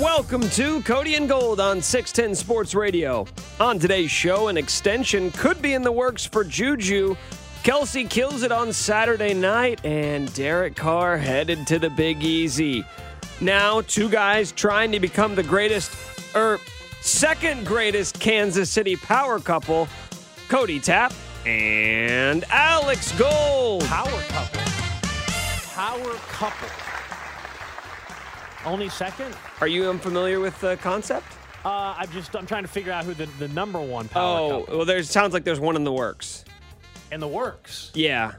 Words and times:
Welcome 0.00 0.48
to 0.50 0.82
Cody 0.82 1.14
and 1.14 1.28
Gold 1.28 1.60
on 1.60 1.80
610 1.80 2.34
Sports 2.34 2.74
Radio. 2.74 3.26
On 3.60 3.78
today's 3.78 4.10
show, 4.10 4.48
an 4.48 4.56
extension 4.56 5.30
could 5.30 5.62
be 5.62 5.74
in 5.74 5.82
the 5.82 5.92
works 5.92 6.26
for 6.26 6.42
Juju. 6.42 7.14
Kelce 7.62 8.10
kills 8.10 8.42
it 8.42 8.50
on 8.50 8.72
Saturday 8.72 9.34
night, 9.34 9.84
and 9.84 10.34
Derek 10.34 10.74
Carr 10.74 11.16
headed 11.16 11.64
to 11.68 11.78
the 11.78 11.90
Big 11.90 12.24
Easy. 12.24 12.84
Now, 13.40 13.82
two 13.82 14.08
guys 14.08 14.50
trying 14.50 14.90
to 14.90 14.98
become 14.98 15.36
the 15.36 15.44
greatest, 15.44 15.92
or 16.34 16.58
second 17.00 17.64
greatest 17.64 18.18
Kansas 18.18 18.68
City 18.70 18.96
power 18.96 19.38
couple 19.38 19.86
Cody 20.48 20.80
Tapp 20.80 21.12
and 21.46 22.44
Alex 22.50 23.12
Gold. 23.12 23.84
Power 23.84 24.22
couple. 24.22 24.60
Power 25.72 26.14
couple. 26.30 26.93
Only 28.64 28.88
second? 28.88 29.34
Are 29.60 29.66
you 29.68 29.88
unfamiliar 29.90 30.40
with 30.40 30.58
the 30.60 30.76
concept? 30.78 31.26
Uh, 31.64 31.94
I'm 31.98 32.10
just 32.10 32.34
I'm 32.36 32.46
trying 32.46 32.62
to 32.64 32.68
figure 32.68 32.92
out 32.92 33.04
who 33.04 33.14
the, 33.14 33.26
the 33.38 33.48
number 33.48 33.80
one 33.80 34.08
power 34.08 34.38
Oh, 34.38 34.60
couple 34.60 34.76
well, 34.78 34.86
there's 34.86 35.10
sounds 35.10 35.32
like 35.32 35.44
there's 35.44 35.60
one 35.60 35.76
in 35.76 35.84
the 35.84 35.92
works. 35.92 36.44
in 37.12 37.20
the 37.20 37.28
works. 37.28 37.90
Yeah. 37.94 38.32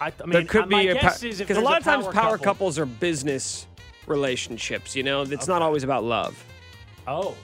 I, 0.00 0.08
I 0.08 0.10
mean, 0.24 0.32
there 0.32 0.44
could 0.44 0.64
uh, 0.64 0.66
my 0.66 0.82
be 0.82 0.88
a 0.88 0.94
guess 0.94 1.22
is 1.22 1.38
because 1.38 1.56
a 1.56 1.60
there's 1.60 1.64
lot 1.64 1.78
of 1.78 1.84
times 1.84 2.04
power, 2.04 2.12
power 2.12 2.30
couple, 2.38 2.44
couples 2.44 2.78
are 2.78 2.86
business 2.86 3.66
relationships. 4.06 4.94
You 4.94 5.02
know, 5.02 5.22
it's 5.22 5.48
not 5.48 5.62
always 5.62 5.84
about 5.84 6.04
love. 6.04 6.42
Oh. 7.06 7.34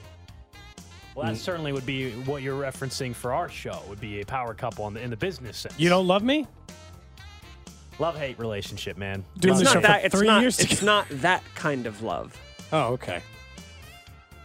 Well, 1.15 1.25
Mm. 1.27 1.33
that 1.33 1.37
certainly 1.37 1.73
would 1.73 1.85
be 1.85 2.11
what 2.11 2.41
you're 2.41 2.59
referencing 2.59 3.13
for 3.13 3.33
our 3.33 3.47
show. 3.49 3.81
Would 3.89 3.99
be 4.01 4.21
a 4.21 4.25
power 4.25 4.53
couple 4.53 4.87
in 4.87 4.93
the, 4.95 5.01
in 5.01 5.09
the 5.11 5.17
business 5.17 5.57
sense. 5.57 5.75
You 5.77 5.89
don't 5.89 6.07
love 6.07 6.23
me? 6.23 6.47
Love 8.03 8.17
hate 8.17 8.37
relationship, 8.37 8.97
man. 8.97 9.23
Doing 9.39 9.53
Love 9.53 9.59
this 9.59 9.67
It's 9.67 9.73
show 9.73 9.79
not 9.79 9.81
hate. 9.81 9.81
for 9.81 9.87
that. 10.01 10.05
It's 10.05 10.15
three 10.15 10.27
not. 10.27 10.41
years 10.41 10.59
It's 10.59 10.69
together. 10.71 10.85
not 10.85 11.07
that 11.21 11.41
kind 11.55 11.87
of 11.87 12.01
love. 12.01 12.37
Oh, 12.73 12.93
okay. 12.93 13.21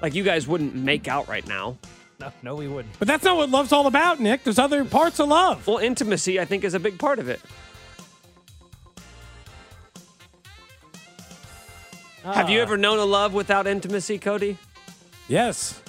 Like 0.01 0.15
you 0.15 0.23
guys 0.23 0.47
wouldn't 0.47 0.77
make 0.77 1.09
out 1.09 1.27
right 1.27 1.45
now. 1.49 1.77
No, 2.21 2.33
no, 2.45 2.55
we 2.55 2.69
wouldn't. 2.69 2.97
But 3.01 3.09
that's 3.09 3.25
not 3.25 3.37
what 3.37 3.51
love's 3.51 3.73
all 3.73 3.89
about, 3.89 4.21
Nick. 4.21 4.45
There's 4.45 4.61
other 4.61 4.85
parts 4.85 5.19
of 5.19 5.27
love. 5.29 5.67
Well, 5.67 5.79
intimacy, 5.79 6.39
I 6.39 6.45
think, 6.45 6.63
is 6.63 6.75
a 6.75 6.79
big 6.81 6.99
part 7.01 7.19
of 7.19 7.29
it. 7.29 7.41
Have 12.23 12.49
you 12.51 12.59
Ah. 12.61 12.63
ever 12.63 12.77
known 12.77 12.99
a 12.99 13.05
love 13.05 13.33
without 13.35 13.67
intimacy, 13.67 14.19
Cody? 14.19 14.57
Yes. 15.29 15.81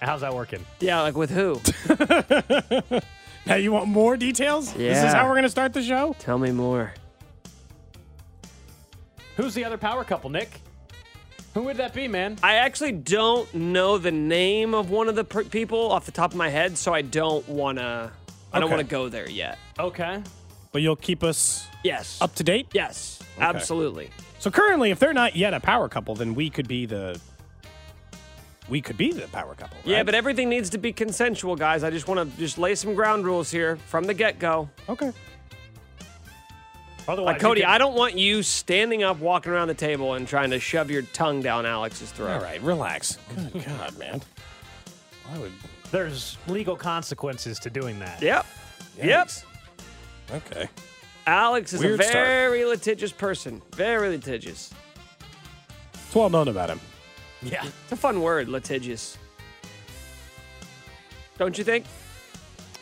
How's 0.00 0.20
that 0.22 0.34
working? 0.34 0.64
Yeah, 0.80 1.00
like 1.02 1.14
with 1.16 1.30
who? 1.30 1.60
Now 3.46 3.56
you 3.56 3.72
want 3.72 3.88
more 3.88 4.16
details? 4.16 4.72
This 4.72 4.98
is 5.02 5.12
how 5.12 5.24
we're 5.24 5.32
going 5.34 5.42
to 5.44 5.48
start 5.48 5.72
the 5.72 5.82
show? 5.82 6.14
Tell 6.18 6.38
me 6.38 6.50
more. 6.52 6.94
Who's 9.36 9.54
the 9.54 9.64
other 9.64 9.78
power 9.78 10.04
couple, 10.04 10.30
Nick? 10.30 10.60
Who 11.54 11.62
would 11.64 11.76
that 11.78 11.92
be, 11.92 12.08
man? 12.08 12.38
I 12.42 12.56
actually 12.56 12.92
don't 12.92 13.52
know 13.52 13.98
the 13.98 14.10
name 14.12 14.74
of 14.74 14.90
one 14.90 15.08
of 15.08 15.16
the 15.16 15.24
per- 15.24 15.44
people 15.44 15.90
off 15.92 16.06
the 16.06 16.12
top 16.12 16.30
of 16.30 16.36
my 16.36 16.48
head, 16.48 16.78
so 16.78 16.94
I 16.94 17.02
don't 17.02 17.46
wanna. 17.48 18.12
I 18.52 18.60
don't 18.60 18.70
want 18.70 18.80
to 18.80 18.86
go 18.86 19.08
there 19.08 19.28
yet. 19.28 19.58
Okay. 19.78 20.22
But 20.72 20.82
you'll 20.82 20.96
keep 20.96 21.22
us 21.22 21.66
Yes. 21.82 22.18
up 22.20 22.34
to 22.36 22.44
date? 22.44 22.68
Yes. 22.72 23.18
Absolutely. 23.38 24.10
So 24.38 24.50
currently, 24.50 24.90
if 24.90 24.98
they're 24.98 25.12
not 25.12 25.36
yet 25.36 25.52
a 25.54 25.60
power 25.60 25.88
couple, 25.88 26.14
then 26.14 26.34
we 26.34 26.48
could 26.50 26.68
be 26.68 26.86
the. 26.86 27.20
We 28.72 28.80
could 28.80 28.96
be 28.96 29.12
the 29.12 29.28
power 29.28 29.54
couple. 29.54 29.76
Yeah, 29.84 30.02
but 30.02 30.14
everything 30.14 30.48
needs 30.48 30.70
to 30.70 30.78
be 30.78 30.94
consensual, 30.94 31.56
guys. 31.56 31.84
I 31.84 31.90
just 31.90 32.08
want 32.08 32.20
to 32.32 32.38
just 32.38 32.56
lay 32.56 32.74
some 32.74 32.94
ground 32.94 33.26
rules 33.26 33.50
here 33.50 33.76
from 33.76 34.04
the 34.04 34.14
get 34.14 34.38
go. 34.38 34.70
Okay. 34.88 35.12
Otherwise, 37.06 37.18
uh, 37.18 37.22
Like 37.34 37.40
Cody, 37.42 37.60
could- 37.60 37.68
I 37.68 37.76
don't 37.76 37.94
want 37.94 38.16
you 38.16 38.42
standing 38.42 39.02
up, 39.02 39.18
walking 39.18 39.52
around 39.52 39.68
the 39.68 39.74
table, 39.74 40.14
and 40.14 40.26
trying 40.26 40.48
to 40.52 40.58
shove 40.58 40.90
your 40.90 41.02
tongue 41.02 41.42
down 41.42 41.66
Alex's 41.66 42.10
throat. 42.12 42.30
All 42.30 42.40
right, 42.40 42.62
relax. 42.62 43.18
Good 43.52 43.62
God, 43.66 43.98
man. 43.98 44.22
I 45.34 45.38
would. 45.38 45.52
There's 45.90 46.38
legal 46.46 46.74
consequences 46.74 47.58
to 47.58 47.68
doing 47.68 47.98
that. 47.98 48.22
Yep. 48.22 48.46
Yep. 49.02 49.30
Okay. 50.30 50.70
Alex 51.26 51.74
is 51.74 51.82
Weird 51.82 52.00
a 52.00 52.04
start. 52.04 52.26
very 52.26 52.64
litigious 52.64 53.12
person. 53.12 53.60
Very 53.74 54.08
litigious. 54.08 54.72
It's 55.92 56.14
well 56.14 56.30
known 56.30 56.48
about 56.48 56.70
him. 56.70 56.80
Yeah. 57.42 57.64
It's 57.64 57.92
a 57.92 57.96
fun 57.96 58.20
word, 58.20 58.48
litigious. 58.48 59.18
Don't 61.38 61.56
you 61.56 61.64
think? 61.64 61.86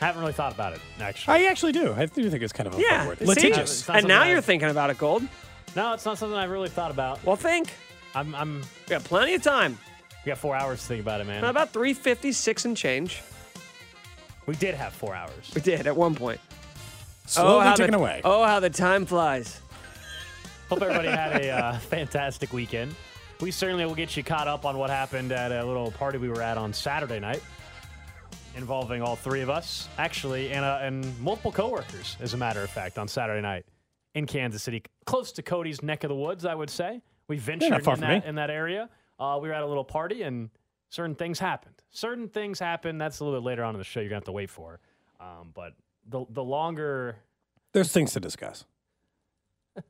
I 0.03 0.07
haven't 0.07 0.21
really 0.21 0.33
thought 0.33 0.53
about 0.53 0.73
it, 0.73 0.81
actually. 1.01 1.35
I 1.35 1.45
actually 1.51 1.73
do. 1.73 1.93
I 1.93 2.07
do 2.07 2.31
think 2.31 2.43
it's 2.43 2.53
kind 2.53 2.67
of 2.67 2.75
a 2.79 2.81
Yeah. 2.81 2.99
fun 3.01 3.09
word. 3.09 3.21
Litigious. 3.21 3.89
And 3.89 4.07
now 4.09 4.19
something 4.21 4.31
you're 4.33 4.41
thinking 4.41 4.71
about 4.71 4.91
it, 4.91 4.99
Gold. 4.99 5.23
No, 5.77 5.93
it's 5.93 6.05
not 6.05 6.19
something 6.19 6.37
I've 6.37 6.51
really 6.51 6.69
thought 6.69 6.91
about. 6.91 7.23
Well, 7.25 7.37
think. 7.37 7.73
I'm, 8.15 8.35
I'm, 8.35 8.61
We 8.61 8.91
got 8.91 9.05
plenty 9.05 9.35
of 9.35 9.43
time. 9.43 9.79
we 10.25 10.31
got 10.31 10.39
four 10.39 10.57
hours 10.57 10.81
to 10.81 10.87
think 10.87 11.01
about 11.03 11.21
it, 11.21 11.27
man. 11.27 11.45
About 11.45 11.73
356 11.73 12.65
and 12.65 12.77
change. 12.77 13.23
We 14.47 14.57
did 14.57 14.75
have 14.75 14.93
four 14.93 15.15
hours. 15.15 15.53
We 15.55 15.61
did 15.61 15.87
at 15.87 15.97
one 15.97 16.15
point. 16.15 16.41
Slowly 17.27 17.65
how 17.65 17.75
ticking 17.75 17.93
the, 17.93 17.99
away. 17.99 18.21
Oh, 18.25 18.43
how 18.45 18.59
the 18.59 18.71
time 18.71 19.07
flies. 19.07 19.61
Hope 20.69 20.83
everybody 20.83 21.09
had 21.09 21.41
a 21.41 21.51
uh, 21.51 21.79
fantastic 21.79 22.53
weekend. 22.53 22.95
We 23.41 23.51
certainly 23.51 23.87
will 23.87 23.95
get 23.95 24.17
you 24.19 24.23
caught 24.23 24.49
up 24.49 24.67
on 24.67 24.77
what 24.77 24.91
happened 24.91 25.33
at 25.33 25.51
a 25.51 25.65
little 25.65 25.91
party 25.93 26.19
we 26.19 26.29
were 26.29 26.43
at 26.43 26.59
on 26.59 26.75
Saturday 26.75 27.19
night, 27.19 27.43
involving 28.55 29.01
all 29.01 29.17
three 29.17 29.41
of 29.41 29.49
us, 29.49 29.89
actually, 29.97 30.53
and, 30.53 30.63
uh, 30.63 30.81
and 30.83 31.19
multiple 31.21 31.51
coworkers, 31.51 32.19
as 32.21 32.35
a 32.35 32.37
matter 32.37 32.63
of 32.63 32.69
fact, 32.69 32.99
on 32.99 33.09
Saturday 33.09 33.41
night 33.41 33.65
in 34.15 34.27
Kansas 34.27 34.63
City, 34.63 34.83
close 35.07 35.33
to 35.33 35.43
Cody's 35.43 35.83
neck 35.83 36.05
of 36.05 36.09
the 36.11 36.15
woods, 36.15 36.45
I 36.45 36.55
would 36.55 36.69
say. 36.69 37.01
We 37.29 37.39
ventured 37.39 37.87
in, 37.87 38.01
that, 38.01 38.27
in 38.27 38.35
that 38.35 38.51
area. 38.51 38.91
Uh, 39.19 39.39
we 39.41 39.49
were 39.49 39.55
at 39.55 39.63
a 39.63 39.67
little 39.67 39.85
party, 39.85 40.21
and 40.21 40.51
certain 40.91 41.15
things 41.15 41.39
happened. 41.39 41.77
Certain 41.91 42.29
things 42.29 42.59
happened. 42.59 43.01
That's 43.01 43.21
a 43.21 43.25
little 43.25 43.41
bit 43.41 43.47
later 43.47 43.65
on 43.65 43.75
in 43.75 43.79
the 43.79 43.85
show. 43.85 44.01
You're 44.01 44.11
gonna 44.11 44.19
have 44.19 44.25
to 44.25 44.33
wait 44.33 44.51
for. 44.51 44.81
Um, 45.19 45.53
but 45.55 45.73
the 46.07 46.27
the 46.29 46.45
longer 46.45 47.17
There's 47.73 47.91
things 47.91 48.13
to 48.13 48.21
discuss. 48.21 48.67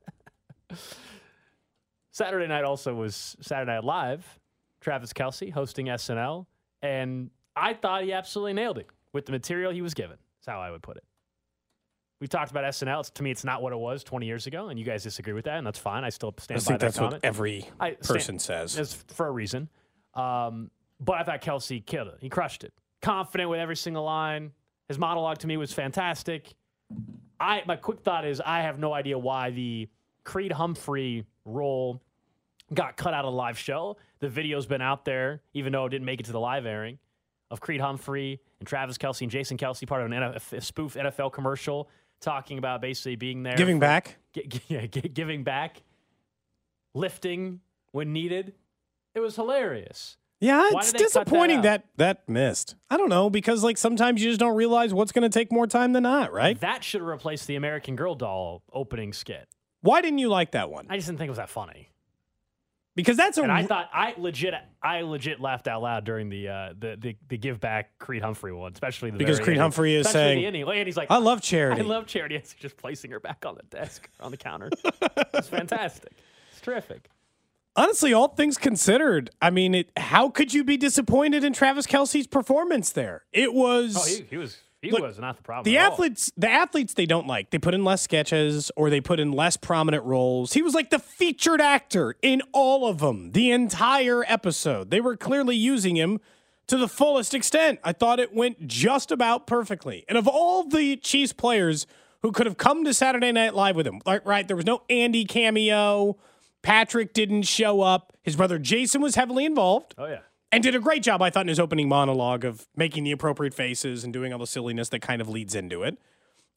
Saturday 2.11 2.47
night 2.47 2.63
also 2.63 2.93
was 2.93 3.35
Saturday 3.41 3.71
Night 3.71 3.83
Live. 3.83 4.39
Travis 4.81 5.13
Kelce 5.13 5.51
hosting 5.51 5.85
SNL, 5.87 6.45
and 6.81 7.29
I 7.55 7.73
thought 7.75 8.03
he 8.03 8.13
absolutely 8.13 8.53
nailed 8.53 8.79
it 8.79 8.87
with 9.13 9.25
the 9.27 9.31
material 9.31 9.71
he 9.71 9.81
was 9.83 9.93
given. 9.93 10.17
That's 10.39 10.47
how 10.55 10.59
I 10.59 10.71
would 10.71 10.81
put 10.81 10.97
it. 10.97 11.03
We 12.19 12.27
talked 12.27 12.49
about 12.51 12.63
SNL. 12.65 12.99
It's, 13.01 13.09
to 13.11 13.23
me, 13.23 13.29
it's 13.29 13.43
not 13.43 13.61
what 13.61 13.73
it 13.73 13.77
was 13.79 14.03
20 14.03 14.25
years 14.25 14.47
ago, 14.47 14.69
and 14.69 14.79
you 14.79 14.85
guys 14.85 15.03
disagree 15.03 15.33
with 15.33 15.45
that, 15.45 15.57
and 15.59 15.65
that's 15.67 15.77
fine. 15.77 16.03
I 16.03 16.09
still 16.09 16.33
I 16.37 16.41
stand 16.41 16.59
by 16.59 16.63
think 16.63 16.79
that 16.79 16.85
that's 16.87 16.99
what 16.99 17.05
comment. 17.07 17.25
every 17.25 17.69
I 17.79 17.91
stand- 17.93 18.01
person 18.07 18.39
says. 18.39 18.77
It's 18.77 18.93
for 19.13 19.27
a 19.27 19.31
reason. 19.31 19.69
Um, 20.15 20.71
but 20.99 21.17
I 21.17 21.23
thought 21.23 21.41
Kelce 21.41 21.85
killed 21.85 22.07
it. 22.09 22.17
He 22.19 22.29
crushed 22.29 22.63
it. 22.63 22.73
Confident 23.01 23.49
with 23.49 23.59
every 23.59 23.75
single 23.75 24.03
line. 24.03 24.51
His 24.87 24.97
monologue 24.99 25.37
to 25.39 25.47
me 25.47 25.57
was 25.57 25.71
fantastic. 25.73 26.53
I 27.39 27.63
my 27.65 27.75
quick 27.75 28.01
thought 28.01 28.25
is 28.25 28.41
I 28.43 28.61
have 28.61 28.77
no 28.77 28.93
idea 28.93 29.17
why 29.17 29.49
the 29.51 29.89
Creed 30.23 30.51
Humphrey 30.51 31.25
role 31.45 32.01
got 32.73 32.95
cut 32.97 33.13
out 33.13 33.25
of 33.25 33.31
the 33.31 33.37
live 33.37 33.57
show. 33.57 33.97
The 34.19 34.29
video's 34.29 34.65
been 34.65 34.81
out 34.81 35.05
there, 35.05 35.41
even 35.53 35.73
though 35.73 35.85
it 35.85 35.89
didn't 35.89 36.05
make 36.05 36.19
it 36.19 36.25
to 36.27 36.31
the 36.31 36.39
live 36.39 36.65
airing, 36.65 36.99
of 37.49 37.59
Creed 37.59 37.81
Humphrey 37.81 38.39
and 38.59 38.67
Travis 38.67 38.97
Kelce 38.97 39.21
and 39.21 39.31
Jason 39.31 39.57
Kelce, 39.57 39.85
part 39.87 40.01
of 40.03 40.11
an 40.11 40.17
NF, 40.17 40.53
a 40.53 40.61
spoof 40.61 40.93
NFL 40.95 41.33
commercial, 41.33 41.89
talking 42.21 42.57
about 42.57 42.81
basically 42.81 43.15
being 43.15 43.43
there, 43.43 43.55
Giving 43.57 43.77
for- 43.77 43.81
back. 43.81 44.17
gi- 44.33 44.61
yeah, 44.67 44.85
gi- 44.85 45.09
giving 45.09 45.43
back, 45.43 45.81
lifting 46.93 47.59
when 47.91 48.13
needed. 48.13 48.53
It 49.15 49.19
was 49.19 49.35
hilarious. 49.35 50.17
Yeah, 50.39 50.69
Why 50.71 50.79
it's 50.79 50.91
cut 50.91 50.93
that 50.93 50.97
disappointing 50.97 51.61
that, 51.63 51.85
that 51.97 52.27
missed. 52.27 52.75
I 52.89 52.97
don't 52.97 53.09
know 53.09 53.29
because 53.29 53.63
like 53.63 53.77
sometimes 53.77 54.23
you 54.23 54.29
just 54.29 54.39
don't 54.39 54.55
realize 54.55 54.91
what's 54.93 55.11
going 55.11 55.21
to 55.21 55.29
take 55.29 55.51
more 55.51 55.67
time 55.67 55.93
than 55.93 56.03
not, 56.03 56.33
right? 56.33 56.59
That 56.61 56.83
should 56.83 57.03
replace 57.03 57.45
the 57.45 57.55
American 57.55 57.95
Girl 57.95 58.15
doll 58.15 58.63
opening 58.73 59.13
skit. 59.13 59.47
Why 59.81 60.01
didn't 60.01 60.19
you 60.19 60.29
like 60.29 60.51
that 60.51 60.69
one? 60.69 60.85
I 60.89 60.95
just 60.95 61.07
didn't 61.07 61.19
think 61.19 61.27
it 61.27 61.31
was 61.31 61.37
that 61.37 61.49
funny. 61.49 61.89
because 62.95 63.17
that's 63.17 63.37
a 63.37 63.43
And 63.43 63.51
I 63.51 63.63
thought 63.63 63.89
I 63.93 64.13
legit, 64.17 64.53
I 64.83 65.01
legit 65.01 65.39
laughed 65.39 65.67
out 65.67 65.81
loud 65.81 66.03
during 66.03 66.29
the 66.29 66.47
uh, 66.49 66.73
the, 66.77 66.97
the 66.99 67.17
the 67.29 67.37
give 67.37 67.59
back 67.59 67.97
Creed 67.99 68.21
Humphrey 68.21 68.51
one, 68.53 68.73
especially 68.73 69.11
the 69.11 69.17
Because 69.17 69.37
Creed 69.37 69.49
ending. 69.49 69.61
Humphrey 69.61 69.95
is 69.95 70.05
Especially 70.07 70.21
saying, 70.27 70.39
the 70.41 70.45
ending. 70.47 70.67
and 70.69 70.87
he's 70.87 70.97
like, 70.97 71.09
I 71.09 71.17
love 71.17 71.41
charity. 71.41 71.81
I 71.81 71.83
love 71.85 72.05
charity. 72.05 72.37
He's 72.39 72.53
just 72.53 72.77
placing 72.77 73.11
her 73.11 73.19
back 73.19 73.45
on 73.45 73.55
the 73.55 73.63
desk 73.75 74.09
or 74.19 74.25
on 74.25 74.31
the 74.31 74.37
counter. 74.37 74.69
it's 75.33 75.47
fantastic. 75.47 76.11
It's 76.51 76.61
terrific. 76.61 77.09
Honestly, 77.75 78.11
all 78.13 78.27
things 78.27 78.57
considered, 78.57 79.29
I 79.41 79.49
mean, 79.49 79.73
it, 79.73 79.91
how 79.95 80.27
could 80.29 80.53
you 80.53 80.65
be 80.65 80.75
disappointed 80.75 81.45
in 81.45 81.53
Travis 81.53 81.87
Kelce's 81.87 82.27
performance 82.27 82.91
there? 82.91 83.23
It 83.31 83.53
was 83.53 83.95
Oh, 83.97 84.03
he, 84.05 84.25
he 84.29 84.35
was 84.37 84.57
he 84.81 84.91
Look, 84.91 85.01
was 85.01 85.19
not 85.19 85.37
the 85.37 85.43
problem. 85.43 85.63
the 85.71 85.77
at 85.77 85.85
all. 85.85 85.91
athletes. 85.93 86.31
The 86.37 86.49
athletes 86.49 86.93
they 86.95 87.05
don't 87.05 87.27
like. 87.27 87.51
They 87.51 87.59
put 87.59 87.73
in 87.73 87.83
less 87.83 88.01
sketches 88.01 88.71
or 88.75 88.89
they 88.89 88.99
put 89.01 89.19
in 89.19 89.31
less 89.31 89.55
prominent 89.57 90.03
roles. 90.03 90.53
He 90.53 90.61
was 90.61 90.73
like 90.73 90.89
the 90.89 90.99
featured 90.99 91.61
actor 91.61 92.15
in 92.21 92.41
all 92.51 92.87
of 92.87 92.97
them, 92.99 93.31
the 93.31 93.51
entire 93.51 94.23
episode. 94.27 94.89
They 94.89 94.99
were 95.01 95.15
clearly 95.15 95.55
using 95.55 95.95
him 95.97 96.19
to 96.67 96.77
the 96.77 96.87
fullest 96.87 97.33
extent. 97.33 97.79
I 97.83 97.93
thought 97.93 98.19
it 98.19 98.33
went 98.33 98.65
just 98.67 99.11
about 99.11 99.45
perfectly. 99.45 100.03
And 100.09 100.17
of 100.17 100.27
all 100.27 100.63
the 100.63 100.95
Chiefs 100.97 101.33
players 101.33 101.85
who 102.23 102.31
could 102.31 102.45
have 102.47 102.57
come 102.57 102.83
to 102.85 102.93
Saturday 102.93 103.31
Night 103.31 103.53
Live 103.53 103.75
with 103.75 103.85
him, 103.85 104.01
like 104.05 104.25
right, 104.25 104.47
there 104.47 104.55
was 104.57 104.65
no 104.65 104.81
Andy 104.89 105.25
cameo. 105.25 106.17
Patrick 106.63 107.13
didn't 107.13 107.43
show 107.43 107.81
up. 107.81 108.13
His 108.23 108.35
brother 108.35 108.57
Jason 108.59 109.01
was 109.01 109.15
heavily 109.15 109.45
involved 109.45 109.95
Oh 109.97 110.05
yeah. 110.05 110.19
And 110.51 110.63
did 110.63 110.75
a 110.75 110.79
great 110.79 111.03
job, 111.03 111.21
I 111.21 111.29
thought, 111.29 111.41
in 111.41 111.47
his 111.47 111.59
opening 111.59 111.87
monologue 111.87 112.43
of 112.43 112.67
making 112.75 113.03
the 113.03 113.11
appropriate 113.11 113.53
faces 113.53 114.03
and 114.03 114.11
doing 114.11 114.33
all 114.33 114.39
the 114.39 114.47
silliness 114.47 114.89
that 114.89 115.01
kind 115.01 115.21
of 115.21 115.29
leads 115.29 115.55
into 115.55 115.83
it. 115.83 115.97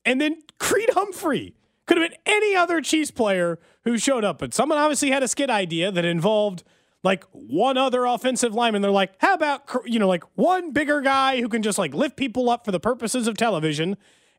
And 0.05 0.20
then 0.20 0.43
Creed 0.58 0.91
Humphrey 0.94 1.55
could 1.87 1.99
have 1.99 2.11
been 2.11 2.19
any 2.26 2.56
other 2.56 2.81
Chiefs 2.81 3.11
player 3.11 3.58
who 3.85 3.99
showed 3.99 4.25
up, 4.25 4.38
but 4.38 4.55
someone 4.55 4.79
obviously 4.79 5.11
had 5.11 5.23
a 5.23 5.29
skit 5.29 5.50
idea 5.50 5.93
that 5.93 6.05
involved 6.05 6.64
like 7.02 7.25
one 7.32 7.76
other 7.76 8.05
offensive 8.06 8.55
lineman. 8.55 8.82
They're 8.82 8.91
like, 8.91 9.12
how 9.19 9.35
about 9.35 9.69
you 9.85 9.99
know 9.99 10.08
like 10.08 10.25
one 10.35 10.73
bigger 10.73 11.00
guy 11.00 11.41
who 11.41 11.49
can 11.49 11.62
just 11.62 11.79
like 11.79 11.94
lift 11.94 12.17
people 12.17 12.50
up 12.50 12.64
for 12.64 12.73
the 12.73 12.81
purposes 12.81 13.29
of 13.29 13.37
television? 13.37 13.96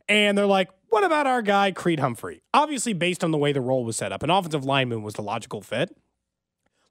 And 0.09 0.37
they're 0.37 0.45
like, 0.45 0.69
what 0.89 1.03
about 1.03 1.27
our 1.27 1.41
guy 1.41 1.71
Creed 1.71 1.99
Humphrey? 1.99 2.41
Obviously, 2.53 2.93
based 2.93 3.23
on 3.23 3.31
the 3.31 3.37
way 3.37 3.51
the 3.51 3.61
role 3.61 3.85
was 3.85 3.95
set 3.97 4.11
up, 4.11 4.23
an 4.23 4.29
offensive 4.29 4.65
lineman 4.65 5.03
was 5.03 5.13
the 5.13 5.21
logical 5.21 5.61
fit 5.61 5.95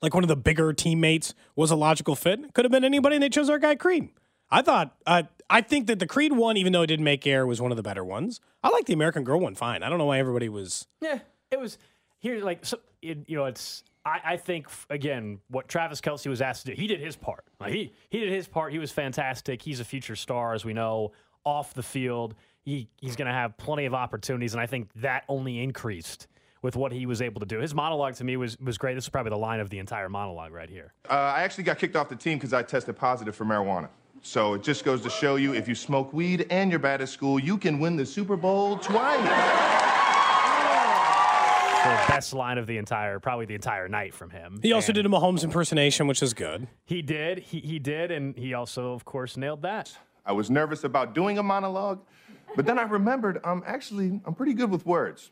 like 0.03 0.15
one 0.15 0.25
of 0.25 0.29
the 0.29 0.37
bigger 0.37 0.73
teammates 0.73 1.35
was 1.57 1.71
a 1.71 1.77
logical 1.77 2.15
fit. 2.15 2.53
Could 2.55 2.65
have 2.65 2.73
been 2.73 2.85
anybody, 2.85 3.17
and 3.17 3.23
they 3.23 3.29
chose 3.29 3.49
our 3.49 3.59
guy 3.59 3.75
Creed. 3.75 4.11
I 4.51 4.63
thought, 4.63 4.95
uh, 5.07 5.25
I 5.51 5.63
think 5.63 5.87
that 5.89 5.99
the 5.99 6.07
Creed 6.07 6.33
one, 6.33 6.57
even 6.57 6.73
though 6.73 6.83
it 6.83 6.87
didn't 6.87 7.05
make 7.05 7.27
air, 7.27 7.47
was 7.47 7.61
one 7.61 7.73
of 7.73 7.77
the 7.77 7.83
better 7.83 8.05
ones. 8.05 8.41
I 8.63 8.69
like 8.69 8.87
the 8.87 8.93
American 8.93 9.25
Girl 9.25 9.41
one 9.41 9.55
fine. 9.55 9.83
I 9.83 9.89
don't 9.89 9.99
know 9.99 10.07
why 10.07 10.19
everybody 10.19 10.49
was. 10.49 10.87
Yeah, 11.01 11.19
it 11.51 11.59
was 11.59 11.79
here. 12.19 12.43
Like, 12.45 12.65
so, 12.65 12.79
it, 13.03 13.19
you 13.27 13.37
know, 13.37 13.47
it's. 13.47 13.83
I, 14.07 14.21
I 14.25 14.37
think 14.37 14.69
again, 14.91 15.41
what 15.49 15.67
Travis 15.67 16.01
Kelce 16.03 16.27
was 16.27 16.43
asked 16.43 16.67
to 16.67 16.75
do, 16.75 16.81
he 16.81 16.87
did 16.87 17.01
his 17.01 17.17
part. 17.17 17.45
Like, 17.59 17.73
he 17.73 17.93
he 18.11 18.21
did 18.21 18.31
his 18.31 18.47
part. 18.47 18.73
He 18.73 18.79
was 18.79 18.91
fantastic. 18.91 19.63
He's 19.63 19.81
a 19.81 19.85
future 19.85 20.17
star, 20.17 20.55
as 20.55 20.65
we 20.65 20.73
know, 20.75 21.13
off 21.45 21.75
the 21.75 21.83
field. 21.83 22.35
He 22.63 22.89
he's 23.01 23.17
going 23.17 23.29
to 23.29 23.35
have 23.35 23.57
plenty 23.57 23.87
of 23.87 23.95
opportunities, 23.95 24.53
and 24.53 24.61
I 24.61 24.67
think 24.67 24.91
that 24.97 25.25
only 25.29 25.63
increased 25.63 26.27
with 26.65 26.77
what 26.77 26.93
he 26.93 27.05
was 27.05 27.21
able 27.21 27.41
to 27.41 27.47
do. 27.47 27.61
His 27.61 27.75
monologue 27.75 28.15
to 28.15 28.25
me 28.25 28.39
was 28.39 28.59
was 28.59 28.79
great. 28.79 28.95
This 28.95 29.05
is 29.05 29.11
probably 29.11 29.31
the 29.31 29.37
line 29.37 29.61
of 29.61 29.69
the 29.69 29.79
entire 29.79 30.09
monologue 30.09 30.51
right 30.51 30.71
here. 30.71 30.95
Uh, 31.09 31.13
I 31.13 31.43
actually 31.43 31.65
got 31.65 31.79
kicked 31.79 31.95
off 31.95 32.09
the 32.09 32.17
team 32.17 32.39
because 32.39 32.55
I 32.55 32.63
tested 32.63 32.97
positive 32.97 33.37
for 33.37 33.45
marijuana. 33.45 33.91
So 34.23 34.55
it 34.55 34.63
just 34.63 34.83
goes 34.83 35.03
to 35.03 35.11
show 35.11 35.37
you 35.37 35.53
if 35.53 35.69
you 35.69 35.75
smoke 35.75 36.15
weed 36.15 36.47
and 36.49 36.71
you're 36.71 36.81
bad 36.81 37.03
at 37.03 37.11
school, 37.11 37.39
you 37.39 37.59
can 37.59 37.79
win 37.79 37.97
the 37.97 38.07
Super 38.07 38.37
Bowl 38.37 38.79
twice. 38.79 39.21
The 41.85 42.05
best 42.09 42.33
line 42.33 42.57
of 42.57 42.67
the 42.67 42.79
entire, 42.79 43.21
probably 43.21 43.45
the 43.45 43.55
entire 43.55 43.87
night 43.87 44.15
from 44.15 44.31
him. 44.31 44.59
He 44.63 44.73
also 44.73 44.89
And 44.89 44.95
did 44.95 45.05
a 45.05 45.11
Mahomes 45.11 45.45
impersonation, 45.45 46.07
which 46.07 46.23
is 46.23 46.33
good. 46.33 46.67
He 46.87 47.03
did. 47.03 47.41
He 47.41 47.61
he 47.61 47.79
did, 47.79 48.11
and 48.11 48.35
he 48.39 48.55
also, 48.55 48.95
of 48.95 49.05
course, 49.05 49.37
nailed 49.37 49.61
that. 49.63 49.95
I 50.25 50.33
was 50.33 50.51
nervous 50.51 50.85
about 50.85 51.15
doing 51.15 51.37
a 51.37 51.43
monologue, 51.43 52.01
but 52.57 52.65
then 52.65 52.79
I 52.79 52.85
remembered 52.85 53.39
I'm 53.45 53.63
actually 53.67 54.19
I'm 54.25 54.35
pretty 54.35 54.55
good 54.55 54.71
with 54.71 54.87
words. 54.87 55.31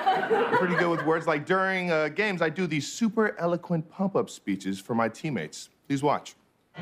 I'm 0.00 0.56
pretty 0.58 0.76
good 0.76 0.90
with 0.90 1.04
words. 1.04 1.26
Like 1.26 1.44
during 1.46 1.90
uh, 1.90 2.08
games, 2.08 2.42
I 2.42 2.48
do 2.48 2.66
these 2.66 2.90
super 2.90 3.36
eloquent 3.38 3.88
pump-up 3.88 4.30
speeches 4.30 4.78
for 4.80 4.94
my 4.94 5.08
teammates. 5.08 5.70
Please 5.86 6.02
watch. 6.02 6.34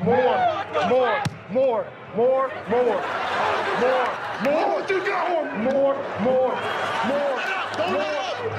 More, 0.03 0.15
more, 0.89 1.23
more, 1.51 1.87
more, 2.15 2.51
more, 2.69 3.01
more, 3.79 4.09
more. 4.43 4.85
You 4.89 4.99
go. 5.05 5.43
More, 5.57 5.95
more, 6.21 6.55
more, 7.07 7.37
more, 7.77 7.97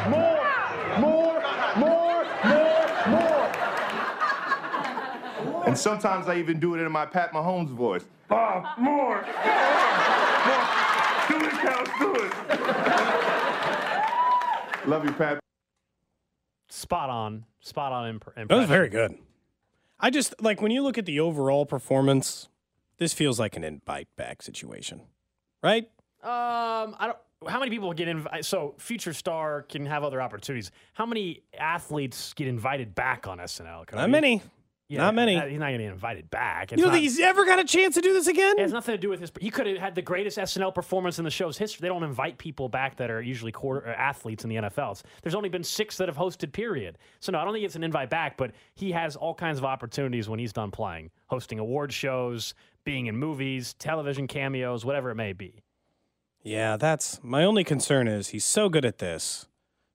more, 0.09 0.41
more, 0.99 1.43
more, 1.77 2.25
more, 2.49 2.77
more. 3.09 3.47
More. 5.45 5.65
And 5.67 5.79
sometimes 5.79 6.29
I 6.29 6.37
even 6.37 6.59
do 6.59 6.75
it 6.75 6.81
in 6.81 6.91
my 6.93 7.07
Pat 7.07 7.33
Mahomes 7.33 7.71
voice. 7.71 8.05
Ah, 8.31 8.75
more. 8.79 9.25
more. 10.47 10.67
Do 11.29 11.37
it, 11.47 11.53
Coach. 11.63 11.91
Do 11.99 12.15
it. 12.15 12.33
Love 14.89 15.05
you, 15.05 15.13
Pat. 15.13 15.39
Spot 16.71 17.11
on. 17.11 17.45
Spot 17.61 17.93
on. 17.93 18.09
Imp- 18.09 18.35
That 18.49 18.49
was 18.57 18.67
very 18.67 18.89
good. 18.89 19.19
I 20.01 20.09
just 20.11 20.35
like 20.41 20.63
when 20.63 20.71
you 20.71 20.83
look 20.83 20.97
at 20.97 21.05
the 21.07 21.21
overall 21.21 21.67
performance, 21.67 22.49
this 22.99 23.13
feels 23.13 23.39
like 23.39 23.57
an 23.57 23.65
invite 23.65 24.09
back 24.17 24.43
situation, 24.43 25.03
right? 25.63 25.85
Um, 26.23 26.97
I 26.99 27.07
don't. 27.07 27.19
How 27.53 27.59
many 27.61 27.71
people 27.71 27.93
get 27.93 28.09
invited? 28.09 28.45
So, 28.47 28.75
future 28.79 29.13
star 29.13 29.63
can 29.63 29.87
have 29.87 30.03
other 30.03 30.21
opportunities. 30.23 30.71
How 30.95 31.07
many 31.07 31.43
athletes 31.59 32.33
get 32.33 32.49
invited 32.49 32.95
back 32.95 33.29
on 33.29 33.39
SNL? 33.39 33.87
Cody? 33.87 34.01
Not 34.01 34.11
many. 34.11 34.43
Yeah, 34.89 35.03
Not 35.03 35.15
many. 35.15 35.37
uh, 35.37 35.47
He's 35.47 35.59
not 35.59 35.67
going 35.67 35.79
to 35.81 35.85
get 35.85 35.93
invited 35.93 36.31
back. 36.31 36.73
It's 36.73 36.79
You 36.81 36.85
don't 36.85 36.93
think 36.95 37.03
he's 37.03 37.21
ever 37.21 37.45
got 37.45 37.59
a 37.59 37.65
chance 37.65 37.95
to 37.97 38.01
do 38.01 38.15
this 38.15 38.27
again? 38.27 38.59
It 38.59 38.63
has 38.63 38.73
nothing 38.73 38.95
to 38.95 38.99
do 38.99 39.11
with 39.11 39.21
his. 39.21 39.31
He 39.39 39.51
could 39.51 39.67
have 39.67 39.77
had 39.77 39.95
the 39.95 40.01
greatest 40.01 40.39
SNL 40.39 40.75
performance 40.75 41.19
in 41.19 41.27
the 41.27 41.31
show's 41.31 41.59
history. 41.59 41.83
They 41.83 41.89
don't 41.89 42.03
invite 42.05 42.39
people 42.39 42.71
back 42.71 42.97
that 42.97 43.11
are 43.11 43.21
usually 43.21 43.53
quarter, 43.53 43.87
uh, 43.87 43.93
athletes 43.93 44.45
in 44.45 44.51
the 44.51 44.57
NFL. 44.57 44.93
It's- 44.93 45.03
There's 45.23 45.35
only 45.35 45.51
been 45.51 45.63
six 45.63 45.99
that 45.99 46.09
have 46.09 46.17
hosted. 46.17 46.53
Period. 46.53 46.97
So 47.21 47.33
no, 47.33 47.39
I 47.39 47.45
don't 47.45 47.53
think 47.53 47.67
it's 47.67 47.77
an 47.77 47.85
invite 47.85 48.09
back. 48.09 48.39
But 48.39 48.53
he 48.75 48.93
has 48.93 49.15
all 49.15 49.35
kinds 49.35 49.59
of 49.59 49.65
opportunities 49.67 50.27
when 50.29 50.39
he's 50.39 50.55
done 50.55 50.71
playing, 50.71 51.11
hosting 51.27 51.59
award 51.59 51.93
shows, 51.93 52.55
being 52.85 53.07
in 53.07 53.17
movies, 53.19 53.75
television 53.75 54.27
cameos, 54.27 54.87
whatever 54.87 55.11
it 55.11 55.17
may 55.17 55.35
be. 55.35 55.63
Yeah, 56.43 56.79
that's 56.79 57.21
my 57.23 57.45
only 57.45 57.63
concern 57.65 58.09
is 58.09 58.29
he's 58.29 58.45
so 58.47 58.71
good 58.71 58.87
at 58.87 58.99
this. 58.99 59.47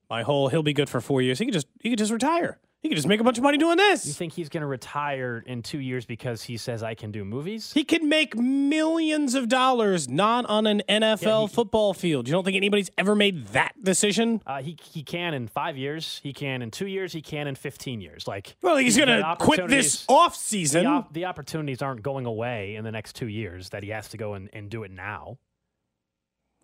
My 0.08 0.22
whole 0.22 0.50
he'll 0.50 0.62
be 0.62 0.72
good 0.74 0.88
for 0.88 1.00
four 1.00 1.20
years. 1.20 1.40
He 1.40 1.46
could 1.46 1.54
just 1.54 1.66
he 1.80 1.90
could 1.90 1.98
just 1.98 2.12
retire. 2.12 2.60
He 2.84 2.90
could 2.90 2.96
just 2.96 3.08
make 3.08 3.18
a 3.18 3.24
bunch 3.24 3.38
of 3.38 3.42
money 3.42 3.56
doing 3.56 3.78
this. 3.78 4.04
You 4.06 4.12
think 4.12 4.34
he's 4.34 4.50
going 4.50 4.60
to 4.60 4.66
retire 4.66 5.42
in 5.46 5.62
two 5.62 5.78
years 5.80 6.04
because 6.04 6.42
he 6.42 6.58
says 6.58 6.82
I 6.82 6.94
can 6.94 7.10
do 7.12 7.24
movies? 7.24 7.72
He 7.72 7.82
could 7.82 8.02
make 8.04 8.36
millions 8.36 9.34
of 9.34 9.48
dollars 9.48 10.06
not 10.06 10.44
on 10.44 10.66
an 10.66 10.82
NFL 10.86 11.48
he- 11.48 11.54
football 11.54 11.94
field. 11.94 12.28
You 12.28 12.32
don't 12.32 12.44
think 12.44 12.58
anybody's 12.58 12.90
ever 12.98 13.14
made 13.14 13.46
that 13.48 13.72
decision? 13.82 14.42
Uh, 14.46 14.60
he 14.60 14.76
he 14.82 15.02
can 15.02 15.32
in 15.32 15.48
five 15.48 15.78
years. 15.78 16.20
He 16.22 16.34
can 16.34 16.60
in 16.60 16.70
two 16.70 16.86
years. 16.86 17.14
He 17.14 17.22
can 17.22 17.46
in 17.46 17.54
fifteen 17.54 18.02
years. 18.02 18.28
Like 18.28 18.54
Well, 18.60 18.76
he's 18.76 18.96
the 18.96 19.06
going 19.06 19.18
to 19.22 19.36
quit 19.40 19.66
this 19.66 20.04
off 20.06 20.34
The, 20.34 20.40
season. 20.40 20.84
op- 20.84 21.14
the 21.14 21.24
opportunities 21.24 21.80
aren't 21.80 22.02
going 22.02 22.26
away 22.26 22.76
in 22.76 22.84
the 22.84 22.92
next 22.92 23.16
two 23.16 23.28
years. 23.28 23.70
That 23.70 23.82
he 23.82 23.88
has 23.88 24.08
to 24.10 24.18
go 24.18 24.34
and, 24.34 24.50
and 24.52 24.68
do 24.68 24.82
it 24.82 24.90
now. 24.90 25.38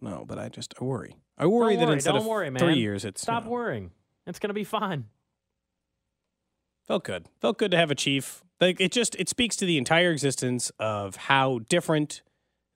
no, 0.02 0.26
but 0.28 0.38
I 0.38 0.50
just 0.50 0.74
I 0.78 0.84
worry. 0.84 1.16
I 1.38 1.46
worry 1.46 1.72
Don't 1.76 1.80
that 1.80 1.86
worry, 1.86 1.94
instead 1.94 2.10
don't 2.12 2.20
of 2.20 2.26
worry, 2.26 2.50
man. 2.50 2.60
three 2.60 2.78
years, 2.78 3.06
it's 3.06 3.22
you 3.22 3.24
Stop 3.24 3.44
know, 3.44 3.50
worrying. 3.52 3.90
It's 4.26 4.38
going 4.38 4.48
to 4.50 4.54
be 4.54 4.64
fine. 4.64 5.06
Felt 6.86 7.04
good. 7.04 7.26
Felt 7.40 7.58
good 7.58 7.70
to 7.70 7.76
have 7.76 7.90
a 7.90 7.94
chief. 7.94 8.42
Like 8.60 8.80
it 8.80 8.92
just 8.92 9.14
it 9.16 9.28
speaks 9.28 9.56
to 9.56 9.64
the 9.64 9.78
entire 9.78 10.10
existence 10.10 10.70
of 10.78 11.16
how 11.16 11.60
different 11.68 12.22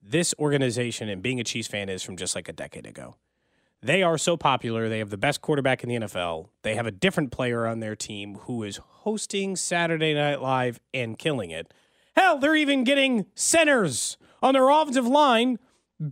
this 0.02 0.34
organization 0.38 1.08
and 1.08 1.22
being 1.22 1.40
a 1.40 1.44
Chiefs 1.44 1.68
fan 1.68 1.88
is 1.88 2.02
from 2.02 2.16
just 2.16 2.34
like 2.34 2.48
a 2.48 2.52
decade 2.52 2.86
ago. 2.86 3.16
They 3.82 4.02
are 4.02 4.16
so 4.16 4.36
popular. 4.36 4.88
They 4.88 4.98
have 4.98 5.10
the 5.10 5.18
best 5.18 5.42
quarterback 5.42 5.82
in 5.82 5.90
the 5.90 5.96
NFL. 6.06 6.48
They 6.62 6.74
have 6.74 6.86
a 6.86 6.90
different 6.90 7.30
player 7.32 7.66
on 7.66 7.80
their 7.80 7.94
team 7.94 8.36
who 8.42 8.62
is 8.62 8.78
hosting 8.78 9.56
Saturday 9.56 10.14
Night 10.14 10.40
Live 10.40 10.80
and 10.94 11.18
killing 11.18 11.50
it. 11.50 11.72
Hell, 12.16 12.38
they're 12.38 12.56
even 12.56 12.84
getting 12.84 13.26
centers 13.34 14.16
on 14.42 14.54
their 14.54 14.70
offensive 14.70 15.06
line, 15.06 15.58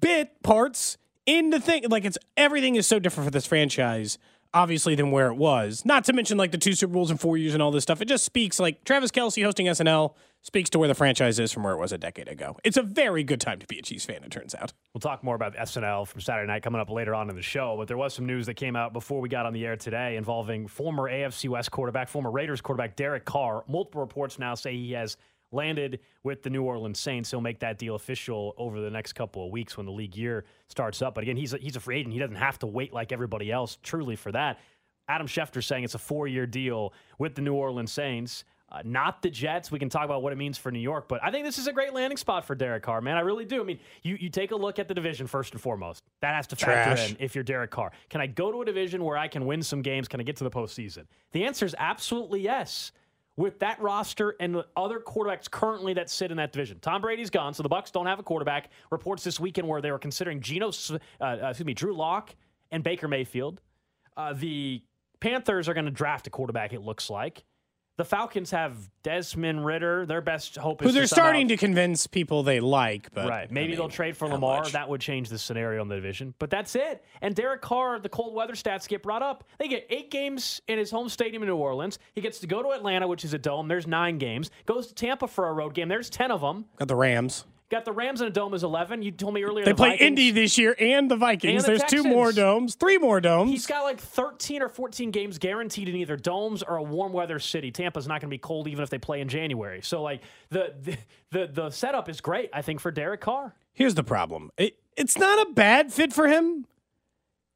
bit 0.01 0.43
parts 0.43 0.99
in 1.25 1.51
the 1.51 1.61
thing. 1.61 1.85
Like 1.89 2.05
it's 2.05 2.19
everything 2.37 2.77
is 2.77 2.87
so 2.87 2.99
different 2.99 3.27
for 3.27 3.31
this 3.31 3.47
franchise, 3.47 4.19
obviously, 4.55 4.95
than 4.95 5.11
where 5.11 5.29
it 5.29 5.37
was. 5.37 5.85
Not 5.85 6.05
to 6.05 6.13
mention 6.13 6.39
like 6.39 6.53
the 6.53 6.59
two 6.59 6.75
Super 6.75 6.93
Bowls 6.93 7.11
in 7.11 7.17
four 7.17 7.37
years 7.37 7.55
and 7.55 7.63
all 7.63 7.71
this 7.71 7.83
stuff. 7.83 8.01
It 8.01 8.07
just 8.07 8.25
speaks 8.25 8.59
like 8.59 8.85
Travis 8.85 9.11
Kelce 9.11 9.45
hosting 9.45 9.67
SNL 9.67 10.15
speaks 10.43 10.69
to 10.71 10.79
where 10.79 10.89
the 10.89 10.95
franchise 10.95 11.39
is 11.39 11.53
from 11.53 11.63
where 11.63 11.73
it 11.73 11.79
was 11.79 11.93
a 11.93 11.99
decade 11.99 12.29
ago. 12.29 12.59
It's 12.65 12.77
a 12.77 12.83
very 12.83 13.23
good 13.23 13.41
time 13.41 13.61
to 13.61 13.67
be 13.67 13.79
a 13.79 13.83
Chiefs 13.83 14.05
fan, 14.05 14.25
it 14.25 14.31
turns 14.31 14.55
out. 14.55 14.73
We'll 14.93 15.01
talk 15.01 15.23
more 15.23 15.37
about 15.37 15.55
SNL 15.55 16.07
from 16.07 16.21
Saturday 16.21 16.49
night 16.49 16.63
coming 16.63 16.81
up 16.81 16.91
later 16.91 17.15
on 17.15 17.31
in 17.31 17.37
the 17.37 17.43
show. 17.43 17.77
But 17.77 17.89
there 17.89 17.97
was 17.97 18.13
some 18.13 18.27
news 18.27 18.47
that 18.47 18.55
came 18.55 18.75
out 18.75 18.93
before 18.93 19.21
we 19.21 19.29
got 19.29 19.47
on 19.47 19.53
the 19.53 19.65
air 19.65 19.77
today 19.77 20.17
involving 20.17 20.67
former 20.67 21.09
AFC 21.09 21.49
West 21.49 21.71
quarterback, 21.71 22.09
former 22.09 22.31
Raiders 22.31 22.61
quarterback 22.61 22.97
Derek 22.97 23.25
Carr. 23.25 23.65
Multiple 23.69 24.01
reports 24.01 24.39
now 24.39 24.55
say 24.55 24.75
he 24.75 24.93
has 24.93 25.17
landed 25.53 26.01
with 26.23 26.43
the 26.43 26.51
New 26.51 26.63
Orleans 26.63 26.99
Saints. 26.99 27.31
He'll 27.31 27.41
make 27.41 27.61
that 27.61 27.79
deal 27.79 27.95
official 27.95 28.55
over 28.57 28.81
the 28.81 28.91
next 28.91 29.13
couple 29.15 29.45
of 29.45 29.53
weeks 29.53 29.77
when 29.77 29.87
the 29.87 29.93
league 29.93 30.17
year 30.17 30.45
starts 30.69 31.03
up. 31.03 31.15
But 31.15 31.23
again, 31.23 31.37
he's 31.37 31.55
a, 31.55 31.59
he's 31.59 31.77
a 31.77 31.81
free 31.81 31.99
agent. 31.99 32.13
He 32.13 32.21
doesn't 32.21 32.37
have 32.37 32.59
to 32.61 32.67
wait 32.67 32.93
like 32.93 33.13
everybody 33.13 33.51
else 33.51 33.79
truly 33.83 34.17
for 34.17 34.33
that. 34.33 34.59
Adam 35.09 35.27
Schefter 35.27 35.63
saying 35.63 35.85
it's 35.85 35.95
a 35.95 35.99
four 35.99 36.27
year 36.29 36.47
deal 36.47 36.93
with 37.19 37.35
the 37.35 37.43
New 37.43 37.55
Orleans 37.55 37.93
Saints. 37.93 38.45
Uh, 38.71 38.81
not 38.87 39.21
the 39.21 39.29
Jets. 39.29 39.71
We 39.71 39.79
can 39.79 39.91
talk 39.91 40.07
about 40.07 40.23
what 40.23 40.33
it 40.33 40.37
means 40.37 40.57
for 40.57 40.73
New 40.73 40.79
York, 40.79 41.07
but 41.07 41.23
I 41.23 41.31
think 41.31 41.45
this 41.45 41.59
is 41.59 41.67
a 41.67 41.75
great 41.75 41.93
landing 41.93 42.17
spot 42.17 42.47
for 42.47 42.55
Derek 42.55 42.83
Carr, 42.83 43.03
man. 43.03 43.19
I 43.19 43.21
really 43.21 43.45
do. 43.45 43.61
I 43.61 43.65
mean, 43.65 43.79
you, 44.03 44.17
you 44.19 44.31
take 44.31 44.51
a 44.51 44.57
look 44.57 44.79
at 44.79 44.89
the 44.89 44.95
division 44.95 45.27
first 45.27 45.53
and 45.53 45.61
foremost. 45.61 46.03
That 46.23 46.35
has 46.35 46.47
to 46.47 46.57
factor 46.57 46.97
Trash. 46.97 47.11
in 47.11 47.19
if 47.21 47.35
you're 47.35 47.45
Derek 47.45 47.71
Carr. 47.71 47.93
Can 48.09 48.23
I 48.23 48.27
go 48.29 48.51
to 48.51 48.63
a 48.63 48.65
division 48.65 49.05
where 49.05 49.19
I 49.19 49.29
can 49.29 49.45
win 49.45 49.63
some 49.63 49.83
games? 49.83 50.09
Can 50.09 50.21
I 50.21 50.23
get 50.23 50.37
to 50.37 50.45
the 50.45 50.51
postseason? 50.51 51.05
The 51.33 51.45
answer 51.45 51.67
is 51.67 51.77
absolutely 51.79 52.41
yes. 52.41 52.93
With 53.37 53.59
that 53.61 53.81
roster 53.81 54.37
and 54.41 54.55
the 54.55 54.67
other 54.77 55.01
quarterbacks 55.01 55.51
currently 55.51 55.95
that 55.95 56.11
sit 56.11 56.31
in 56.31 56.37
that 56.37 56.53
division, 56.53 56.79
Tom 56.81 57.01
Brady's 57.01 57.31
gone, 57.31 57.55
so 57.55 57.63
the 57.63 57.69
Bucs 57.69 57.91
don't 57.91 58.07
have 58.07 58.19
a 58.19 58.23
quarterback. 58.23 58.71
Reports 58.91 59.25
this 59.25 59.41
weekend 59.41 59.67
where 59.67 59.81
they 59.81 59.91
were 59.91 59.99
considering 59.99 60.41
Geno, 60.41 60.69
uh, 60.69 60.99
uh, 61.21 61.49
excuse 61.49 61.65
me, 61.65 61.73
Drew 61.73 61.97
Lock 61.97 62.35
and 62.71 62.85
Baker 62.85 63.09
Mayfield. 63.09 63.63
Uh, 64.17 64.35
the 64.35 64.83
Panthers 65.21 65.69
are 65.69 65.75
going 65.75 65.87
to 65.87 65.91
draft 65.91 66.27
a 66.27 66.31
quarterback. 66.31 66.75
It 66.75 66.83
looks 66.83 67.09
like 67.09 67.45
the 67.99 68.05
Falcons 68.05 68.51
have 68.53 68.77
Desmond 69.03 69.65
Ridder. 69.67 70.07
Their 70.07 70.21
best 70.23 70.57
hope 70.57 70.81
is 70.83 70.87
Who 70.89 70.93
they're 70.93 71.03
to 71.03 71.09
somehow- 71.09 71.23
starting 71.25 71.49
to 71.49 71.57
convince 71.57 72.07
people 72.07 72.43
they 72.43 72.59
like, 72.61 73.13
but 73.13 73.29
Right. 73.29 73.51
Maybe 73.51 73.65
I 73.65 73.69
mean, 73.69 73.77
they'll 73.79 73.89
trade 73.89 74.17
for 74.17 74.29
Lamar. 74.29 74.63
much? 74.63 74.73
That 74.73 74.89
would 74.89 75.01
change 75.01 75.29
the 75.29 75.39
scenario 75.39 75.83
in 75.83 75.89
the 75.89 75.97
division. 75.97 76.35
But 76.39 76.49
that's 76.51 76.75
it. 76.75 77.05
And 77.21 77.35
Derek 77.35 77.61
Carr, 77.61 77.99
the 77.99 78.09
cold 78.09 78.35
weather 78.35 78.55
stats 78.55 78.89
get 78.89 79.03
brought 79.03 79.23
up. 79.23 79.45
They 79.59 79.69
get 79.69 79.87
eight 79.91 80.11
games 80.11 80.63
in 80.69 80.79
his 80.79 80.91
home 80.91 81.09
stadium 81.09 81.43
in 81.43 81.49
New 81.49 81.57
Orleans. 81.57 81.99
He 82.15 82.21
gets 82.23 82.39
to 82.41 82.47
go 82.47 82.63
to 82.63 82.71
Atlanta, 82.71 83.07
which 83.07 83.25
is 83.25 83.35
a 83.35 83.39
dome. 83.39 83.69
There's 83.69 83.87
nine 83.87 84.19
games. 84.19 84.51
Goes 84.67 84.87
to 84.89 84.95
Tampa 84.95 85.29
for 85.29 85.49
a 85.49 85.53
road 85.53 85.75
game. 85.75 85.89
There's 85.89 86.09
10 86.09 86.31
of 86.31 86.41
them. 86.41 86.65
Got 86.77 86.89
the 86.89 86.97
Rams. 86.97 87.45
Got 87.73 87.87
the 87.87 87.93
Rams 87.93 88.21
in 88.21 88.27
a 88.27 88.31
dome 88.31 88.53
is 88.53 88.65
11. 88.65 89.01
You 89.01 89.13
told 89.13 89.33
me 89.33 89.43
earlier 89.45 89.65
They 89.65 89.71
the 89.71 89.77
play 89.77 89.93
Vikings- 89.93 90.07
Indy 90.07 90.31
this 90.31 90.59
year 90.59 90.77
and 90.79 91.11
the 91.11 91.17
Vikings. 91.17 91.65
And 91.65 91.75
the 91.75 91.79
There's 91.79 91.91
two 91.91 92.05
more 92.05 92.31
domes, 92.31 92.75
three 92.75 92.99
more 92.99 93.19
domes. 93.19 93.51
He's 93.51 93.67
got 93.67 93.85
like 93.85 93.99
13 93.99 94.61
or 94.61 94.69
14 94.69 95.11
games 95.11 95.39
guaranteed 95.39 95.89
in 95.89 95.97
either 95.97 96.19
domes 96.19 96.63
or 96.63 96.77
a 96.77 96.83
warm 96.83 97.15
weather 97.15 97.39
city. 97.39 97.71
Tampa's 97.71 98.07
not 98.07 98.21
going 98.21 98.29
to 98.29 98.35
be 98.35 98.37
cold 98.37 98.69
even 98.69 98.83
if 98.83 98.91
they 98.91 98.99
play 98.99 99.23
in 99.23 99.29
January. 99.29 99.81
So 99.81 100.03
like 100.03 100.21
the 100.51 100.75
the 100.83 100.99
the, 101.31 101.47
the 101.51 101.71
setup 101.71 102.11
is 102.11 102.21
great, 102.21 102.51
I 102.53 102.61
think, 102.61 102.79
for 102.79 102.91
Derek 102.91 103.23
Carr. 103.23 103.55
Here's 103.73 103.95
the 103.95 104.05
problem. 104.05 104.51
It, 104.59 104.77
it's 104.95 105.17
not 105.17 105.49
a 105.49 105.51
bad 105.55 105.95
fit 105.95 106.13
for 106.13 106.29
him. 106.29 106.67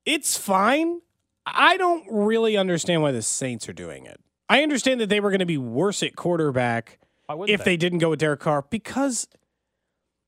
It's 0.07 0.39
fine. 0.39 1.03
I 1.45 1.77
don't 1.77 2.07
really 2.11 2.57
understand 2.57 3.03
why 3.03 3.13
the 3.13 3.21
Saints 3.21 3.69
are 3.69 3.75
doing 3.75 4.07
it. 4.07 4.19
I 4.49 4.63
understand 4.63 5.03
that 5.03 5.11
they 5.11 5.21
were 5.21 5.29
going 5.29 5.41
to 5.41 5.45
be 5.45 5.59
worse 5.59 6.03
at 6.03 6.17
quarterback 6.17 7.01
if 7.29 7.59
they? 7.59 7.73
they 7.73 7.77
didn't 7.77 7.99
go 7.99 8.09
with 8.09 8.21
Derek 8.21 8.41
Carr 8.41 8.65
because 8.71 9.29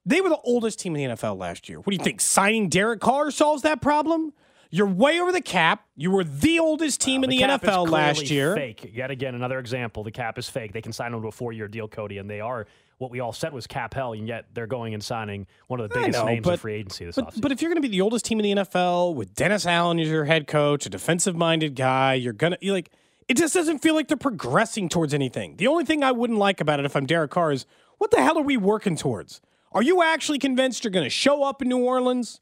they 0.08 0.20
were 0.20 0.30
the 0.30 0.40
oldest 0.42 0.78
team 0.80 0.96
in 0.96 1.10
the 1.10 1.16
NFL 1.16 1.38
last 1.38 1.68
year. 1.68 1.78
What 1.78 1.90
do 1.90 1.96
you 1.96 2.02
think? 2.02 2.20
Signing 2.20 2.68
Derek 2.68 3.00
Carr 3.00 3.30
solves 3.30 3.62
that 3.62 3.80
problem? 3.82 4.32
You're 4.70 4.86
way 4.86 5.20
over 5.20 5.32
the 5.32 5.40
cap. 5.40 5.86
You 5.96 6.10
were 6.10 6.24
the 6.24 6.58
oldest 6.58 7.00
team 7.00 7.24
in 7.24 7.30
the, 7.30 7.40
NFL 7.40 7.88
last 7.88 8.30
year. 8.30 8.54
Fake. 8.54 8.90
Yet 8.92 9.10
again, 9.10 9.34
another 9.34 9.58
example. 9.58 10.04
The 10.04 10.10
cap 10.10 10.38
is 10.38 10.48
fake. 10.48 10.72
They 10.72 10.82
can 10.82 10.92
sign 10.92 11.14
him 11.14 11.22
to 11.22 11.28
a 11.28 11.32
four-year 11.32 11.68
deal, 11.68 11.88
Cody, 11.88 12.18
and 12.18 12.28
they 12.28 12.40
are 12.40 12.66
what 12.98 13.10
we 13.10 13.20
all 13.20 13.32
said 13.32 13.52
was 13.52 13.66
cap 13.66 13.94
hell, 13.94 14.12
and 14.12 14.26
yet 14.26 14.46
they're 14.54 14.66
going 14.66 14.92
and 14.92 15.02
signing 15.02 15.46
one 15.68 15.80
of 15.80 15.88
the 15.88 15.94
biggest 15.94 16.18
know, 16.18 16.24
names 16.26 16.44
but- 16.44 16.54
in 16.54 16.58
free 16.58 16.74
agency 16.74 17.04
this 17.04 17.14
But, 17.14 17.26
offseason. 17.28 17.40
but 17.42 17.52
if 17.52 17.62
you're 17.62 17.70
going 17.70 17.80
to 17.80 17.88
be 17.88 17.92
the 17.92 18.00
oldest 18.00 18.24
team 18.24 18.40
in 18.40 18.44
the 18.44 18.64
NFL 18.64 19.14
with 19.14 19.34
Dennis 19.34 19.66
Allen 19.66 20.00
as 20.00 20.08
your 20.08 20.24
head 20.24 20.46
coach, 20.46 20.84
a 20.84 20.90
defensive 20.90 21.36
minded 21.36 21.74
guy, 21.76 22.14
you're 22.14 22.32
going 22.32 22.52
to, 22.54 22.58
you 22.60 22.72
like, 22.72 22.90
it 23.28 23.36
just 23.36 23.54
doesn't 23.54 23.78
feel 23.78 23.94
like 23.94 24.08
they're 24.08 24.16
progressing 24.16 24.88
towards 24.88 25.14
anything. 25.14 25.56
The 25.56 25.66
only 25.68 25.84
thing 25.84 26.02
I 26.02 26.12
wouldn't 26.12 26.38
like 26.38 26.60
about 26.60 26.80
it 26.80 26.86
if 26.86 26.96
I'm 26.96 27.06
Derek 27.06 27.30
Carr 27.30 27.52
is 27.52 27.66
what 27.98 28.10
the 28.10 28.22
hell 28.22 28.36
are 28.38 28.42
we 28.42 28.56
working 28.56 28.96
towards? 28.96 29.40
Are 29.72 29.82
you 29.82 30.02
actually 30.02 30.38
convinced 30.38 30.84
you're 30.84 30.90
going 30.90 31.04
to 31.04 31.10
show 31.10 31.42
up 31.44 31.60
in 31.62 31.68
New 31.68 31.78
Orleans, 31.84 32.40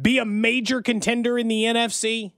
be 0.00 0.18
a 0.18 0.24
major 0.24 0.80
contender 0.82 1.38
in 1.38 1.48
the 1.48 1.64
NFC? 1.64 2.32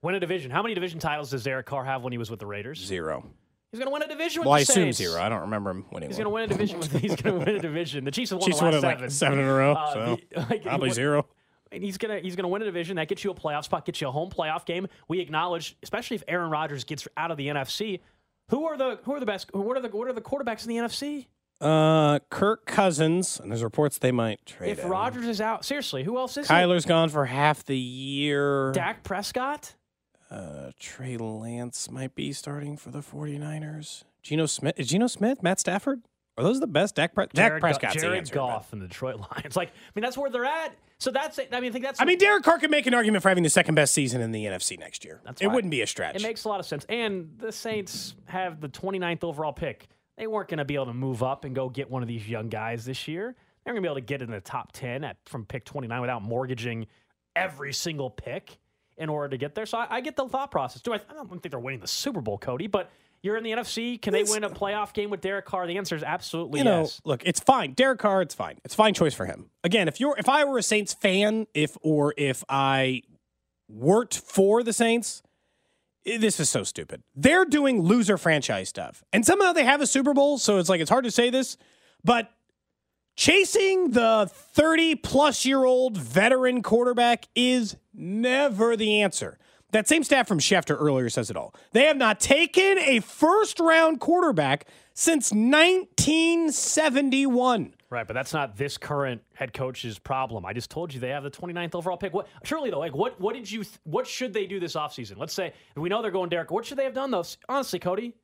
win 0.00 0.14
a 0.14 0.20
division. 0.20 0.50
How 0.50 0.62
many 0.62 0.74
division 0.74 1.00
titles 1.00 1.30
does 1.30 1.42
Derek 1.42 1.66
Carr 1.66 1.84
have 1.84 2.02
when 2.02 2.12
he 2.12 2.18
was 2.18 2.30
with 2.30 2.38
the 2.40 2.46
Raiders? 2.46 2.78
Zero. 2.78 3.24
He's 3.72 3.80
going 3.80 3.88
to 3.88 3.92
win 3.92 4.02
a 4.02 4.08
division 4.08 4.40
with 4.40 4.46
Well, 4.46 4.54
I 4.54 4.60
assume 4.60 4.84
Saints. 4.84 4.98
zero. 4.98 5.20
I 5.20 5.28
don't 5.28 5.42
remember 5.42 5.70
him 5.70 5.84
winning 5.92 6.08
He's 6.08 6.16
going 6.16 6.24
to 6.26 6.30
win 6.30 6.44
a 6.44 6.46
division. 6.46 6.78
With, 6.78 6.92
he's 7.00 7.16
going 7.16 7.38
to 7.40 7.44
win 7.44 7.56
a 7.56 7.58
division. 7.58 8.04
The 8.04 8.10
Chiefs 8.10 8.30
have 8.30 8.38
won 8.40 8.46
Chiefs 8.46 8.58
the 8.60 8.64
won 8.64 8.74
it 8.74 8.82
like 8.82 8.96
seven. 8.96 9.10
seven 9.10 9.38
in 9.40 9.44
a 9.44 9.52
row. 9.52 9.72
Uh, 9.74 9.92
so 9.92 10.18
like, 10.50 10.62
probably 10.62 10.88
what- 10.88 10.94
zero. 10.94 11.26
And 11.70 11.82
he's 11.84 11.98
gonna 11.98 12.18
he's 12.20 12.34
gonna 12.34 12.48
win 12.48 12.62
a 12.62 12.64
division 12.64 12.96
that 12.96 13.08
gets 13.08 13.22
you 13.22 13.30
a 13.30 13.34
playoff 13.34 13.64
spot, 13.64 13.84
gets 13.84 14.00
you 14.00 14.08
a 14.08 14.10
home 14.10 14.30
playoff 14.30 14.64
game. 14.64 14.86
We 15.06 15.20
acknowledge, 15.20 15.76
especially 15.82 16.14
if 16.14 16.22
Aaron 16.26 16.48
Rodgers 16.50 16.84
gets 16.84 17.06
out 17.14 17.30
of 17.30 17.36
the 17.36 17.48
NFC. 17.48 18.00
Who 18.48 18.64
are 18.64 18.78
the 18.78 18.98
who 19.02 19.12
are 19.12 19.20
the 19.20 19.26
best? 19.26 19.52
What 19.52 19.76
are 19.76 19.80
the 19.82 19.90
what 19.90 20.08
are 20.08 20.14
the 20.14 20.22
quarterbacks 20.22 20.62
in 20.62 20.70
the 20.70 20.76
NFC? 20.76 21.26
Uh, 21.60 22.20
Kirk 22.30 22.66
Cousins, 22.66 23.40
and 23.40 23.50
there's 23.50 23.64
reports 23.64 23.98
they 23.98 24.12
might 24.12 24.44
trade 24.46 24.70
If 24.70 24.80
him. 24.80 24.90
Rodgers 24.90 25.26
is 25.26 25.40
out, 25.40 25.64
seriously, 25.64 26.04
who 26.04 26.16
else 26.16 26.36
is 26.36 26.46
it? 26.46 26.52
Kyler's 26.52 26.84
gone 26.84 27.08
for 27.08 27.24
half 27.24 27.64
the 27.64 27.76
year. 27.76 28.70
Dak 28.72 29.02
Prescott. 29.02 29.74
Uh, 30.30 30.70
Trey 30.78 31.16
Lance 31.16 31.90
might 31.90 32.14
be 32.14 32.32
starting 32.32 32.76
for 32.76 32.90
the 32.90 33.00
49ers. 33.00 34.04
Geno 34.22 34.46
Smith. 34.46 34.74
Is 34.76 34.88
Geno 34.88 35.06
Smith? 35.06 35.42
Matt 35.42 35.58
Stafford? 35.58 36.02
Are 36.36 36.44
those 36.44 36.60
the 36.60 36.66
best? 36.68 36.94
Dak, 36.94 37.14
Pre- 37.14 37.26
Dak 37.32 37.58
Prescott, 37.58 37.60
Prescott's 37.60 37.94
the 37.94 38.00
Jared 38.02 38.18
answer, 38.18 38.34
Goff 38.34 38.72
and 38.72 38.80
the 38.80 38.86
Detroit 38.86 39.16
Lions. 39.36 39.56
Like, 39.56 39.70
I 39.70 39.72
mean, 39.96 40.02
that's 40.04 40.16
where 40.16 40.30
they're 40.30 40.44
at. 40.44 40.74
So 40.98 41.10
that's 41.10 41.38
it. 41.38 41.48
I 41.52 41.60
mean, 41.60 41.70
I 41.70 41.72
think 41.72 41.84
that's. 41.84 41.98
but- 41.98 42.02
I 42.04 42.06
mean, 42.06 42.18
Derek 42.18 42.44
Carr 42.44 42.58
could 42.58 42.70
make 42.70 42.86
an 42.86 42.94
argument 42.94 43.22
for 43.22 43.28
having 43.30 43.42
the 43.42 43.50
second 43.50 43.74
best 43.74 43.92
season 43.94 44.20
in 44.20 44.30
the 44.30 44.44
NFC 44.44 44.78
next 44.78 45.04
year. 45.04 45.20
That's 45.24 45.42
it 45.42 45.48
wouldn't 45.48 45.72
be 45.72 45.80
a 45.80 45.86
stretch. 45.88 46.14
It 46.14 46.22
makes 46.22 46.44
a 46.44 46.48
lot 46.48 46.60
of 46.60 46.66
sense. 46.66 46.84
And 46.88 47.30
the 47.38 47.50
Saints 47.50 48.14
have 48.26 48.60
the 48.60 48.68
29th 48.68 49.24
overall 49.24 49.52
pick. 49.52 49.88
They 50.18 50.26
weren't 50.26 50.48
going 50.48 50.58
to 50.58 50.64
be 50.64 50.74
able 50.74 50.86
to 50.86 50.94
move 50.94 51.22
up 51.22 51.44
and 51.44 51.54
go 51.54 51.68
get 51.68 51.88
one 51.88 52.02
of 52.02 52.08
these 52.08 52.28
young 52.28 52.48
guys 52.48 52.84
this 52.84 53.06
year. 53.06 53.36
They're 53.64 53.72
going 53.72 53.82
to 53.82 53.86
be 53.86 53.90
able 53.90 54.00
to 54.00 54.06
get 54.06 54.20
in 54.20 54.30
the 54.30 54.40
top 54.40 54.72
10 54.72 55.04
at 55.04 55.16
from 55.26 55.44
pick 55.46 55.64
29 55.64 56.00
without 56.00 56.22
mortgaging 56.22 56.86
every 57.36 57.72
single 57.72 58.10
pick 58.10 58.58
in 58.96 59.08
order 59.08 59.28
to 59.28 59.36
get 59.38 59.54
there. 59.54 59.64
So 59.64 59.78
I, 59.78 59.86
I 59.96 60.00
get 60.00 60.16
the 60.16 60.26
thought 60.28 60.50
process. 60.50 60.82
Do 60.82 60.92
I, 60.92 60.96
I 60.96 61.14
don't 61.14 61.28
think 61.28 61.42
they're 61.42 61.60
winning 61.60 61.80
the 61.80 61.86
Super 61.86 62.20
Bowl, 62.20 62.36
Cody, 62.36 62.66
but 62.66 62.90
you're 63.22 63.36
in 63.36 63.44
the 63.44 63.52
NFC. 63.52 64.00
Can 64.00 64.12
they 64.12 64.20
It's- 64.20 64.34
win 64.34 64.42
a 64.42 64.50
playoff 64.50 64.92
game 64.92 65.10
with 65.10 65.20
Derek 65.20 65.44
Carr? 65.44 65.66
The 65.68 65.76
answer 65.76 65.94
is 65.94 66.02
absolutely 66.02 66.60
you 66.60 66.64
know, 66.64 66.80
yes. 66.80 67.00
look, 67.04 67.22
it's 67.24 67.38
fine. 67.40 67.74
Derek 67.74 68.00
Carr, 68.00 68.22
it's 68.22 68.34
fine. 68.34 68.58
It's 68.64 68.74
a 68.74 68.76
fine 68.76 68.94
choice 68.94 69.14
for 69.14 69.26
him. 69.26 69.50
Again, 69.62 69.86
if 69.86 70.00
you're 70.00 70.16
if 70.18 70.28
I 70.28 70.44
were 70.44 70.58
a 70.58 70.62
Saints 70.62 70.94
fan, 70.94 71.46
if 71.54 71.76
or 71.80 72.14
if 72.16 72.42
I 72.48 73.02
worked 73.68 74.18
for 74.18 74.62
the 74.62 74.72
Saints, 74.72 75.22
this 76.16 76.40
is 76.40 76.48
so 76.48 76.64
stupid. 76.64 77.02
They're 77.14 77.44
doing 77.44 77.82
loser 77.82 78.16
franchise 78.16 78.68
stuff. 78.68 79.04
And 79.12 79.26
somehow 79.26 79.52
they 79.52 79.64
have 79.64 79.80
a 79.80 79.86
Super 79.86 80.14
Bowl, 80.14 80.38
so 80.38 80.58
it's 80.58 80.68
like 80.68 80.80
it's 80.80 80.90
hard 80.90 81.04
to 81.04 81.10
say 81.10 81.30
this, 81.30 81.56
but 82.02 82.30
chasing 83.16 83.90
the 83.90 84.30
30 84.32 84.96
plus 84.96 85.44
year 85.44 85.64
old 85.64 85.96
veteran 85.96 86.62
quarterback 86.62 87.26
is 87.34 87.76
never 87.92 88.76
the 88.76 89.02
answer. 89.02 89.38
That 89.72 89.86
same 89.86 90.02
staff 90.02 90.26
from 90.26 90.38
Schefter 90.38 90.80
earlier 90.80 91.10
says 91.10 91.28
it 91.28 91.36
all. 91.36 91.54
They 91.72 91.84
have 91.84 91.98
not 91.98 92.20
taken 92.20 92.78
a 92.78 93.00
first 93.00 93.60
round 93.60 94.00
quarterback 94.00 94.66
since 94.94 95.30
1971. 95.30 97.74
Right, 97.90 98.06
but 98.06 98.12
that's 98.12 98.34
not 98.34 98.54
this 98.54 98.76
current 98.76 99.22
head 99.32 99.54
coach's 99.54 99.98
problem. 99.98 100.44
I 100.44 100.52
just 100.52 100.70
told 100.70 100.92
you 100.92 101.00
they 101.00 101.08
have 101.08 101.22
the 101.22 101.30
29th 101.30 101.74
overall 101.74 101.96
pick. 101.96 102.12
What 102.12 102.28
surely 102.44 102.70
though, 102.70 102.78
like 102.78 102.94
what 102.94 103.18
what 103.18 103.34
did 103.34 103.50
you 103.50 103.64
th- 103.64 103.78
what 103.84 104.06
should 104.06 104.34
they 104.34 104.46
do 104.46 104.60
this 104.60 104.74
offseason? 104.74 105.16
Let's 105.16 105.32
say 105.32 105.54
we 105.74 105.88
know 105.88 106.02
they're 106.02 106.10
going 106.10 106.28
Derek. 106.28 106.50
What 106.50 106.66
should 106.66 106.76
they 106.76 106.84
have 106.84 106.92
done 106.92 107.10
though? 107.10 107.24
Honestly, 107.48 107.78
Cody, 107.78 108.14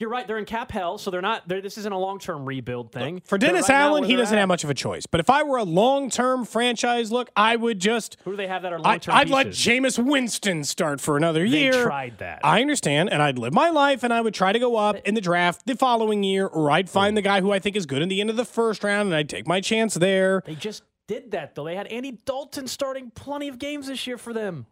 you're 0.00 0.08
right. 0.08 0.26
They're 0.26 0.38
in 0.38 0.46
cap 0.46 0.72
hell, 0.72 0.96
so 0.96 1.10
they're 1.10 1.20
not. 1.20 1.46
They're, 1.46 1.60
this 1.60 1.76
isn't 1.76 1.92
a 1.92 1.98
long 1.98 2.18
term 2.18 2.46
rebuild 2.46 2.90
thing. 2.90 3.20
For 3.26 3.36
Dennis 3.36 3.68
right 3.68 3.76
Allen, 3.76 4.04
he 4.04 4.16
doesn't 4.16 4.34
at. 4.34 4.40
have 4.40 4.48
much 4.48 4.64
of 4.64 4.70
a 4.70 4.74
choice. 4.74 5.04
But 5.04 5.20
if 5.20 5.28
I 5.28 5.42
were 5.42 5.58
a 5.58 5.62
long 5.62 6.08
term 6.08 6.46
franchise 6.46 7.12
look, 7.12 7.30
I 7.36 7.54
would 7.54 7.78
just. 7.78 8.16
Who 8.24 8.30
do 8.30 8.36
they 8.38 8.46
have 8.46 8.62
that 8.62 8.72
are 8.72 8.78
I, 8.78 8.92
long 8.92 9.00
term? 9.00 9.14
I'd 9.14 9.28
let 9.28 9.48
Jameis 9.48 10.02
Winston 10.02 10.64
start 10.64 11.02
for 11.02 11.18
another 11.18 11.44
year. 11.44 11.70
They 11.70 11.76
year. 11.76 11.84
tried 11.84 12.18
that. 12.18 12.40
I 12.42 12.62
understand, 12.62 13.10
and 13.10 13.22
I'd 13.22 13.38
live 13.38 13.52
my 13.52 13.68
life, 13.68 14.02
and 14.02 14.12
I 14.12 14.22
would 14.22 14.32
try 14.32 14.52
to 14.52 14.58
go 14.58 14.76
up 14.76 14.96
in 15.04 15.14
the 15.14 15.20
draft 15.20 15.66
the 15.66 15.76
following 15.76 16.22
year, 16.22 16.46
or 16.46 16.70
I'd 16.70 16.88
find 16.88 17.14
the 17.14 17.22
guy 17.22 17.42
who 17.42 17.52
I 17.52 17.58
think 17.58 17.76
is 17.76 17.84
good 17.84 18.00
in 18.00 18.08
the 18.08 18.22
end 18.22 18.30
of 18.30 18.36
the 18.36 18.46
first 18.46 18.82
round, 18.82 19.08
and 19.08 19.14
I'd 19.14 19.28
take 19.28 19.46
my 19.46 19.60
chance 19.60 19.94
there. 19.94 20.42
They 20.46 20.54
just 20.54 20.82
did 21.08 21.32
that 21.32 21.54
though. 21.54 21.64
They 21.64 21.76
had 21.76 21.88
Andy 21.88 22.12
Dalton 22.24 22.68
starting 22.68 23.10
plenty 23.10 23.48
of 23.48 23.58
games 23.58 23.88
this 23.88 24.06
year 24.06 24.16
for 24.16 24.32
them. 24.32 24.64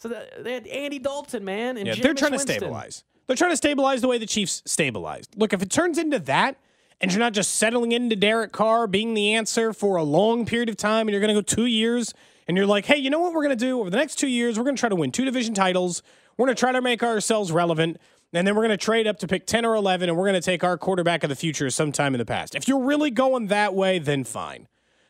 So 0.00 0.08
that, 0.08 0.42
they 0.42 0.54
had 0.54 0.66
Andy 0.66 0.98
Dalton, 0.98 1.44
man, 1.44 1.76
and 1.76 1.86
Yeah, 1.86 1.94
they're 1.94 2.12
Jameis 2.12 2.18
trying 2.18 2.32
to 2.32 2.38
stabilize. 2.40 3.04
They're 3.26 3.36
trying 3.36 3.52
to 3.52 3.56
stabilize 3.56 4.00
the 4.00 4.08
way 4.08 4.18
the 4.18 4.26
Chiefs 4.26 4.62
stabilized. 4.66 5.34
Look, 5.36 5.52
if 5.52 5.62
it 5.62 5.70
turns 5.70 5.98
into 5.98 6.18
that, 6.20 6.56
and 7.00 7.10
you're 7.10 7.20
not 7.20 7.32
just 7.32 7.54
settling 7.54 7.92
into 7.92 8.14
Derek 8.14 8.52
Carr 8.52 8.86
being 8.86 9.14
the 9.14 9.34
answer 9.34 9.72
for 9.72 9.96
a 9.96 10.02
long 10.04 10.46
period 10.46 10.68
of 10.68 10.76
time, 10.76 11.08
and 11.08 11.10
you're 11.10 11.20
going 11.20 11.34
to 11.34 11.40
go 11.40 11.42
two 11.42 11.66
years, 11.66 12.14
and 12.46 12.56
you're 12.56 12.66
like, 12.66 12.84
hey, 12.86 12.96
you 12.96 13.10
know 13.10 13.18
what 13.18 13.32
we're 13.32 13.42
going 13.42 13.56
to 13.56 13.64
do 13.64 13.80
over 13.80 13.90
the 13.90 13.96
next 13.96 14.16
two 14.16 14.28
years? 14.28 14.58
We're 14.58 14.64
going 14.64 14.76
to 14.76 14.80
try 14.80 14.88
to 14.88 14.96
win 14.96 15.10
two 15.10 15.24
division 15.24 15.54
titles. 15.54 16.02
We're 16.36 16.46
going 16.46 16.56
to 16.56 16.60
try 16.60 16.72
to 16.72 16.80
make 16.80 17.02
ourselves 17.02 17.52
relevant. 17.52 17.98
And 18.32 18.46
then 18.46 18.54
we're 18.54 18.62
going 18.62 18.70
to 18.70 18.82
trade 18.82 19.06
up 19.06 19.18
to 19.18 19.26
pick 19.26 19.46
10 19.46 19.64
or 19.64 19.74
11, 19.74 20.08
and 20.08 20.16
we're 20.16 20.24
going 20.24 20.40
to 20.40 20.44
take 20.44 20.64
our 20.64 20.78
quarterback 20.78 21.22
of 21.22 21.28
the 21.28 21.36
future 21.36 21.68
sometime 21.70 22.14
in 22.14 22.18
the 22.18 22.24
past. 22.24 22.54
If 22.54 22.66
you're 22.66 22.82
really 22.82 23.10
going 23.10 23.48
that 23.48 23.74
way, 23.74 23.98
then 23.98 24.24
fine. 24.24 24.68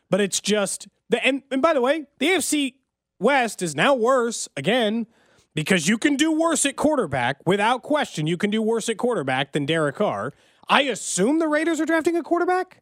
But 0.09 0.19
it's 0.19 0.41
just, 0.41 0.87
the, 1.09 1.25
and, 1.25 1.43
and 1.49 1.61
by 1.61 1.73
the 1.73 1.81
way, 1.81 2.05
the 2.19 2.27
AFC 2.27 2.73
West 3.19 3.61
is 3.61 3.75
now 3.75 3.93
worse 3.93 4.49
again 4.57 5.07
because 5.53 5.87
you 5.87 5.97
can 5.97 6.15
do 6.15 6.31
worse 6.31 6.65
at 6.65 6.75
quarterback 6.75 7.37
without 7.45 7.83
question. 7.83 8.27
You 8.27 8.37
can 8.37 8.49
do 8.49 8.61
worse 8.61 8.89
at 8.89 8.97
quarterback 8.97 9.51
than 9.51 9.65
Derek 9.65 9.95
Carr. 9.95 10.33
I 10.67 10.81
assume 10.83 11.39
the 11.39 11.47
Raiders 11.47 11.79
are 11.81 11.85
drafting 11.85 12.15
a 12.15 12.23
quarterback. 12.23 12.81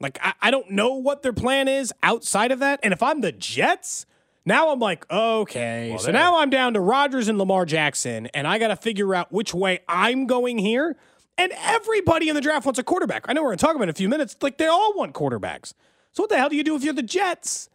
Like 0.00 0.18
I, 0.22 0.32
I 0.42 0.50
don't 0.50 0.70
know 0.70 0.94
what 0.94 1.22
their 1.22 1.32
plan 1.32 1.68
is 1.68 1.92
outside 2.02 2.52
of 2.52 2.58
that. 2.60 2.80
And 2.82 2.92
if 2.92 3.02
I'm 3.02 3.20
the 3.20 3.32
Jets, 3.32 4.06
Now 4.46 4.72
I'm 4.72 4.80
like, 4.80 5.08
okay. 5.10 5.94
so 5.98 6.04
there- 6.04 6.12
now 6.14 6.38
I'm 6.38 6.48
down 6.50 6.72
to 6.74 6.80
Rodgers 6.80 7.28
and 7.28 7.36
Lamar 7.38 7.66
Jackson, 7.66 8.26
and 8.28 8.46
I 8.46 8.58
got 8.58 8.68
to 8.68 8.76
figure 8.76 9.14
out 9.14 9.30
which 9.30 9.52
way 9.52 9.80
I'm 9.86 10.26
going 10.26 10.56
here. 10.58 10.96
And 11.36 11.52
everybody 11.58 12.28
in 12.28 12.34
the 12.34 12.40
draft 12.40 12.64
wants 12.66 12.78
a 12.78 12.82
quarterback. 12.82 13.26
I 13.28 13.32
know 13.34 13.42
we're 13.42 13.48
going 13.48 13.58
to 13.58 13.64
talk 13.64 13.74
about 13.74 13.84
it 13.84 13.90
in 13.90 13.90
a 13.90 13.94
few 13.94 14.08
minutes. 14.08 14.36
Like 14.40 14.56
they 14.58 14.66
all 14.66 14.94
want 14.94 15.12
quarterbacks. 15.14 15.72
So 16.12 16.22
what 16.22 16.30
the 16.30 16.36
hell 16.38 16.48
do 16.48 16.56
you 16.56 16.64
do 16.64 16.74
if 16.74 16.82
you're 16.82 16.92
the 16.94 17.02
Jets? 17.02 17.68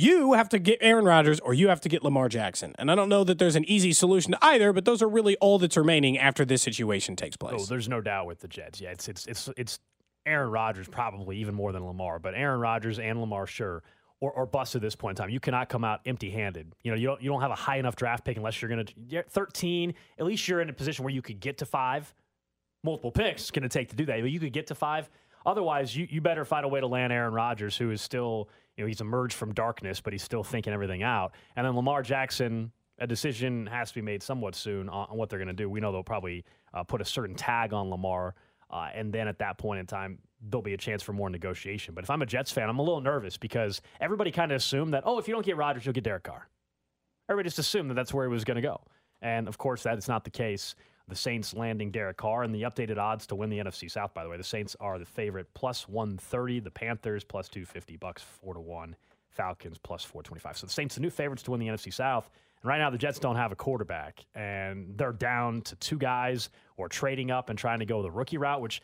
You 0.00 0.34
have 0.34 0.48
to 0.50 0.60
get 0.60 0.78
Aaron 0.80 1.04
Rodgers 1.04 1.40
or 1.40 1.54
you 1.54 1.70
have 1.70 1.80
to 1.80 1.88
get 1.88 2.04
Lamar 2.04 2.28
Jackson. 2.28 2.72
And 2.78 2.88
I 2.88 2.94
don't 2.94 3.08
know 3.08 3.24
that 3.24 3.40
there's 3.40 3.56
an 3.56 3.64
easy 3.68 3.92
solution 3.92 4.30
to 4.30 4.38
either, 4.40 4.72
but 4.72 4.84
those 4.84 5.02
are 5.02 5.08
really 5.08 5.36
all 5.38 5.58
that's 5.58 5.76
remaining 5.76 6.16
after 6.16 6.44
this 6.44 6.62
situation 6.62 7.16
takes 7.16 7.36
place. 7.36 7.56
Oh, 7.58 7.64
there's 7.64 7.88
no 7.88 8.00
doubt 8.00 8.26
with 8.26 8.38
the 8.38 8.46
Jets. 8.46 8.80
Yeah, 8.80 8.90
it's 8.92 9.08
it's 9.08 9.26
it's 9.26 9.48
it's 9.56 9.80
Aaron 10.24 10.52
Rodgers 10.52 10.86
probably 10.86 11.38
even 11.38 11.52
more 11.52 11.72
than 11.72 11.84
Lamar, 11.84 12.20
but 12.20 12.34
Aaron 12.34 12.60
Rodgers 12.60 13.00
and 13.00 13.20
Lamar 13.20 13.48
sure. 13.48 13.82
Or, 14.20 14.32
or 14.32 14.46
bust 14.46 14.74
at 14.74 14.82
this 14.82 14.96
point 14.96 15.16
in 15.16 15.22
time. 15.22 15.30
You 15.30 15.38
cannot 15.38 15.68
come 15.68 15.84
out 15.84 16.00
empty-handed. 16.04 16.74
You 16.82 16.90
know, 16.90 16.96
you 16.96 17.06
don't 17.06 17.22
you 17.22 17.30
don't 17.30 17.40
have 17.40 17.52
a 17.52 17.56
high 17.56 17.76
enough 17.76 17.94
draft 17.94 18.24
pick 18.24 18.36
unless 18.36 18.60
you're 18.60 18.68
going 18.68 18.84
to 18.84 19.22
13. 19.30 19.94
At 20.18 20.26
least 20.26 20.48
you're 20.48 20.60
in 20.60 20.68
a 20.68 20.72
position 20.72 21.04
where 21.04 21.14
you 21.14 21.22
could 21.22 21.38
get 21.38 21.58
to 21.58 21.66
five. 21.66 22.12
Multiple 22.82 23.12
picks 23.12 23.52
going 23.52 23.62
to 23.62 23.68
take 23.68 23.90
to 23.90 23.96
do 23.96 24.06
that, 24.06 24.20
but 24.20 24.30
you 24.30 24.40
could 24.40 24.52
get 24.52 24.68
to 24.68 24.74
five. 24.74 25.08
Otherwise, 25.46 25.94
you, 25.96 26.08
you 26.10 26.20
better 26.20 26.44
find 26.44 26.64
a 26.64 26.68
way 26.68 26.80
to 26.80 26.88
land 26.88 27.12
Aaron 27.12 27.32
Rodgers, 27.32 27.76
who 27.76 27.92
is 27.92 28.02
still 28.02 28.48
you 28.78 28.84
know 28.84 28.88
he's 28.88 29.00
emerged 29.00 29.34
from 29.34 29.52
darkness, 29.52 30.00
but 30.00 30.12
he's 30.12 30.22
still 30.22 30.44
thinking 30.44 30.72
everything 30.72 31.02
out. 31.02 31.32
And 31.56 31.66
then 31.66 31.74
Lamar 31.74 32.00
Jackson, 32.02 32.70
a 33.00 33.06
decision 33.08 33.66
has 33.66 33.88
to 33.88 33.96
be 33.96 34.02
made 34.02 34.22
somewhat 34.22 34.54
soon 34.54 34.88
on, 34.88 35.08
what 35.16 35.28
they're 35.28 35.40
going 35.40 35.48
to 35.48 35.52
do. 35.52 35.68
We 35.68 35.80
know 35.80 35.90
they'll 35.90 36.04
probably 36.04 36.44
uh, 36.72 36.84
put 36.84 37.00
a 37.00 37.04
certain 37.04 37.34
tag 37.34 37.72
on 37.72 37.90
Lamar, 37.90 38.36
uh, 38.70 38.88
and 38.94 39.12
then 39.12 39.26
at 39.26 39.40
that 39.40 39.58
point 39.58 39.80
in 39.80 39.86
time, 39.86 40.18
there'll 40.48 40.62
be 40.62 40.74
a 40.74 40.78
chance 40.78 41.02
for 41.02 41.12
more 41.12 41.28
negotiation. 41.28 41.92
But 41.92 42.04
if 42.04 42.10
I'm 42.10 42.22
a 42.22 42.26
Jets 42.26 42.52
fan, 42.52 42.68
I'm 42.68 42.78
a 42.78 42.82
little 42.82 43.00
nervous 43.00 43.36
because 43.36 43.82
everybody 44.00 44.30
kind 44.30 44.52
of 44.52 44.56
assumed 44.56 44.94
that 44.94 45.02
oh, 45.04 45.18
if 45.18 45.26
you 45.26 45.34
don't 45.34 45.44
get 45.44 45.56
Rodgers, 45.56 45.84
you'll 45.84 45.92
get 45.92 46.04
Derek 46.04 46.22
Carr. 46.22 46.48
Everybody 47.28 47.48
just 47.48 47.58
assumed 47.58 47.90
that 47.90 47.94
that's 47.94 48.14
where 48.14 48.26
he 48.26 48.32
was 48.32 48.44
going 48.44 48.56
to 48.56 48.62
go, 48.62 48.80
and 49.20 49.48
of 49.48 49.58
course 49.58 49.82
that 49.82 49.98
is 49.98 50.06
not 50.06 50.22
the 50.22 50.30
case. 50.30 50.76
The 51.08 51.16
Saints 51.16 51.54
landing 51.54 51.90
Derek 51.90 52.18
Carr 52.18 52.42
and 52.42 52.54
the 52.54 52.62
updated 52.62 52.98
odds 52.98 53.26
to 53.28 53.34
win 53.34 53.48
the 53.50 53.58
NFC 53.58 53.90
South. 53.90 54.12
By 54.12 54.24
the 54.24 54.30
way, 54.30 54.36
the 54.36 54.44
Saints 54.44 54.76
are 54.78 54.98
the 54.98 55.06
favorite, 55.06 55.46
plus 55.54 55.88
one 55.88 56.18
thirty. 56.18 56.60
The 56.60 56.70
Panthers 56.70 57.24
plus 57.24 57.48
two 57.48 57.64
fifty 57.64 57.96
bucks, 57.96 58.22
four 58.22 58.54
to 58.54 58.60
one. 58.60 58.94
Falcons 59.30 59.78
plus 59.78 60.04
four 60.04 60.22
twenty 60.22 60.40
five. 60.40 60.56
So 60.58 60.66
the 60.66 60.72
Saints, 60.72 60.96
the 60.96 61.00
new 61.00 61.10
favorites 61.10 61.42
to 61.44 61.52
win 61.52 61.60
the 61.60 61.68
NFC 61.68 61.92
South. 61.92 62.28
And 62.62 62.68
right 62.68 62.78
now, 62.78 62.90
the 62.90 62.98
Jets 62.98 63.18
don't 63.18 63.36
have 63.36 63.52
a 63.52 63.56
quarterback, 63.56 64.24
and 64.34 64.94
they're 64.98 65.12
down 65.12 65.62
to 65.62 65.76
two 65.76 65.96
guys 65.96 66.50
or 66.76 66.88
trading 66.88 67.30
up 67.30 67.48
and 67.50 67.58
trying 67.58 67.78
to 67.78 67.86
go 67.86 68.02
the 68.02 68.10
rookie 68.10 68.36
route, 68.36 68.60
which 68.60 68.82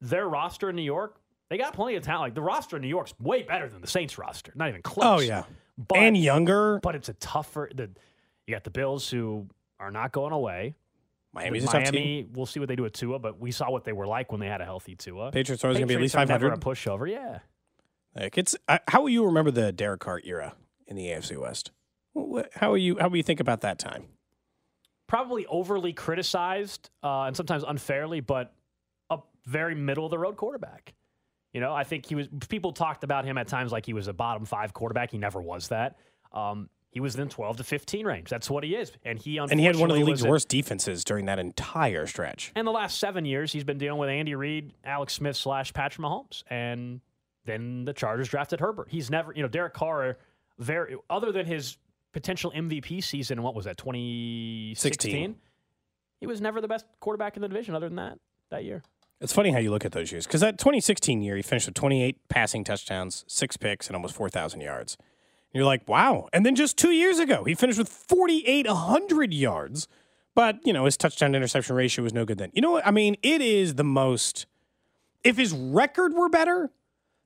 their 0.00 0.28
roster 0.28 0.68
in 0.68 0.76
New 0.76 0.82
York, 0.82 1.16
they 1.48 1.56
got 1.58 1.72
plenty 1.74 1.96
of 1.96 2.02
talent. 2.02 2.22
Like 2.22 2.34
the 2.34 2.42
roster 2.42 2.76
in 2.76 2.82
New 2.82 2.88
York's 2.88 3.14
way 3.20 3.42
better 3.42 3.68
than 3.68 3.80
the 3.80 3.86
Saints 3.86 4.18
roster. 4.18 4.52
Not 4.54 4.68
even 4.68 4.82
close. 4.82 5.20
oh, 5.22 5.24
yeah. 5.24 5.44
But, 5.76 5.98
and 5.98 6.16
younger. 6.16 6.80
but 6.82 6.94
it's 6.96 7.08
a 7.08 7.14
tougher. 7.14 7.70
The, 7.72 7.88
you 8.46 8.54
got 8.54 8.64
the 8.64 8.70
Bills 8.70 9.08
who 9.08 9.46
are 9.78 9.92
not 9.92 10.10
going 10.10 10.32
away. 10.32 10.74
Miami's 11.32 11.64
a 11.64 11.66
tough 11.66 11.84
team. 11.84 11.94
Miami, 11.94 12.26
we'll 12.32 12.46
see 12.46 12.58
what 12.60 12.68
they 12.68 12.76
do 12.76 12.82
with 12.82 12.92
Tua, 12.92 13.18
but 13.18 13.38
we 13.38 13.50
saw 13.50 13.70
what 13.70 13.84
they 13.84 13.92
were 13.92 14.06
like 14.06 14.32
when 14.32 14.40
they 14.40 14.46
had 14.48 14.60
a 14.60 14.64
healthy 14.64 14.94
Tua. 14.94 15.30
Patriots 15.30 15.62
are 15.62 15.68
always 15.68 15.78
going 15.78 15.88
to 15.88 15.92
be 15.92 15.94
at 15.94 16.00
least 16.00 16.14
Patriots 16.14 16.42
are 16.42 16.50
500. 16.50 16.54
a 16.54 17.04
pushover. 17.06 17.10
Yeah. 17.10 17.38
Like 18.14 18.38
it's 18.38 18.56
uh, 18.66 18.78
how 18.88 19.02
will 19.02 19.10
you 19.10 19.24
remember 19.24 19.50
the 19.50 19.72
Derek 19.72 20.00
Carr 20.00 20.20
era 20.24 20.54
in 20.86 20.96
the 20.96 21.06
AFC 21.06 21.36
West? 21.38 21.70
How 22.54 22.70
will 22.70 22.78
you 22.78 22.96
how 22.98 23.08
will 23.08 23.16
you 23.16 23.22
think 23.22 23.40
about 23.40 23.60
that 23.60 23.78
time? 23.78 24.04
Probably 25.06 25.46
overly 25.46 25.92
criticized 25.92 26.90
uh, 27.02 27.22
and 27.22 27.36
sometimes 27.36 27.64
unfairly, 27.66 28.20
but 28.20 28.54
a 29.10 29.18
very 29.46 29.74
middle 29.74 30.04
of 30.04 30.10
the 30.10 30.18
road 30.18 30.36
quarterback. 30.36 30.94
You 31.52 31.60
know, 31.60 31.72
I 31.74 31.84
think 31.84 32.06
he 32.06 32.14
was. 32.14 32.28
People 32.48 32.72
talked 32.72 33.04
about 33.04 33.24
him 33.24 33.38
at 33.38 33.48
times 33.48 33.72
like 33.72 33.86
he 33.86 33.92
was 33.92 34.08
a 34.08 34.12
bottom 34.12 34.44
five 34.44 34.74
quarterback. 34.74 35.10
He 35.10 35.18
never 35.18 35.40
was 35.40 35.68
that. 35.68 35.96
Um, 36.32 36.68
he 36.90 37.00
was 37.00 37.16
in 37.16 37.28
12 37.28 37.58
to 37.58 37.64
15 37.64 38.06
range. 38.06 38.30
That's 38.30 38.48
what 38.48 38.64
he 38.64 38.74
is, 38.74 38.92
and 39.04 39.18
he 39.18 39.38
And 39.38 39.60
he 39.60 39.66
had 39.66 39.76
one 39.76 39.90
of 39.90 39.96
the 39.96 40.04
league's 40.04 40.26
worst 40.26 40.48
defenses 40.48 41.04
during 41.04 41.26
that 41.26 41.38
entire 41.38 42.06
stretch. 42.06 42.52
And 42.54 42.66
the 42.66 42.72
last 42.72 42.98
seven 42.98 43.24
years, 43.24 43.52
he's 43.52 43.64
been 43.64 43.78
dealing 43.78 43.98
with 43.98 44.08
Andy 44.08 44.34
Reid, 44.34 44.72
Alex 44.84 45.14
Smith 45.14 45.36
slash 45.36 45.72
Patrick 45.72 46.04
Mahomes, 46.04 46.42
and 46.48 47.00
then 47.44 47.84
the 47.84 47.92
Chargers 47.92 48.28
drafted 48.28 48.60
Herbert. 48.60 48.88
He's 48.90 49.10
never, 49.10 49.32
you 49.34 49.42
know, 49.42 49.48
Derek 49.48 49.74
Carr, 49.74 50.16
very 50.58 50.96
other 51.10 51.30
than 51.30 51.46
his 51.46 51.76
potential 52.12 52.52
MVP 52.54 53.02
season. 53.04 53.42
What 53.42 53.54
was 53.54 53.66
that? 53.66 53.76
Twenty 53.76 54.74
sixteen. 54.76 55.36
He 56.20 56.26
was 56.26 56.40
never 56.40 56.60
the 56.60 56.68
best 56.68 56.84
quarterback 57.00 57.36
in 57.36 57.42
the 57.42 57.48
division. 57.48 57.74
Other 57.74 57.88
than 57.88 57.96
that, 57.96 58.18
that 58.50 58.64
year. 58.64 58.82
It's 59.20 59.32
funny 59.32 59.50
how 59.50 59.58
you 59.58 59.70
look 59.70 59.84
at 59.84 59.92
those 59.92 60.12
years 60.12 60.26
because 60.26 60.40
that 60.42 60.58
2016 60.58 61.22
year 61.22 61.34
he 61.34 61.42
finished 61.42 61.66
with 61.66 61.74
28 61.74 62.16
passing 62.28 62.62
touchdowns, 62.62 63.24
six 63.26 63.56
picks, 63.56 63.88
and 63.88 63.96
almost 63.96 64.14
4,000 64.14 64.60
yards. 64.60 64.96
You're 65.52 65.64
like, 65.64 65.88
wow. 65.88 66.28
And 66.32 66.44
then 66.44 66.54
just 66.54 66.76
two 66.76 66.90
years 66.90 67.18
ago 67.18 67.44
he 67.44 67.54
finished 67.54 67.78
with 67.78 67.88
4,800 67.88 69.32
yards, 69.32 69.88
but 70.34 70.58
you 70.64 70.72
know 70.72 70.84
his 70.84 70.96
touchdown 70.96 71.32
to 71.32 71.36
interception 71.36 71.74
ratio 71.74 72.02
was 72.02 72.12
no 72.12 72.24
good 72.24 72.38
then. 72.38 72.50
You 72.52 72.62
know 72.62 72.72
what? 72.72 72.86
I 72.86 72.90
mean, 72.90 73.16
it 73.22 73.40
is 73.40 73.74
the 73.74 73.84
most. 73.84 74.46
If 75.24 75.36
his 75.36 75.52
record 75.52 76.14
were 76.14 76.28
better, 76.28 76.70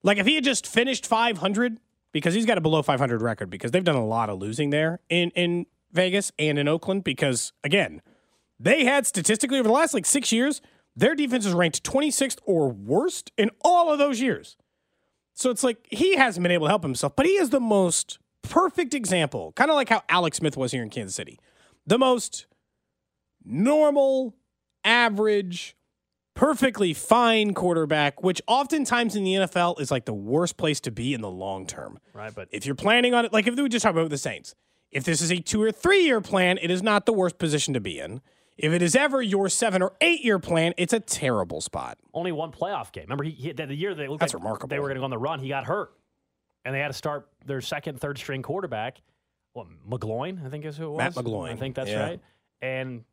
like 0.03 0.19
if 0.19 0.27
he 0.27 0.35
had 0.37 0.45
just 0.45 0.67
finished 0.67 1.07
500, 1.07 1.79
because 2.13 2.35
he's 2.35 2.47
got 2.47 2.59
a 2.59 2.61
below 2.61 2.83
500 2.83 3.23
record 3.23 3.51
because 3.51 3.71
they've 3.71 3.83
done 3.83 3.97
a 3.97 4.05
lot 4.05 4.31
of 4.31 4.39
losing 4.39 4.71
there 4.71 5.01
in 5.09 5.31
in 5.31 5.67
Vegas 5.93 6.31
and 6.39 6.59
in 6.59 6.69
Oakland 6.69 7.05
because 7.05 7.53
again, 7.65 8.03
they 8.61 8.85
had 8.85 9.07
statistically 9.07 9.59
over 9.59 9.69
the 9.69 9.75
last 9.75 9.95
like 9.95 10.07
six 10.07 10.31
years, 10.31 10.61
their 10.95 11.15
defense 11.15 11.47
is 11.47 11.53
ranked 11.53 11.83
26th 11.83 12.39
or 12.45 12.69
worst 12.69 13.33
in 13.37 13.51
all 13.63 13.91
of 13.91 13.99
those 13.99 14.21
years. 14.21 14.57
So 15.35 15.51
it's 15.51 15.65
like 15.65 15.87
he 15.91 16.17
hasn't 16.17 16.43
been 16.43 16.53
able 16.53 16.67
to 16.67 16.71
help 16.71 16.83
himself, 16.83 17.17
but 17.17 17.27
he 17.27 17.33
is 17.33 17.51
the 17.51 17.61
most 17.61 18.19
perfect 18.43 18.95
example, 18.95 19.53
kind 19.53 19.71
of 19.71 19.77
like 19.77 19.89
how 19.89 20.03
Alex 20.09 20.39
Smith 20.39 20.57
was 20.57 20.73
here 20.73 20.83
in 20.83 20.91
Kansas 20.91 21.15
City. 21.15 21.39
The 21.87 21.99
most 21.99 22.47
normal, 23.45 24.35
average, 24.85 25.77
perfectly 26.35 26.95
fine 26.95 27.55
quarterback, 27.55 28.23
which 28.23 28.41
oftentimes 28.47 29.17
in 29.17 29.25
the 29.25 29.35
NFL 29.35 29.81
is 29.81 29.91
like 29.91 30.05
the 30.05 30.15
worst 30.15 30.57
place 30.57 30.81
to 30.81 30.91
be 30.91 31.15
in 31.15 31.21
the 31.21 31.31
long 31.31 31.67
term. 31.67 31.99
Right, 32.15 32.35
but 32.35 32.49
If 32.53 32.67
you're 32.67 32.75
planning 32.75 33.15
on 33.15 33.25
it, 33.25 33.33
like 33.33 33.47
if 33.47 33.57
we 33.57 33.69
just 33.69 33.83
talk 33.83 33.93
about 33.93 34.11
the 34.11 34.19
Saints, 34.19 34.55
if 34.91 35.05
this 35.05 35.21
is 35.21 35.31
a 35.31 35.39
two 35.39 35.63
or 35.63 35.73
three 35.73 36.05
year 36.05 36.21
plan, 36.21 36.59
it 36.61 36.71
is 36.71 36.83
not 36.83 37.07
the 37.07 37.13
worst 37.13 37.39
position 37.39 37.75
to 37.75 37.81
be 37.81 37.99
in. 37.99 38.21
If 38.63 38.73
it 38.73 38.81
is 38.81 38.95
ever 38.95 39.21
your 39.21 39.49
seven 39.49 39.83
or 39.83 39.93
eight 40.01 40.25
year 40.25 40.39
plan, 40.39 40.73
it's 40.79 40.93
a 40.93 41.01
terrible 41.01 41.61
spot. 41.61 41.99
only 42.15 42.31
one 42.31 42.53
playoff 42.53 42.93
game. 42.93 43.05
Remember, 43.05 43.25
he, 43.25 43.33
he 43.33 43.53
the 43.53 43.75
year 43.75 43.95
they 43.95 44.07
looked 44.07 44.21
That's 44.21 44.33
like 44.33 44.41
remarkable. 44.41 44.69
they 44.69 44.79
were 44.79 44.87
going 44.87 44.95
to 44.95 45.01
go 45.01 45.05
on 45.05 45.11
the 45.11 45.19
run, 45.19 45.41
he 45.41 45.49
got 45.49 45.65
hurt, 45.65 45.93
and 46.65 46.73
they 46.75 46.79
had 46.79 46.89
to 46.89 46.95
start 46.95 47.29
their 47.45 47.61
second, 47.61 48.01
third 48.01 48.19
string 48.19 48.41
quarterback. 48.43 49.03
What 49.53 49.67
McGloin, 49.87 50.47
I 50.47 50.49
think 50.49 50.65
is 50.65 50.77
who 50.77 50.87
it 50.87 50.91
was. 50.91 50.99
Matt 50.99 51.15
McGloin, 51.15 51.51
I 51.51 51.57
think 51.57 51.75
that's 51.75 51.91
yeah. 51.91 52.03
right. 52.03 52.21
And 52.63 53.05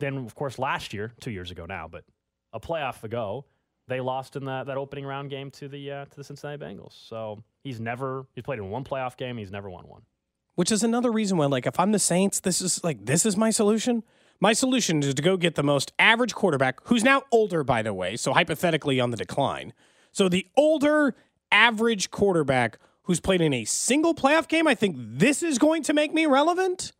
then, 0.00 0.16
of 0.16 0.34
course, 0.34 0.58
last 0.58 0.94
year, 0.94 1.12
two 1.20 1.30
years 1.30 1.50
ago 1.50 1.66
now, 1.66 1.88
but 1.88 2.04
a 2.52 2.58
playoff 2.58 3.04
ago, 3.04 3.44
they 3.88 4.00
lost 4.00 4.34
in 4.34 4.46
that, 4.46 4.66
that 4.66 4.78
opening 4.78 5.04
round 5.04 5.30
game 5.30 5.50
to 5.52 5.68
the 5.68 5.92
uh, 5.92 6.04
to 6.06 6.16
the 6.16 6.24
Cincinnati 6.24 6.64
Bengals. 6.64 6.94
So 7.06 7.42
he's 7.62 7.78
never 7.78 8.26
he's 8.34 8.44
played 8.44 8.58
in 8.58 8.70
one 8.70 8.82
playoff 8.82 9.16
game. 9.16 9.36
He's 9.36 9.52
never 9.52 9.70
won 9.70 9.86
one. 9.86 10.02
Which 10.54 10.72
is 10.72 10.82
another 10.82 11.12
reason 11.12 11.36
why, 11.36 11.46
like, 11.46 11.66
if 11.66 11.78
I'm 11.78 11.92
the 11.92 11.98
Saints, 11.98 12.40
this 12.40 12.62
is 12.62 12.82
like 12.82 13.04
this 13.04 13.26
is 13.26 13.36
my 13.36 13.50
solution. 13.50 14.02
My 14.40 14.52
solution 14.52 15.02
is 15.02 15.14
to 15.14 15.22
go 15.22 15.36
get 15.36 15.54
the 15.54 15.62
most 15.62 15.92
average 15.98 16.34
quarterback, 16.34 16.80
who's 16.84 17.02
now 17.02 17.22
older, 17.32 17.64
by 17.64 17.82
the 17.82 17.94
way, 17.94 18.16
so 18.16 18.32
hypothetically 18.32 19.00
on 19.00 19.10
the 19.10 19.16
decline. 19.16 19.72
So 20.12 20.28
the 20.28 20.46
older 20.56 21.14
average 21.50 22.10
quarterback 22.10 22.78
who's 23.02 23.20
played 23.20 23.40
in 23.40 23.52
a 23.54 23.64
single 23.64 24.14
playoff 24.14 24.48
game, 24.48 24.66
I 24.66 24.74
think 24.74 24.96
this 24.98 25.42
is 25.42 25.58
going 25.58 25.82
to 25.84 25.92
make 25.94 26.12
me 26.12 26.26
relevant. 26.26 26.92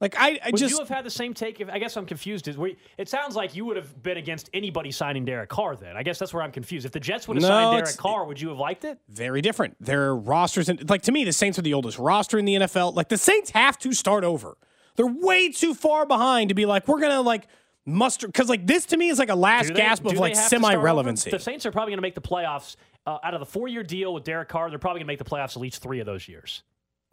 Like 0.00 0.16
I, 0.18 0.38
I 0.44 0.50
Would 0.50 0.58
just 0.58 0.72
you 0.72 0.80
have 0.80 0.88
had 0.88 1.04
the 1.04 1.10
same 1.10 1.34
take? 1.34 1.60
If, 1.60 1.70
I 1.70 1.78
guess 1.78 1.96
I'm 1.96 2.04
confused. 2.04 2.48
Is 2.48 2.58
we, 2.58 2.76
it 2.98 3.08
sounds 3.08 3.36
like 3.36 3.54
you 3.54 3.64
would 3.64 3.76
have 3.76 4.02
been 4.02 4.16
against 4.16 4.50
anybody 4.52 4.90
signing 4.90 5.24
Derek 5.24 5.48
Carr. 5.48 5.76
Then 5.76 5.96
I 5.96 6.02
guess 6.02 6.18
that's 6.18 6.34
where 6.34 6.42
I'm 6.42 6.50
confused. 6.50 6.84
If 6.84 6.92
the 6.92 7.00
Jets 7.00 7.28
would 7.28 7.36
have 7.36 7.42
No, 7.42 7.48
signed 7.48 7.84
Derek 7.84 7.96
Carr, 7.96 8.24
would 8.26 8.40
you 8.40 8.48
have 8.48 8.58
liked 8.58 8.84
it? 8.84 8.98
very 9.08 9.40
different. 9.40 9.76
Their 9.80 10.14
rosters, 10.14 10.68
and 10.68 10.90
like 10.90 11.02
to 11.02 11.12
me, 11.12 11.24
the 11.24 11.32
Saints 11.32 11.58
are 11.58 11.62
the 11.62 11.74
oldest 11.74 11.98
roster 11.98 12.38
in 12.38 12.44
the 12.44 12.54
NFL. 12.54 12.94
Like 12.94 13.08
the 13.08 13.16
Saints 13.16 13.50
have 13.50 13.78
to 13.78 13.92
start 13.92 14.24
over. 14.24 14.56
They're 14.96 15.06
way 15.06 15.50
too 15.50 15.74
far 15.74 16.06
behind 16.06 16.50
to 16.50 16.54
be 16.54 16.66
like 16.66 16.86
we're 16.88 17.00
gonna 17.00 17.20
like 17.20 17.48
muster 17.86 18.26
because 18.26 18.48
like 18.48 18.66
this 18.66 18.86
to 18.86 18.96
me 18.96 19.08
is 19.08 19.18
like 19.18 19.28
a 19.28 19.34
last 19.34 19.68
they- 19.68 19.74
gasp 19.74 20.04
of 20.06 20.16
like 20.16 20.34
have 20.34 20.44
to 20.44 20.48
start 20.48 20.62
semi 20.62 20.74
relevancy. 20.74 21.30
The 21.30 21.38
Saints 21.38 21.66
are 21.66 21.70
probably 21.70 21.92
going 21.92 21.98
to 21.98 22.02
make 22.02 22.14
the 22.14 22.20
playoffs. 22.20 22.76
Uh, 23.06 23.18
out 23.22 23.34
of 23.34 23.40
the 23.40 23.46
four-year 23.46 23.82
deal 23.82 24.14
with 24.14 24.24
Derek 24.24 24.48
Carr, 24.48 24.70
they're 24.70 24.78
probably 24.78 25.00
going 25.00 25.06
to 25.06 25.12
make 25.12 25.18
the 25.18 25.26
playoffs 25.26 25.56
at 25.56 25.58
least 25.58 25.82
three 25.82 26.00
of 26.00 26.06
those 26.06 26.26
years. 26.26 26.62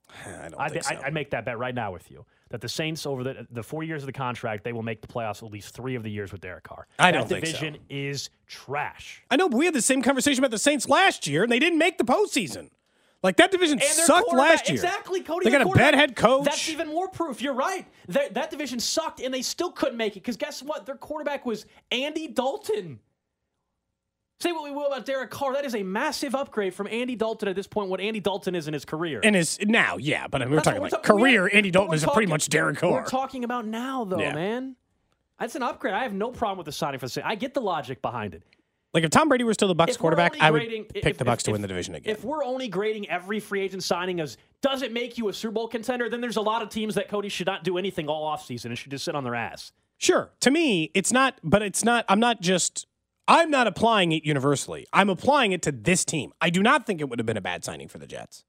I 0.25 0.47
don't 0.47 0.55
I'd, 0.57 0.71
think 0.71 0.83
so. 0.85 0.95
I'd, 0.95 1.03
I'd 1.03 1.13
make 1.13 1.31
that 1.31 1.43
bet 1.43 1.57
right 1.57 1.75
now 1.75 1.91
with 1.91 2.09
you 2.09 2.25
that 2.49 2.61
the 2.61 2.69
Saints 2.69 3.05
over 3.05 3.23
the 3.23 3.47
the 3.51 3.63
four 3.63 3.83
years 3.83 4.03
of 4.03 4.07
the 4.07 4.13
contract, 4.13 4.63
they 4.63 4.73
will 4.73 4.83
make 4.83 5.01
the 5.01 5.07
playoffs 5.07 5.43
at 5.43 5.51
least 5.51 5.73
three 5.73 5.95
of 5.95 6.03
the 6.03 6.11
years 6.11 6.31
with 6.31 6.41
Derek 6.41 6.63
Carr. 6.63 6.87
I 6.99 7.11
that 7.11 7.17
don't 7.17 7.27
think 7.27 7.45
so. 7.45 7.51
The 7.51 7.57
division 7.57 7.77
is 7.89 8.29
trash. 8.47 9.23
I 9.29 9.35
know, 9.35 9.49
but 9.49 9.57
we 9.57 9.65
had 9.65 9.73
the 9.73 9.81
same 9.81 10.01
conversation 10.01 10.39
about 10.39 10.51
the 10.51 10.59
Saints 10.59 10.87
last 10.87 11.27
year, 11.27 11.43
and 11.43 11.51
they 11.51 11.59
didn't 11.59 11.79
make 11.79 11.97
the 11.97 12.05
postseason. 12.05 12.69
Like 13.23 13.37
that 13.37 13.51
division 13.51 13.79
sucked 13.79 14.33
last 14.33 14.67
year. 14.67 14.75
Exactly, 14.75 15.21
Cody. 15.21 15.45
They 15.45 15.51
got 15.51 15.61
a 15.61 15.69
bad 15.69 15.93
head 15.93 16.15
coach. 16.15 16.45
That's 16.45 16.69
even 16.69 16.87
more 16.87 17.07
proof. 17.07 17.41
You're 17.41 17.53
right. 17.53 17.85
That, 18.07 18.33
that 18.33 18.49
division 18.49 18.79
sucked, 18.79 19.19
and 19.21 19.31
they 19.31 19.43
still 19.43 19.71
couldn't 19.71 19.97
make 19.97 20.13
it. 20.17 20.21
Because 20.21 20.37
guess 20.37 20.63
what? 20.63 20.87
Their 20.87 20.95
quarterback 20.95 21.45
was 21.45 21.65
Andy 21.91 22.27
Dalton. 22.27 22.99
Say 24.39 24.51
what 24.51 24.63
we 24.63 24.71
will 24.71 24.87
about 24.87 25.05
Derek 25.05 25.29
Carr, 25.29 25.53
that 25.53 25.65
is 25.65 25.75
a 25.75 25.83
massive 25.83 26.33
upgrade 26.33 26.73
from 26.73 26.87
Andy 26.87 27.15
Dalton 27.15 27.47
at 27.47 27.55
this 27.55 27.67
point. 27.67 27.89
What 27.89 28.01
Andy 28.01 28.19
Dalton 28.19 28.55
is 28.55 28.67
in 28.67 28.73
his 28.73 28.85
career. 28.85 29.19
And 29.23 29.35
is 29.35 29.59
now, 29.61 29.97
yeah, 29.97 30.25
but 30.25 30.41
I 30.41 30.45
mean, 30.45 30.49
we're 30.51 30.55
That's 30.57 30.65
talking 30.65 30.81
what 30.81 30.91
like 30.91 31.03
ta- 31.03 31.13
career. 31.15 31.47
Andy 31.53 31.69
Dalton 31.69 31.93
is 31.93 32.03
pretty 32.03 32.25
much 32.25 32.49
Derek 32.49 32.79
Carr. 32.79 32.91
We're 32.91 33.05
talking 33.05 33.43
about 33.43 33.67
now, 33.67 34.03
though, 34.03 34.19
Yeah. 34.19 34.33
man. 34.33 34.75
That's 35.39 35.55
an 35.55 35.61
upgrade. 35.61 35.93
I 35.93 36.01
have 36.01 36.13
no 36.13 36.31
problem 36.31 36.57
with 36.57 36.65
the 36.65 36.71
signing 36.71 36.99
for 36.99 37.05
the 37.05 37.11
city. 37.11 37.23
I 37.23 37.35
get 37.35 37.53
the 37.53 37.61
logic 37.61 38.01
behind 38.01 38.33
it. 38.33 38.41
Like 38.93 39.03
if 39.05 39.09
Tom 39.09 39.29
Brady 39.29 39.43
were 39.45 39.53
still 39.53 39.69
the 39.69 39.75
Bucs 39.75 39.97
quarterback, 39.97 40.35
I 40.41 40.51
would 40.51 40.59
grading- 40.59 40.85
pick 40.85 41.05
if- 41.05 41.17
the 41.17 41.23
Bucs 41.25 41.37
if- 41.39 41.43
to 41.43 41.51
win 41.51 41.61
the 41.61 41.67
division 41.67 41.95
again. 41.95 42.11
If 42.11 42.23
we're 42.25 42.43
only 42.43 42.67
grading 42.67 43.09
every 43.09 43.39
free 43.39 43.61
agent 43.61 43.83
signing 43.83 44.19
as 44.19 44.37
does 44.61 44.81
it 44.81 44.91
make 44.91 45.17
you 45.17 45.29
a 45.29 45.33
Super 45.33 45.53
Bowl 45.53 45.67
contender, 45.67 46.09
then 46.09 46.19
there's 46.21 46.35
a 46.37 46.41
lot 46.41 46.61
of 46.61 46.69
teams 46.69 46.95
that 46.95 47.07
Cody 47.07 47.29
should 47.29 47.47
not 47.47 47.63
do 47.63 47.77
anything 47.77 48.07
all 48.07 48.29
offseason 48.35 48.65
and 48.65 48.77
should 48.77 48.91
just 48.91 49.05
sit 49.05 49.15
on 49.15 49.23
their 49.23 49.35
ass. 49.35 49.71
Sure. 49.97 50.31
To 50.41 50.51
me, 50.51 50.91
it's 50.93 51.11
not, 51.13 51.39
but 51.43 51.61
it's 51.61 51.83
not, 51.83 52.05
I'm 52.09 52.19
not 52.19 52.41
just, 52.41 52.85
I'm 53.27 53.49
not 53.49 53.67
applying 53.67 54.11
it 54.11 54.25
universally. 54.25 54.85
I'm 54.91 55.09
applying 55.09 55.51
it 55.51 55.61
to 55.63 55.71
this 55.71 56.03
team. 56.03 56.33
I 56.41 56.49
do 56.49 56.61
not 56.61 56.85
think 56.85 56.99
it 56.99 57.07
would 57.09 57.19
have 57.19 57.25
been 57.25 57.37
a 57.37 57.41
bad 57.41 57.63
signing 57.63 57.87
for 57.87 57.97
the 57.97 58.07
Jets. 58.07 58.43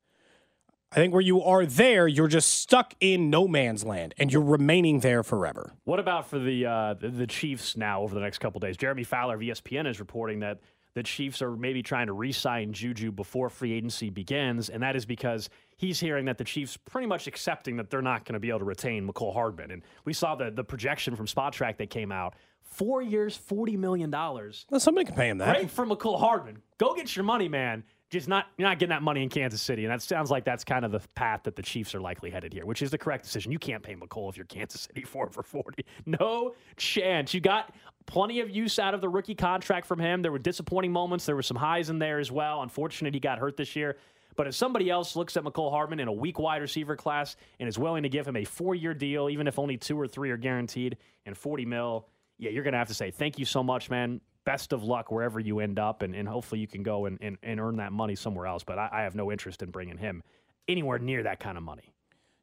I 0.93 0.97
think 0.97 1.15
where 1.15 1.23
you 1.23 1.43
are 1.43 1.65
there, 1.65 2.07
you're 2.07 2.29
just 2.29 2.61
stuck 2.61 2.93
in 3.01 3.31
no 3.31 3.49
man's 3.49 3.83
land 3.83 4.13
and 4.19 4.31
you're 4.31 4.43
remaining 4.43 5.01
there 5.01 5.23
forever. 5.23 5.73
What 5.85 5.99
about 5.99 6.29
for 6.29 6.39
the 6.39 6.67
uh, 6.67 6.95
the, 7.01 7.27
Chiefs 7.27 7.79
now 7.79 8.03
over 8.03 8.15
the 8.15 8.21
next 8.21 8.39
couple 8.39 8.61
days? 8.61 8.77
Jeremy 8.77 9.03
Fowler 9.03 9.37
of 9.37 9.41
ESPN 9.41 9.89
is 9.89 10.01
reporting 10.01 10.41
that 10.41 10.61
the 10.93 11.03
Chiefs 11.03 11.41
are 11.41 11.57
maybe 11.57 11.83
trying 11.83 12.09
to 12.09 12.13
re-sign 12.13 12.75
Juju 12.75 13.11
before 13.11 13.49
free 13.49 13.73
agency 13.73 14.11
begins, 14.11 14.69
and 14.69 14.83
that 14.83 14.95
is 14.95 15.07
because 15.07 15.49
he's 15.79 15.99
hearing 15.99 16.27
that 16.27 16.37
the 16.37 16.45
Chiefs 16.45 16.77
pretty 16.77 17.07
much 17.07 17.27
accepting 17.27 17.79
that 17.79 17.89
they're 17.89 18.03
not 18.03 18.27
going 18.27 18.35
to 18.35 18.41
be 18.41 18.51
able 18.51 18.59
to 18.59 18.67
retain 18.67 19.09
Mecole 19.09 19.33
Hardman. 19.33 19.71
And 19.71 19.83
we 20.05 20.13
saw 20.13 20.35
the 20.35 20.51
the 20.51 20.65
projection 20.65 21.17
from 21.17 21.25
Spotrac 21.25 21.79
that 21.79 21.89
came 21.89 22.13
out: 22.13 22.35
four 22.61 23.01
years, 23.01 23.35
forty 23.35 23.79
million 23.79 24.11
dollars. 24.11 24.67
Well, 24.69 24.79
somebody 24.79 25.07
can 25.07 25.15
pay 25.15 25.31
him 25.31 25.39
that. 25.39 25.57
Great 25.57 25.71
for 25.71 25.87
Mecole 25.87 26.21
Hardman. 26.21 26.59
Go 26.77 26.95
get 26.95 27.17
your 27.17 27.25
money, 27.25 27.49
man. 27.49 27.85
Just 28.13 28.29
not 28.29 28.49
you're 28.59 28.69
not 28.69 28.79
getting 28.79 28.91
that 28.91 29.03
money 29.03 29.23
in 29.23 29.31
Kansas 29.31 29.63
City, 29.63 29.87
and 29.87 29.91
that 29.91 30.03
sounds 30.03 30.31
like 30.31 30.45
that's 30.45 30.65
kind 30.65 30.85
of 30.85 30.93
the 30.93 31.01
path 31.15 31.45
that 31.45 31.57
the 31.57 31.63
Chiefs 31.63 31.95
are 31.95 32.01
likely 32.01 32.29
headed 32.31 32.53
here, 32.53 32.67
which 32.67 32.83
is 32.83 32.91
the 32.91 32.99
correct 32.99 33.25
decision. 33.25 33.51
You 33.51 33.59
can't 33.59 33.83
pay 33.83 33.95
Mecole 33.95 34.29
if 34.29 34.37
you're 34.37 34.45
Kansas 34.45 34.83
City 34.83 35.03
four 35.07 35.31
for 35.31 35.43
forty. 35.43 35.87
No 36.05 36.53
chance. 36.77 37.33
You 37.33 37.41
got 37.41 37.75
plenty 38.05 38.41
of 38.41 38.51
use 38.51 38.79
out 38.79 38.93
of 38.93 39.01
the 39.01 39.09
rookie 39.09 39.35
contract 39.35 39.87
from 39.87 39.99
him. 39.99 40.21
There 40.21 40.31
were 40.31 40.39
disappointing 40.39 40.93
moments. 40.93 41.25
There 41.25 41.35
were 41.35 41.43
some 41.43 41.57
highs 41.57 41.89
in 41.89 41.99
there 41.99 42.19
as 42.19 42.31
well. 42.31 42.61
Unfortunate 42.61 43.15
he 43.15 43.21
got 43.21 43.39
hurt 43.39 43.57
this 43.57 43.75
year. 43.75 43.97
But 44.37 44.47
if 44.47 44.55
somebody 44.55 44.91
else 44.91 45.17
looks 45.17 45.39
at 45.39 45.45
Mecole 45.45 45.71
Hardman 45.71 45.99
in 45.99 46.09
a 46.09 46.13
weak 46.13 46.39
wide 46.39 46.61
receiver 46.61 46.97
class 46.97 47.37
and 47.61 47.69
is 47.69 47.79
willing 47.79 48.03
to 48.03 48.11
give 48.11 48.29
him 48.29 48.37
a 48.37 48.45
four-year 48.45 48.93
deal, 48.93 49.31
even 49.31 49.47
if 49.47 49.59
only 49.59 49.79
two 49.79 49.99
or 49.99 50.07
three 50.07 50.31
are 50.31 50.37
guaranteed, 50.37 50.99
and 51.25 51.37
40 51.37 51.65
mil, 51.65 52.09
yeah, 52.39 52.51
you're 52.51 52.65
going 52.65 52.73
to 52.73 52.79
have 52.79 52.89
to 52.89 52.95
say, 52.95 53.11
thank 53.11 53.39
you 53.39 53.45
so 53.45 53.63
much, 53.63 53.91
man. 53.91 54.21
Best 54.45 54.73
of 54.73 54.83
luck 54.83 55.11
wherever 55.11 55.39
you 55.39 55.61
end 55.61 55.79
up, 55.79 56.03
and, 56.03 56.15
and 56.15 56.29
hopefully 56.29 56.61
you 56.61 56.67
can 56.67 56.83
go 56.83 57.07
and, 57.07 57.19
and, 57.21 57.39
and 57.43 57.61
earn 57.61 57.77
that 57.77 57.93
money 57.93 58.17
somewhere 58.17 58.47
else. 58.47 58.65
But 58.65 58.79
I, 58.79 58.89
I 58.93 59.03
have 59.03 59.15
no 59.15 59.31
interest 59.31 59.63
in 59.63 59.71
bringing 59.71 59.99
him 59.99 60.23
anywhere 60.69 60.99
near 60.99 61.23
that 61.23 61.41
kind 61.41 61.57
of 61.57 61.63
money. 61.63 61.95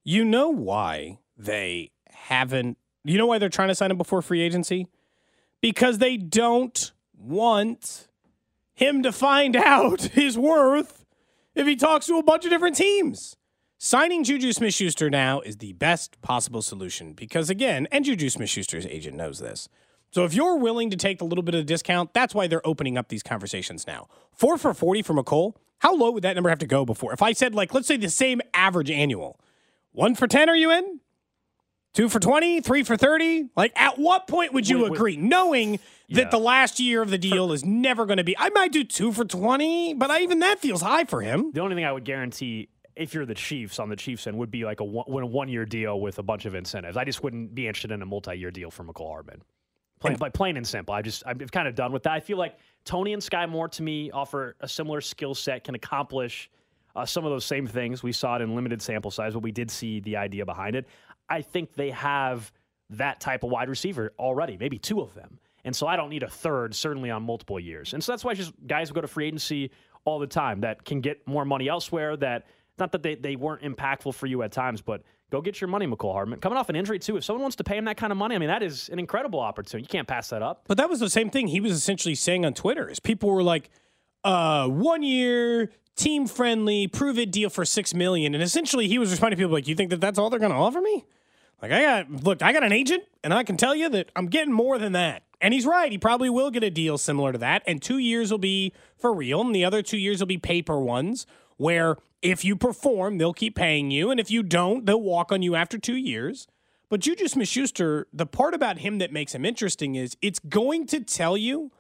You 0.04 0.24
know 0.24 0.50
why 0.50 1.20
they 1.38 1.92
haven't, 2.10 2.78
you 3.04 3.18
know 3.18 3.26
why 3.26 3.38
they're 3.38 3.50
trying 3.50 3.68
to 3.68 3.76
sign 3.76 3.92
him 3.92 3.98
before 3.98 4.22
free 4.22 4.42
agency? 4.42 4.88
Because 5.62 5.98
they 5.98 6.16
don't 6.16 6.92
want 7.18 8.08
him 8.74 9.04
to 9.04 9.12
find 9.12 9.56
out 9.58 10.02
his 10.02 10.38
worth 10.38 11.06
if 11.56 11.68
he 11.68 11.76
talks 11.76 12.06
to 12.08 12.18
a 12.18 12.24
bunch 12.24 12.46
of 12.46 12.52
different 12.52 12.76
teams. 12.76 13.36
Signing 13.82 14.26
Juju 14.26 14.52
Smith 14.52 14.74
Schuster 14.74 15.10
now 15.10 15.40
is 15.40 15.58
the 15.58 15.72
best 15.74 16.22
possible 16.22 16.62
solution 16.62 17.14
because, 17.14 17.50
again, 17.50 17.88
and 17.92 18.04
Juju 18.04 18.30
Smith 18.30 18.50
Schuster's 18.50 18.86
agent 18.86 19.16
knows 19.16 19.40
this. 19.40 19.70
So 20.12 20.26
if 20.26 20.34
you're 20.34 20.56
willing 20.58 20.90
to 20.90 20.98
take 20.98 21.22
a 21.22 21.26
little 21.26 21.44
bit 21.44 21.54
of 21.56 21.62
a 21.62 21.64
discount, 21.64 22.14
that's 22.14 22.34
why 22.34 22.48
they're 22.48 22.66
opening 22.66 22.98
up 22.98 23.10
these 23.10 23.24
conversations 23.24 23.86
now. 23.86 24.08
Four 24.34 24.58
for 24.58 24.74
40 24.74 25.04
for 25.04 25.14
Mecole, 25.14 25.54
how 25.80 25.96
low 25.96 26.12
would 26.12 26.24
that 26.24 26.34
number 26.36 26.50
have 26.50 26.60
to 26.60 26.68
go 26.68 26.84
before? 26.86 27.14
If 27.14 27.22
I 27.22 27.32
said, 27.34 27.54
like, 27.54 27.74
let's 27.74 27.88
say 27.88 27.96
the 27.98 28.10
same 28.10 28.42
average 28.54 28.90
annual, 28.90 29.40
one 29.92 30.16
for 30.16 30.28
10, 30.28 30.50
are 30.50 30.56
you 30.56 30.72
in? 30.72 31.00
Two 31.94 32.08
for 32.10 32.20
20, 32.20 32.62
three 32.62 32.84
for 32.84 32.96
30? 32.98 33.50
Like, 33.56 33.72
at 33.76 33.98
what 33.98 34.28
point 34.28 34.54
would 34.54 34.68
you 34.68 34.80
with- 34.80 34.94
agree, 34.94 35.18
knowing 35.18 35.80
Yeah. 36.08 36.18
that 36.24 36.32
the 36.32 36.40
last 36.40 36.80
year 36.80 37.02
of 37.02 37.10
the 37.10 37.18
deal 37.18 37.52
is 37.52 37.64
never 37.66 38.06
going 38.06 38.18
to 38.18 38.24
be? 38.24 38.36
I 38.38 38.50
might 38.50 38.72
do 38.72 38.84
two 38.84 39.12
for 39.12 39.26
20, 39.26 39.94
but 39.96 40.12
I, 40.12 40.22
even 40.22 40.40
that 40.40 40.60
feels 40.60 40.82
high 40.82 41.06
for 41.06 41.22
him. 41.22 41.52
The 41.54 41.62
only 41.62 41.76
thing 41.76 41.86
I 41.86 41.92
would 41.92 42.06
guarantee 42.06 42.70
if 42.96 43.14
you're 43.14 43.26
the 43.26 43.34
Chiefs 43.36 43.80
on 43.80 43.90
the 43.90 43.96
Chiefs 43.96 44.28
end 44.28 44.38
would 44.38 44.52
be 44.52 44.66
like 44.66 44.82
a 44.82 44.84
one, 44.84 45.24
a 45.24 45.26
one 45.26 45.50
year 45.50 45.66
deal 45.66 46.00
with 46.00 46.20
a 46.20 46.24
bunch 46.24 46.46
of 46.46 46.54
incentives. 46.54 46.98
I 46.98 47.06
just 47.06 47.24
wouldn't 47.24 47.56
be 47.56 47.66
interested 47.68 47.92
in 47.92 48.02
a 48.02 48.06
multi 48.06 48.36
year 48.36 48.52
deal 48.52 48.70
for 48.70 48.84
Mecole 48.84 49.08
Hardman. 49.08 49.42
Plain, 50.00 50.18
like 50.20 50.34
plain 50.34 50.56
and 50.56 50.66
simple. 50.66 50.94
I 50.94 51.02
just 51.02 51.24
I'm 51.26 51.38
kind 51.40 51.68
of 51.68 51.76
done 51.76 51.92
with 51.92 52.04
that. 52.04 52.14
I 52.14 52.22
feel 52.22 52.38
like 52.38 52.58
Toney 52.86 53.14
and 53.14 53.22
Skyy 53.22 53.50
Moore 53.50 53.68
to 53.70 53.84
me 53.84 54.12
offer 54.12 54.56
a 54.62 54.68
similar 54.68 55.02
skill 55.02 55.36
set, 55.36 55.66
can 55.66 55.76
accomplish 55.76 56.50
uh, 56.96 57.06
some 57.06 57.26
of 57.26 57.32
those 57.32 57.46
same 57.46 57.68
things. 57.68 58.02
We 58.02 58.14
saw 58.14 58.38
it 58.38 58.42
in 58.42 58.56
limited 58.56 58.82
sample 58.82 59.12
size, 59.12 59.34
but 59.34 59.44
we 59.44 59.52
did 59.52 59.70
see 59.70 60.00
the 60.00 60.18
idea 60.18 60.46
behind 60.46 60.76
it. 60.76 60.88
I 61.30 61.42
think 61.42 61.74
they 61.74 61.92
have 61.92 62.52
that 62.92 63.20
type 63.20 63.44
of 63.44 63.52
wide 63.52 63.70
receiver 63.70 64.14
already, 64.18 64.58
maybe 64.58 64.80
two 64.80 65.02
of 65.02 65.14
them. 65.14 65.40
And 65.66 65.76
so 65.76 65.86
I 65.86 65.96
don't 65.96 66.10
need 66.10 66.24
a 66.24 66.30
third, 66.30 66.74
certainly 66.74 67.12
on 67.12 67.24
multiple 67.24 67.60
years. 67.60 67.94
And 67.94 68.04
so 68.04 68.14
that's 68.14 68.24
why 68.24 68.34
just 68.34 68.54
guys 68.66 68.90
who 68.90 68.96
go 68.96 69.02
to 69.02 69.08
free 69.08 69.28
agency 69.28 69.72
all 70.06 70.18
the 70.18 70.28
time 70.28 70.62
that 70.62 70.86
can 70.86 71.02
get 71.02 71.28
more 71.28 71.46
money 71.46 71.68
elsewhere. 71.68 72.16
That 72.16 72.48
not 72.78 72.94
that 72.94 73.04
they, 73.04 73.16
they 73.16 73.36
weren't 73.36 73.62
impactful 73.62 74.16
for 74.16 74.26
you 74.26 74.42
at 74.42 74.52
times, 74.52 74.82
but 74.82 75.04
go 75.30 75.42
get 75.42 75.62
your 75.62 75.68
money, 75.68 75.88
Mecole 75.88 76.14
Hardman. 76.14 76.40
Coming 76.40 76.58
off 76.58 76.70
an 76.70 76.76
injury 76.76 77.00
too, 77.00 77.18
if 77.18 77.24
someone 77.24 77.42
wants 77.42 77.56
to 77.58 77.64
pay 77.64 77.78
him 77.78 77.86
that 77.86 77.98
kind 77.98 78.12
of 78.12 78.18
money, 78.18 78.36
I 78.36 78.38
mean 78.38 78.50
that 78.50 78.64
is 78.64 78.90
an 78.90 79.00
incredible 79.00 79.40
opportunity. 79.40 79.84
You 79.84 79.90
can't 79.90 80.08
pass 80.08 80.30
that 80.30 80.42
up. 80.42 80.64
But 80.68 80.78
that 80.78 80.90
was 80.90 81.00
the 81.00 81.10
same 81.10 81.30
thing 81.30 81.48
he 81.48 81.60
was 81.60 81.72
essentially 81.72 82.16
saying 82.16 82.46
on 82.46 82.54
Twitter. 82.54 82.90
Is 82.90 83.00
people 83.00 83.30
were 83.30 83.44
like, 83.44 83.70
uh, 84.24 84.68
one 84.68 85.04
year, 85.04 85.72
team 85.96 86.28
friendly, 86.28 86.88
prove 86.88 87.18
it 87.18 87.32
deal 87.32 87.50
for 87.50 87.66
six 87.66 87.94
million, 87.94 88.34
and 88.34 88.44
essentially 88.44 88.88
he 88.88 88.98
was 88.98 89.12
responding 89.12 89.38
to 89.38 89.42
people 89.42 89.54
like, 89.54 89.68
you 89.68 89.76
think 89.76 89.90
that 89.92 90.02
that's 90.02 90.18
all 90.18 90.30
they're 90.30 90.40
going 90.40 90.52
to 90.52 90.58
offer 90.58 90.82
me? 90.82 91.06
Like 91.62 91.72
I 91.72 91.82
got 91.82 92.24
look, 92.24 92.42
I 92.42 92.54
got 92.54 92.64
an 92.64 92.72
agent, 92.72 93.04
and 93.24 93.34
I 93.34 93.44
can 93.44 93.58
tell 93.58 93.76
you 93.76 93.90
that 93.90 94.12
I'm 94.16 94.28
getting 94.28 94.54
more 94.54 94.78
than 94.78 94.94
that. 94.94 95.24
And 95.42 95.54
he's 95.54 95.66
right. 95.66 95.90
He 95.90 95.98
probably 95.98 96.30
will 96.30 96.52
get 96.52 96.64
a 96.64 96.70
deal 96.70 96.98
similar 96.98 97.32
to 97.32 97.38
that, 97.40 97.64
and 97.68 97.82
two 97.82 97.98
years 97.98 98.32
will 98.32 98.38
be 98.38 98.74
for 98.98 99.14
real, 99.14 99.42
and 99.42 99.56
the 99.56 99.66
other 99.66 99.82
two 99.82 99.98
years 99.98 100.20
will 100.20 100.28
be 100.28 100.38
paper 100.38 100.80
ones 100.80 101.26
where 101.58 101.98
if 102.22 102.44
you 102.44 102.56
perform, 102.56 103.18
they'll 103.18 103.34
keep 103.34 103.56
paying 103.56 103.92
you, 103.92 104.12
and 104.12 104.20
if 104.20 104.30
you 104.30 104.44
don't, 104.44 104.86
they'll 104.86 105.02
walk 105.02 105.32
on 105.32 105.42
you 105.42 105.56
after 105.56 105.78
two 105.78 105.96
years. 105.96 106.48
But 106.90 107.02
Juju 107.02 107.28
Smith 107.28 107.48
Schuster, 107.48 108.08
the 108.12 108.26
part 108.26 108.54
about 108.54 108.80
him 108.80 108.98
that 108.98 109.14
makes 109.14 109.34
him 109.34 109.46
interesting 109.46 109.96
is 109.96 110.18
it's 110.22 110.40
going 110.40 110.88
to 110.88 111.02
tell 111.02 111.38
you, 111.38 111.72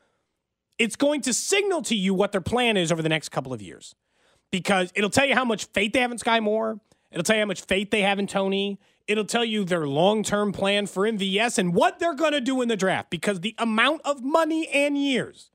it's 0.77 0.95
going 0.95 1.21
to 1.21 1.33
signal 1.33 1.81
to 1.83 1.95
you 1.95 2.13
what 2.13 2.31
their 2.31 2.41
plan 2.41 2.77
is 2.77 2.91
over 2.91 3.01
the 3.01 3.09
next 3.09 3.29
couple 3.29 3.51
of 3.51 3.61
years. 3.61 3.95
Because 4.51 4.91
it'll 4.95 5.09
tell 5.09 5.25
you 5.25 5.35
how 5.35 5.45
much 5.45 5.65
faith 5.65 5.93
they 5.93 5.99
have 5.99 6.11
in 6.11 6.17
Skyy 6.17 6.41
Moore. 6.41 6.79
It'll 7.11 7.23
tell 7.23 7.35
you 7.35 7.41
how 7.41 7.47
much 7.47 7.61
faith 7.61 7.91
they 7.91 8.01
have 8.01 8.19
in 8.19 8.27
Toney. 8.27 8.79
It'll 9.07 9.25
tell 9.25 9.43
you 9.43 9.63
their 9.63 9.87
long 9.87 10.23
term 10.23 10.51
plan 10.51 10.85
for 10.85 11.03
MVS 11.03 11.57
and 11.57 11.73
what 11.73 11.99
they're 11.99 12.15
going 12.15 12.31
to 12.33 12.41
do 12.41 12.61
in 12.61 12.67
the 12.67 12.77
draft. 12.77 13.09
Because 13.09 13.41
the 13.41 13.55
amount 13.57 14.01
of 14.05 14.23
money 14.23 14.67
and 14.67 14.97
years 14.97 15.49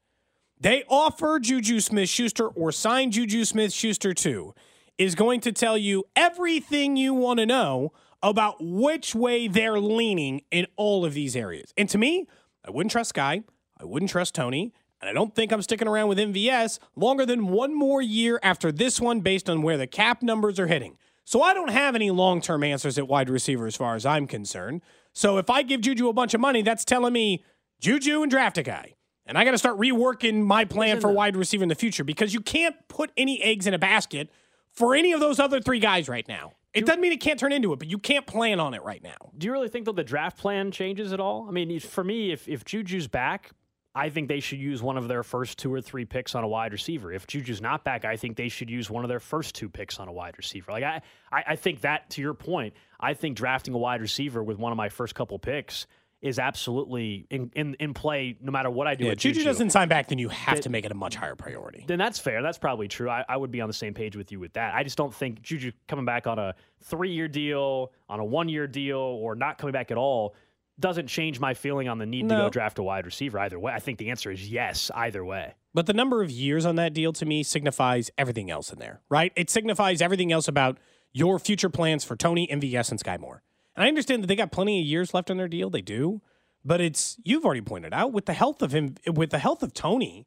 they 0.61 0.85
offer 0.89 1.39
Juju 1.41 1.81
Smith 1.81 2.09
Schuster 2.09 2.49
or 2.49 2.73
sign 2.73 3.11
Juju 3.11 3.45
Smith 3.45 3.73
Schuster 3.73 4.15
to 4.15 4.55
is 4.99 5.15
going 5.15 5.41
to 5.41 5.53
tell 5.53 5.77
you 5.77 6.05
everything 6.15 6.97
you 6.97 7.15
want 7.15 7.39
to 7.41 7.47
know 7.47 7.93
about 8.23 8.57
which 8.61 9.15
way 9.15 9.49
they're 9.49 9.79
leaning 9.81 10.43
in 10.51 10.67
all 10.77 11.05
of 11.05 11.15
these 11.15 11.37
areas. 11.37 11.73
And 11.77 11.89
to 11.91 11.99
me, 11.99 12.27
I 12.67 12.71
wouldn't 12.71 12.93
trust 12.93 13.15
Skyy. 13.15 13.45
I 13.79 13.85
wouldn't 13.85 14.11
trust 14.11 14.35
Toney. 14.35 14.73
And 15.01 15.11
I 15.11 15.13
don't 15.13 15.35
think 15.35 15.53
I'm 15.53 15.61
sticking 15.61 15.89
around 15.89 16.09
with 16.09 16.19
MVS 16.19 16.79
longer 16.97 17.27
than 17.27 17.49
one 17.49 17.75
more 17.75 18.01
year 18.01 18.41
after 18.43 18.73
this 18.73 19.01
one 19.01 19.21
based 19.21 19.51
on 19.51 19.61
where 19.61 19.77
the 19.77 19.87
cap 19.87 20.23
numbers 20.23 20.59
are 20.59 20.67
hitting. 20.67 20.97
So 21.25 21.43
I 21.43 21.53
don't 21.53 21.71
have 21.71 21.95
any 21.95 22.11
long 22.11 22.41
term 22.41 22.63
answers 22.63 22.97
at 22.97 23.09
wide 23.09 23.29
receiver 23.29 23.67
as 23.67 23.77
far 23.77 23.97
as 23.97 24.07
I'm 24.07 24.27
concerned. 24.27 24.83
So 25.13 25.37
if 25.37 25.51
I 25.51 25.63
give 25.63 25.83
Juju 25.83 26.09
a 26.09 26.13
bunch 26.13 26.33
of 26.33 26.41
money, 26.41 26.63
that's 26.63 26.85
telling 26.85 27.13
me 27.13 27.45
Juju 27.81 28.23
and 28.23 28.31
draft 28.31 28.57
a 28.57 28.63
guy. 28.63 28.95
And 29.27 29.39
I 29.39 29.45
got 29.45 29.53
to 29.53 29.59
start 29.59 29.79
reworking 29.79 30.45
my 30.45 30.65
plan 30.65 31.01
for 31.01 31.11
wide 31.11 31.37
receiver 31.37 31.63
in 31.63 31.69
the 31.71 31.75
future 31.75 32.05
because 32.05 32.35
you 32.35 32.41
can't 32.41 32.77
put 32.89 33.11
any 33.17 33.43
eggs 33.43 33.67
in 33.67 33.73
a 33.73 33.79
basket 33.79 34.31
for 34.75 34.95
any 34.95 35.13
of 35.13 35.21
those 35.21 35.41
other 35.41 35.61
three 35.61 35.81
guys 35.81 36.09
right 36.09 36.27
now. 36.29 36.53
It 36.73 36.87
doesn't 36.87 37.01
mean 37.01 37.13
it 37.13 37.21
can't 37.21 37.39
turn 37.39 37.53
into 37.53 37.73
it, 37.73 37.79
but 37.79 37.89
you 37.89 37.99
can't 37.99 38.27
plan 38.27 38.59
on 38.59 38.75
it 38.75 38.83
right 38.83 39.01
now. 39.01 39.31
Do 39.39 39.47
you 39.47 39.53
really 39.53 39.69
think 39.69 39.87
though 39.87 39.93
the 39.93 40.03
draft 40.03 40.37
plan 40.37 40.73
changes 40.73 41.13
at 41.13 41.21
all? 41.21 41.47
I 41.49 41.53
mean, 41.53 41.79
for 41.79 42.03
me, 42.03 42.33
if 42.33 42.49
if 42.49 42.65
Juju's 42.65 43.07
back, 43.07 43.53
I 43.95 44.09
think 44.09 44.27
they 44.27 44.41
should 44.41 44.59
use 44.59 44.83
one 44.83 44.97
of 44.97 45.07
their 45.07 45.23
first 45.23 45.57
two 45.57 45.73
or 45.73 45.81
three 45.81 46.05
picks 46.05 46.35
on 46.35 46.43
a 46.43 46.49
wide 46.49 46.73
receiver. 46.73 47.13
If 47.13 47.29
Juju's 47.29 47.61
not 47.61 47.85
back, 47.85 48.05
I 48.05 48.17
think 48.17 48.37
they 48.37 48.49
should 48.49 48.69
use 48.69 48.91
one 48.91 49.05
of 49.05 49.09
their 49.09 49.21
first 49.21 49.55
two 49.55 49.69
picks 49.69 50.01
on 50.01 50.09
a 50.09 50.13
wide 50.13 50.35
receiver. 50.37 50.73
Like 50.73 50.83
I, 50.83 51.01
I, 51.31 51.45
I 51.51 51.57
think 51.57 51.83
that 51.83 52.11
to 52.11 52.21
your 52.21 52.35
point, 52.35 52.75
I 52.99 53.15
think 53.15 53.37
drafting 53.37 53.73
a 53.73 53.79
wide 53.79 54.01
receiver 54.01 54.43
with 54.43 54.59
one 54.59 54.73
of 54.73 54.77
my 54.77 54.89
first 54.89 55.15
couple 55.15 55.39
picks 55.39 55.87
is 56.25 56.39
absolutely 56.39 57.27
in, 57.29 57.51
in, 57.55 57.75
in 57.79 57.93
play 57.93 58.39
no 58.41 58.51
matter 58.51 58.71
what 58.71 58.87
I 58.87 58.95
do. 58.95 59.05
Yeah, 59.05 59.15
Juju 59.15 59.35
Juju 59.35 59.45
doesn't 59.45 59.71
sign 59.71 59.89
back, 59.89 60.09
then 60.09 60.19
you 60.19 60.31
have 60.31 60.61
to 60.61 60.71
make 60.71 60.87
it 60.87 60.91
a 60.91 60.95
much 60.95 61.15
higher 61.15 61.37
priority. 61.37 61.85
then 61.87 61.99
that's 61.99 62.19
fair. 62.19 62.41
That's 62.43 62.57
probably 62.57 62.89
true. 62.89 63.11
I, 63.11 63.27
I 63.29 63.37
would 63.37 63.51
be 63.51 63.61
on 63.61 63.69
the 63.69 63.75
same 63.75 63.93
page 63.93 64.17
with 64.17 64.33
you 64.33 64.41
with 64.41 64.55
that. 64.55 64.75
I 64.75 64.83
just 64.83 64.97
don't 64.97 65.15
think 65.15 65.43
Juju 65.43 65.73
coming 65.87 66.07
back 66.07 66.27
on 66.27 66.39
a 66.39 66.55
three 66.83 67.13
year 67.13 67.29
deal, 67.29 67.93
on 68.09 68.21
a 68.21 68.25
one 68.25 68.49
year 68.49 68.67
deal, 68.67 68.99
or 68.99 69.35
not 69.35 69.59
coming 69.59 69.75
back 69.75 69.91
at 69.91 69.99
all 69.99 70.35
doesn't 70.81 71.07
change 71.07 71.39
my 71.39 71.55
feeling 71.55 71.89
on 71.89 71.99
the 71.99 72.07
need 72.07 72.29
to 72.29 72.35
go 72.35 72.51
draft 72.51 72.79
a 72.81 72.83
wide 72.83 73.07
receiver 73.07 73.39
either 73.39 73.61
way. 73.61 73.73
I 73.73 73.79
think 73.79 73.99
the 73.99 74.11
answer 74.11 74.33
is 74.33 74.51
yes, 74.51 74.91
either 74.93 75.25
way. 75.25 75.55
But 75.73 75.87
the 75.87 75.93
number 75.93 76.21
of 76.21 76.33
years 76.33 76.65
on 76.67 76.75
that 76.77 76.95
deal 76.95 77.13
to 77.13 77.25
me 77.25 77.45
signifies 77.45 78.11
everything 78.19 78.51
else 78.51 78.73
in 78.73 78.81
there, 78.81 79.01
right? 79.09 79.33
It 79.37 79.51
signifies 79.51 80.01
everything 80.01 80.33
else 80.33 80.49
about 80.49 80.79
your 81.13 81.39
future 81.39 81.69
plans 81.69 82.03
for 82.03 82.17
Toney, 82.17 82.49
MVS, 82.51 82.91
and 82.91 82.99
Skyy 83.01 83.21
Moore. 83.21 83.43
And 83.77 83.85
I 83.85 83.89
understand 83.89 84.23
that 84.23 84.27
they 84.29 84.37
got 84.37 84.53
plenty 84.53 84.81
of 84.81 84.87
years 84.87 85.15
left 85.15 85.31
on 85.31 85.37
their 85.37 85.49
deal. 85.49 85.71
They 85.71 85.81
do. 85.83 86.21
But 86.65 86.81
it's 86.81 87.17
you've 87.25 87.45
already 87.45 87.61
pointed 87.61 87.93
out 87.93 88.13
with 88.13 88.27
the 88.27 88.33
health 88.33 88.63
of 88.63 88.73
him 88.73 88.95
with 89.07 89.31
the 89.31 89.39
health 89.39 89.63
of 89.63 89.75
Toney, 89.75 90.27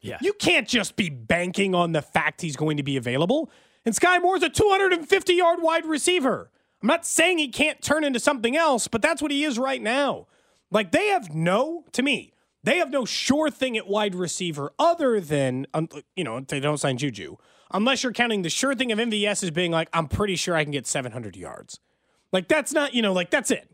Yeah. 0.00 0.18
you 0.20 0.32
can't 0.32 0.66
just 0.66 0.96
be 0.96 1.08
banking 1.10 1.74
on 1.74 1.92
the 1.92 2.02
fact 2.02 2.40
he's 2.40 2.56
going 2.56 2.76
to 2.78 2.82
be 2.82 2.96
available. 2.96 3.50
And 3.84 3.94
Skyy 3.94 4.20
Moore's 4.20 4.42
a 4.42 4.48
250 4.48 5.34
yard 5.34 5.60
wide 5.62 5.86
receiver. 5.86 6.50
I'm 6.82 6.88
not 6.88 7.06
saying 7.06 7.38
he 7.38 7.48
can't 7.48 7.80
turn 7.80 8.02
into 8.04 8.18
something 8.20 8.56
else, 8.56 8.88
but 8.88 9.00
that's 9.00 9.22
what 9.22 9.30
he 9.30 9.44
is 9.44 9.58
right 9.58 9.80
now. 9.80 10.26
Like 10.72 10.90
they 10.90 11.06
have 11.08 11.32
no, 11.32 11.84
to 11.92 12.02
me, 12.02 12.32
they 12.64 12.78
have 12.78 12.90
no 12.90 13.04
sure 13.04 13.48
thing 13.48 13.76
at 13.76 13.86
wide 13.86 14.16
receiver 14.16 14.72
other 14.80 15.20
than, 15.20 15.68
um, 15.72 15.88
you 16.16 16.24
know, 16.24 16.40
they 16.40 16.58
don't 16.58 16.78
sign 16.78 16.98
Juju. 16.98 17.36
Unless 17.72 18.02
you're 18.02 18.12
counting 18.12 18.42
the 18.42 18.50
sure 18.50 18.74
thing 18.74 18.90
of 18.90 18.98
MVS 18.98 19.44
as 19.44 19.50
being 19.52 19.70
like, 19.70 19.88
I'm 19.92 20.08
pretty 20.08 20.34
sure 20.34 20.56
I 20.56 20.64
can 20.64 20.72
get 20.72 20.86
700 20.86 21.36
yards. 21.36 21.78
Like 22.36 22.48
that's 22.48 22.74
not, 22.74 22.92
you 22.92 23.00
know, 23.00 23.14
like 23.14 23.30
that's 23.30 23.50
it. 23.50 23.66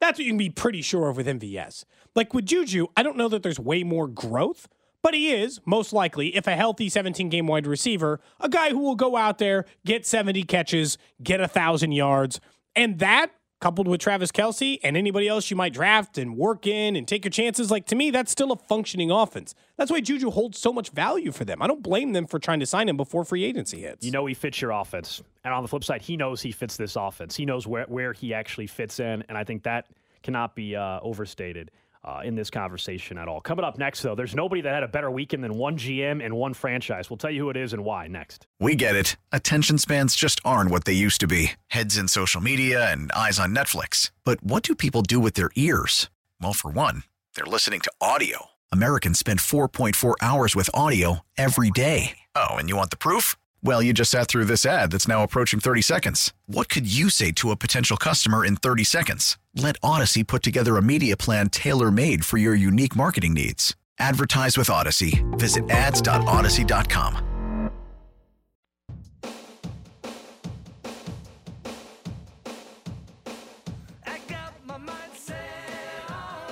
That's 0.00 0.18
what 0.18 0.24
you 0.24 0.30
can 0.30 0.38
be 0.38 0.48
pretty 0.48 0.80
sure 0.80 1.10
of 1.10 1.18
with 1.18 1.26
MVS. 1.26 1.84
Like 2.14 2.32
with 2.32 2.46
Juju, 2.46 2.86
I 2.96 3.02
don't 3.02 3.18
know 3.18 3.28
that 3.28 3.42
there's 3.42 3.60
way 3.60 3.82
more 3.82 4.08
growth, 4.08 4.68
but 5.02 5.12
he 5.12 5.34
is 5.34 5.60
most 5.66 5.92
likely, 5.92 6.34
if 6.34 6.46
a 6.46 6.56
healthy 6.56 6.88
17 6.88 7.28
game 7.28 7.46
wide 7.46 7.66
receiver, 7.66 8.18
a 8.40 8.48
guy 8.48 8.70
who 8.70 8.78
will 8.78 8.94
go 8.94 9.18
out 9.18 9.36
there, 9.36 9.66
get 9.84 10.06
70 10.06 10.44
catches, 10.44 10.96
get 11.22 11.42
a 11.42 11.46
thousand 11.46 11.92
yards, 11.92 12.40
and 12.74 13.00
that 13.00 13.32
coupled 13.60 13.88
with 13.88 14.00
Travis 14.00 14.30
Kelce 14.30 14.78
and 14.82 14.96
anybody 14.96 15.28
else 15.28 15.50
you 15.50 15.56
might 15.56 15.72
draft 15.72 16.18
and 16.18 16.36
work 16.36 16.66
in 16.66 16.96
and 16.96 17.08
take 17.08 17.24
your 17.24 17.30
chances, 17.30 17.70
like 17.70 17.86
to 17.86 17.96
me, 17.96 18.10
that's 18.10 18.30
still 18.30 18.52
a 18.52 18.56
functioning 18.56 19.10
offense. 19.10 19.54
That's 19.76 19.90
why 19.90 20.00
Juju 20.00 20.30
holds 20.30 20.58
so 20.58 20.72
much 20.72 20.90
value 20.90 21.32
for 21.32 21.44
them. 21.44 21.62
I 21.62 21.66
don't 21.66 21.82
blame 21.82 22.12
them 22.12 22.26
for 22.26 22.38
trying 22.38 22.60
to 22.60 22.66
sign 22.66 22.88
him 22.88 22.96
before 22.96 23.24
free 23.24 23.44
agency 23.44 23.80
hits. 23.80 24.04
You 24.04 24.12
know 24.12 24.26
he 24.26 24.34
fits 24.34 24.60
your 24.60 24.72
offense. 24.72 25.22
And 25.44 25.54
on 25.54 25.62
the 25.62 25.68
flip 25.68 25.84
side, 25.84 26.02
he 26.02 26.16
knows 26.16 26.42
he 26.42 26.52
fits 26.52 26.76
this 26.76 26.96
offense. 26.96 27.36
He 27.36 27.46
knows 27.46 27.66
where, 27.66 27.86
where 27.86 28.12
he 28.12 28.34
actually 28.34 28.66
fits 28.66 29.00
in. 29.00 29.24
And 29.28 29.38
I 29.38 29.44
think 29.44 29.62
that 29.62 29.86
cannot 30.22 30.54
be 30.54 30.74
uh, 30.74 30.98
overstated 31.02 31.70
uh, 32.06 32.20
in 32.24 32.34
this 32.34 32.50
conversation 32.50 33.18
at 33.18 33.28
all. 33.28 33.40
Coming 33.40 33.64
up 33.64 33.78
next, 33.78 34.02
though, 34.02 34.14
there's 34.14 34.34
nobody 34.34 34.60
that 34.62 34.72
had 34.72 34.82
a 34.82 34.88
better 34.88 35.10
weekend 35.10 35.42
than 35.42 35.54
one 35.54 35.76
GM 35.76 36.24
and 36.24 36.34
one 36.34 36.54
franchise. 36.54 37.10
We'll 37.10 37.16
tell 37.16 37.30
you 37.30 37.42
who 37.42 37.50
it 37.50 37.56
is 37.56 37.72
and 37.72 37.84
why 37.84 38.06
next. 38.06 38.46
We 38.60 38.74
get 38.76 38.96
it. 38.96 39.16
Attention 39.32 39.78
spans 39.78 40.16
just 40.16 40.40
aren't 40.44 40.70
what 40.70 40.84
they 40.84 40.92
used 40.92 41.20
to 41.20 41.26
be 41.26 41.52
heads 41.68 41.96
in 41.96 42.08
social 42.08 42.40
media 42.40 42.90
and 42.90 43.12
eyes 43.12 43.38
on 43.38 43.54
Netflix. 43.54 44.10
But 44.24 44.42
what 44.42 44.62
do 44.62 44.74
people 44.74 45.02
do 45.02 45.20
with 45.20 45.34
their 45.34 45.50
ears? 45.56 46.08
Well, 46.40 46.52
for 46.52 46.70
one, 46.70 47.02
they're 47.34 47.44
listening 47.44 47.80
to 47.80 47.92
audio. 48.00 48.46
Americans 48.72 49.18
spend 49.18 49.40
4.4 49.40 50.14
hours 50.20 50.56
with 50.56 50.70
audio 50.74 51.20
every 51.36 51.70
day. 51.70 52.18
Oh, 52.34 52.56
and 52.56 52.68
you 52.68 52.76
want 52.76 52.90
the 52.90 52.96
proof? 52.96 53.36
Well, 53.62 53.82
you 53.82 53.92
just 53.92 54.10
sat 54.10 54.28
through 54.28 54.44
this 54.44 54.64
ad 54.64 54.90
that's 54.90 55.08
now 55.08 55.22
approaching 55.22 55.60
30 55.60 55.82
seconds. 55.82 56.32
What 56.46 56.68
could 56.68 56.90
you 56.90 57.10
say 57.10 57.32
to 57.32 57.50
a 57.50 57.56
potential 57.56 57.96
customer 57.96 58.44
in 58.44 58.56
30 58.56 58.84
seconds? 58.84 59.38
Let 59.54 59.80
Audacy 59.80 60.26
put 60.26 60.42
together 60.42 60.76
a 60.76 60.82
media 60.82 61.16
plan 61.16 61.48
tailor 61.48 61.90
made 61.90 62.24
for 62.24 62.36
your 62.38 62.54
unique 62.54 62.94
marketing 62.94 63.34
needs. 63.34 63.74
Advertise 63.98 64.58
with 64.58 64.68
Audacy. 64.68 65.24
Visit 65.38 65.68
ads.audacy.com. 65.70 67.36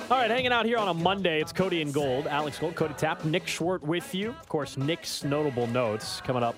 All 0.07 0.17
right, 0.17 0.29
hanging 0.29 0.51
out 0.51 0.67
here 0.67 0.77
on 0.77 0.87
a 0.87 0.93
Monday. 0.93 1.41
It's 1.41 1.51
Cody 1.51 1.81
and 1.81 1.91
Gold. 1.91 2.27
Alex 2.27 2.59
Gold, 2.59 2.75
Cody 2.75 2.93
Tapp, 2.93 3.25
Nick 3.25 3.47
Schwartz 3.47 3.83
with 3.83 4.13
you. 4.13 4.29
Of 4.29 4.47
course, 4.47 4.77
Nick's 4.77 5.23
notable 5.23 5.65
notes 5.65 6.21
coming 6.21 6.43
up 6.43 6.55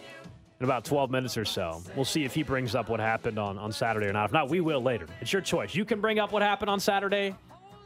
in 0.59 0.63
about 0.63 0.85
12 0.85 1.11
minutes 1.11 1.37
or 1.37 1.45
so. 1.45 1.81
We'll 1.95 2.05
see 2.05 2.23
if 2.23 2.33
he 2.33 2.43
brings 2.43 2.75
up 2.75 2.89
what 2.89 2.99
happened 2.99 3.37
on, 3.37 3.57
on 3.57 3.71
Saturday 3.71 4.07
or 4.07 4.13
not. 4.13 4.25
If 4.25 4.31
not, 4.31 4.49
we 4.49 4.61
will 4.61 4.81
later. 4.81 5.07
It's 5.21 5.31
your 5.31 5.41
choice. 5.41 5.75
You 5.75 5.85
can 5.85 6.01
bring 6.01 6.19
up 6.19 6.31
what 6.31 6.41
happened 6.41 6.69
on 6.69 6.79
Saturday, 6.79 7.35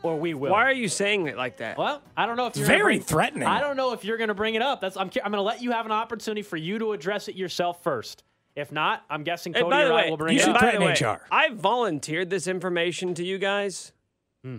or 0.03 0.17
we 0.17 0.33
will. 0.33 0.51
Why 0.51 0.63
are 0.63 0.71
you 0.73 0.87
saying 0.87 1.27
it 1.27 1.37
like 1.37 1.57
that? 1.57 1.77
Well, 1.77 2.01
I 2.15 2.25
don't 2.25 2.37
know 2.37 2.47
if 2.47 2.55
you're 2.55 2.65
Very 2.65 2.95
bring- 2.97 3.01
threatening. 3.01 3.47
I 3.47 3.59
don't 3.59 3.75
know 3.75 3.93
if 3.93 4.05
you're 4.05 4.17
going 4.17 4.29
to 4.29 4.33
bring 4.33 4.55
it 4.55 4.61
up. 4.61 4.81
That's 4.81 4.95
I'm, 4.97 5.09
I'm 5.23 5.31
going 5.31 5.33
to 5.33 5.41
let 5.41 5.61
you 5.61 5.71
have 5.71 5.85
an 5.85 5.91
opportunity 5.91 6.41
for 6.41 6.57
you 6.57 6.79
to 6.79 6.93
address 6.93 7.27
it 7.27 7.35
yourself 7.35 7.83
first. 7.83 8.23
If 8.55 8.71
not, 8.71 9.03
I'm 9.09 9.23
guessing 9.23 9.53
Cody 9.53 9.69
by 9.69 9.85
the 9.85 9.91
or 9.91 9.93
I 9.93 10.09
will 10.09 10.17
bring 10.17 10.33
you 10.33 10.39
it 10.41 10.43
should 10.43 10.55
up 10.55 10.61
by 10.61 10.71
the 10.71 10.77
threaten 10.77 11.07
way, 11.07 11.13
HR. 11.15 11.21
I 11.31 11.49
volunteered 11.53 12.29
this 12.29 12.47
information 12.47 13.13
to 13.15 13.23
you 13.23 13.37
guys. 13.37 13.93
Hmm. 14.43 14.57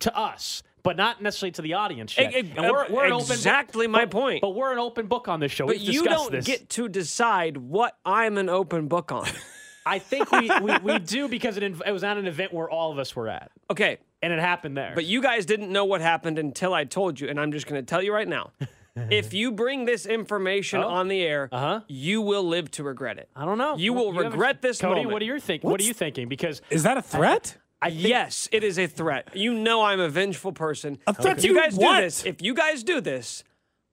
to 0.00 0.16
us, 0.16 0.62
but 0.86 0.96
not 0.96 1.20
necessarily 1.20 1.52
to 1.52 1.62
the 1.62 1.74
audience 1.74 2.16
yet. 2.16 2.34
Eh, 2.34 2.42
and 2.56 2.70
we're, 2.70 2.88
we're 2.88 3.04
an 3.04 3.12
open 3.12 3.26
book- 3.26 3.36
exactly 3.36 3.86
my 3.86 4.06
but- 4.06 4.10
point. 4.10 4.40
But 4.40 4.54
we're 4.54 4.72
an 4.72 4.78
open 4.78 5.06
book 5.06 5.28
on 5.28 5.40
this 5.40 5.52
show. 5.52 5.66
But 5.66 5.76
We've 5.76 5.82
you 5.94 6.04
don't 6.04 6.32
this. 6.32 6.46
get 6.46 6.68
to 6.70 6.88
decide 6.88 7.58
what 7.58 7.98
I'm 8.06 8.38
an 8.38 8.48
open 8.48 8.88
book 8.88 9.12
on. 9.12 9.26
I 9.86 9.98
think 10.00 10.32
we, 10.32 10.50
we, 10.62 10.78
we 10.82 10.98
do 10.98 11.28
because 11.28 11.56
it, 11.56 11.62
inv- 11.62 11.82
it 11.86 11.92
was 11.92 12.02
at 12.02 12.16
an 12.16 12.26
event 12.26 12.52
where 12.52 12.68
all 12.68 12.90
of 12.90 12.98
us 12.98 13.14
were 13.14 13.28
at, 13.28 13.52
okay, 13.70 13.98
and 14.22 14.32
it 14.32 14.40
happened 14.40 14.76
there. 14.76 14.92
but 14.96 15.04
you 15.04 15.22
guys 15.22 15.46
didn't 15.46 15.70
know 15.70 15.84
what 15.84 16.00
happened 16.00 16.38
until 16.40 16.74
I 16.74 16.82
told 16.84 17.20
you, 17.20 17.28
and 17.28 17.38
I'm 17.38 17.52
just 17.52 17.68
going 17.68 17.80
to 17.80 17.86
tell 17.86 18.02
you 18.02 18.12
right 18.12 18.26
now. 18.26 18.50
if 18.96 19.32
you 19.32 19.52
bring 19.52 19.84
this 19.84 20.04
information 20.06 20.80
Oh. 20.82 20.88
on 20.88 21.06
the 21.08 21.22
air, 21.22 21.48
Uh-huh. 21.52 21.80
you 21.86 22.20
will 22.22 22.42
live 22.42 22.68
to 22.72 22.82
regret 22.82 23.18
it. 23.18 23.28
I 23.36 23.44
don't 23.44 23.58
know. 23.58 23.76
You 23.76 23.92
will 23.92 24.10
haven't- 24.12 24.32
regret 24.32 24.60
this 24.60 24.80
Cody, 24.80 24.94
moment. 24.96 25.12
what 25.12 25.22
are 25.22 25.26
you 25.26 25.38
thinking? 25.38 25.70
What 25.70 25.80
are 25.80 25.84
you 25.84 25.94
thinking? 25.94 26.28
Because 26.28 26.62
Is 26.70 26.82
that 26.82 26.96
a 26.96 27.02
threat? 27.02 27.56
I 27.82 27.90
think 27.90 28.08
Yes, 28.08 28.48
it 28.52 28.64
is 28.64 28.78
a 28.78 28.86
threat. 28.86 29.28
You 29.34 29.52
know 29.54 29.82
I'm 29.82 30.00
a 30.00 30.08
vengeful 30.08 30.52
person. 30.52 30.98
A 31.06 31.12
threat 31.14 31.36
if 31.36 31.42
to 31.42 31.48
you 31.48 31.54
guys 31.54 31.74
what? 31.76 31.96
do 31.96 32.02
this, 32.02 32.24
if 32.24 32.40
you 32.42 32.54
guys 32.54 32.82
do 32.82 33.00
this, 33.00 33.44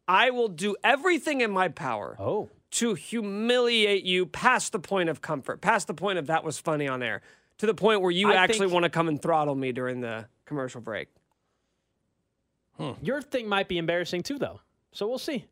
I 0.08 0.30
will 0.32 0.48
do 0.48 0.76
everything 0.84 1.42
in 1.42 1.52
my 1.52 1.68
power 1.68 2.16
Oh. 2.20 2.50
to 2.72 2.94
humiliate 2.94 4.04
you 4.04 4.26
past 4.26 4.72
the 4.72 4.80
point 4.80 5.10
of 5.10 5.22
comfort, 5.22 5.62
past 5.62 5.88
the 5.88 5.94
point 5.94 6.18
of 6.18 6.28
that 6.28 6.44
was 6.44 6.58
funny 6.60 6.88
on 6.88 7.04
air, 7.04 7.22
to 7.58 7.66
the 7.66 7.74
point 7.74 8.02
where 8.02 8.12
you 8.12 8.32
I 8.32 8.36
actually 8.36 8.60
think- 8.60 8.72
want 8.74 8.84
to 8.84 8.90
come 8.90 9.08
and 9.10 9.22
throttle 9.22 9.56
me 9.56 9.72
during 9.72 10.00
the 10.02 10.28
commercial 10.46 10.82
break. 10.82 11.10
Hmm. 12.78 12.94
your 13.02 13.22
thing 13.22 13.48
might 13.48 13.68
be 13.68 13.78
embarrassing 13.78 14.24
too, 14.24 14.40
though. 14.40 14.60
So 14.94 15.08
we'll 15.08 15.20
see. 15.20 15.46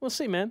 We'll 0.00 0.10
see, 0.10 0.26
man. 0.26 0.50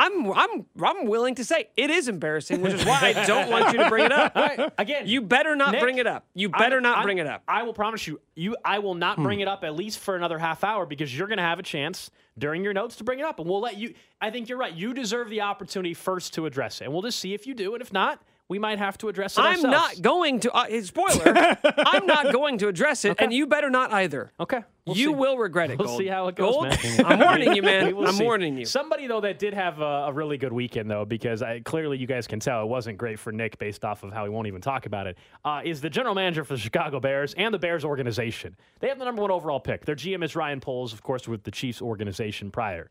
I'm 0.00 0.32
I'm 0.32 0.66
I'm 0.82 1.06
willing 1.06 1.34
to 1.34 1.44
say 1.44 1.68
it 1.76 1.90
is 1.90 2.08
embarrassing, 2.08 2.62
which 2.62 2.72
is 2.72 2.84
why 2.86 3.14
I 3.14 3.26
don't 3.26 3.50
want 3.50 3.72
you 3.72 3.82
to 3.82 3.88
bring 3.90 4.06
it 4.06 4.12
up. 4.12 4.32
All 4.34 4.42
right. 4.56 4.72
Again, 4.78 5.06
You 5.06 5.20
better 5.20 5.54
not 5.54 5.72
Nick, 5.72 5.80
bring 5.80 5.98
it 5.98 6.06
up. 6.06 6.26
You 6.34 6.50
I- 6.54 6.58
better 6.58 6.80
not 6.80 6.98
I- 6.98 7.02
bring 7.02 7.18
it 7.18 7.26
up. 7.26 7.42
I 7.46 7.64
will 7.64 7.74
promise 7.74 8.06
you, 8.06 8.18
you 8.34 8.56
I 8.64 8.78
will 8.78 8.94
not 8.94 9.16
hmm. 9.16 9.24
bring 9.24 9.40
it 9.40 9.48
up 9.48 9.62
at 9.62 9.76
least 9.76 9.98
for 9.98 10.16
another 10.16 10.38
half 10.38 10.64
hour 10.64 10.86
because 10.86 11.16
you're 11.16 11.28
going 11.28 11.36
to 11.36 11.42
have 11.42 11.58
a 11.58 11.62
chance 11.62 12.10
during 12.38 12.64
your 12.64 12.72
notes 12.72 12.96
to 12.96 13.04
bring 13.04 13.18
it 13.18 13.24
up, 13.24 13.38
and 13.38 13.48
we'll 13.48 13.60
let 13.60 13.76
you. 13.76 13.94
I 14.20 14.30
think 14.30 14.48
you're 14.48 14.58
right. 14.58 14.72
You 14.72 14.94
deserve 14.94 15.28
the 15.28 15.42
opportunity 15.42 15.92
first 15.92 16.32
to 16.34 16.46
address 16.46 16.80
it, 16.80 16.84
and 16.84 16.92
we'll 16.92 17.02
just 17.02 17.18
see 17.18 17.34
if 17.34 17.46
you 17.46 17.54
do, 17.54 17.74
and 17.74 17.82
if 17.82 17.92
not, 17.92 18.22
we 18.50 18.58
might 18.58 18.78
have 18.78 18.98
to 18.98 19.08
address 19.08 19.38
it. 19.38 19.42
I'm 19.42 19.64
ourselves. 19.64 19.96
not 19.96 20.02
going 20.02 20.40
to. 20.40 20.52
Uh, 20.52 20.82
spoiler. 20.82 21.56
I'm 21.64 22.04
not 22.04 22.32
going 22.32 22.58
to 22.58 22.66
address 22.66 23.04
it, 23.04 23.16
and 23.20 23.32
you 23.32 23.46
better 23.46 23.70
not 23.70 23.92
either. 23.92 24.32
Okay. 24.40 24.64
we'll 24.84 24.96
you 24.96 25.10
see. 25.10 25.14
will 25.14 25.38
regret 25.38 25.70
it. 25.70 25.78
We'll 25.78 25.86
Gold. 25.86 25.98
see 26.00 26.08
how 26.08 26.26
it 26.26 26.34
goes, 26.34 26.54
Gold, 26.54 26.64
man. 26.64 27.04
I'm 27.06 27.20
warning 27.20 27.54
you, 27.54 27.62
man. 27.62 27.96
I'm 28.06 28.12
see. 28.14 28.24
warning 28.24 28.58
you. 28.58 28.66
Somebody 28.66 29.06
though 29.06 29.20
that 29.20 29.38
did 29.38 29.54
have 29.54 29.80
a, 29.80 30.06
a 30.08 30.12
really 30.12 30.36
good 30.36 30.52
weekend 30.52 30.90
though, 30.90 31.04
because 31.04 31.42
I, 31.42 31.60
clearly 31.60 31.96
you 31.98 32.08
guys 32.08 32.26
can 32.26 32.40
tell 32.40 32.64
it 32.64 32.66
wasn't 32.66 32.98
great 32.98 33.20
for 33.20 33.30
Nick 33.30 33.56
based 33.58 33.84
off 33.84 34.02
of 34.02 34.12
how 34.12 34.24
he 34.24 34.30
won't 34.30 34.48
even 34.48 34.60
talk 34.60 34.84
about 34.84 35.06
it. 35.06 35.16
Uh, 35.44 35.62
is 35.64 35.80
the 35.80 35.88
general 35.90 36.16
manager 36.16 36.42
for 36.42 36.54
the 36.54 36.60
Chicago 36.60 36.98
Bears 36.98 37.34
and 37.34 37.54
the 37.54 37.58
Bears 37.58 37.84
organization? 37.84 38.56
They 38.80 38.88
have 38.88 38.98
the 38.98 39.04
number 39.04 39.22
one 39.22 39.30
overall 39.30 39.60
pick. 39.60 39.84
Their 39.84 39.94
GM 39.94 40.24
is 40.24 40.34
Ryan 40.34 40.58
Poles, 40.58 40.92
of 40.92 41.04
course, 41.04 41.28
with 41.28 41.44
the 41.44 41.52
Chiefs 41.52 41.80
organization 41.80 42.50
prior, 42.50 42.90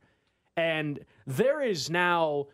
and 0.55 1.01
there 1.27 1.61
is 1.61 1.89
now 1.89 2.47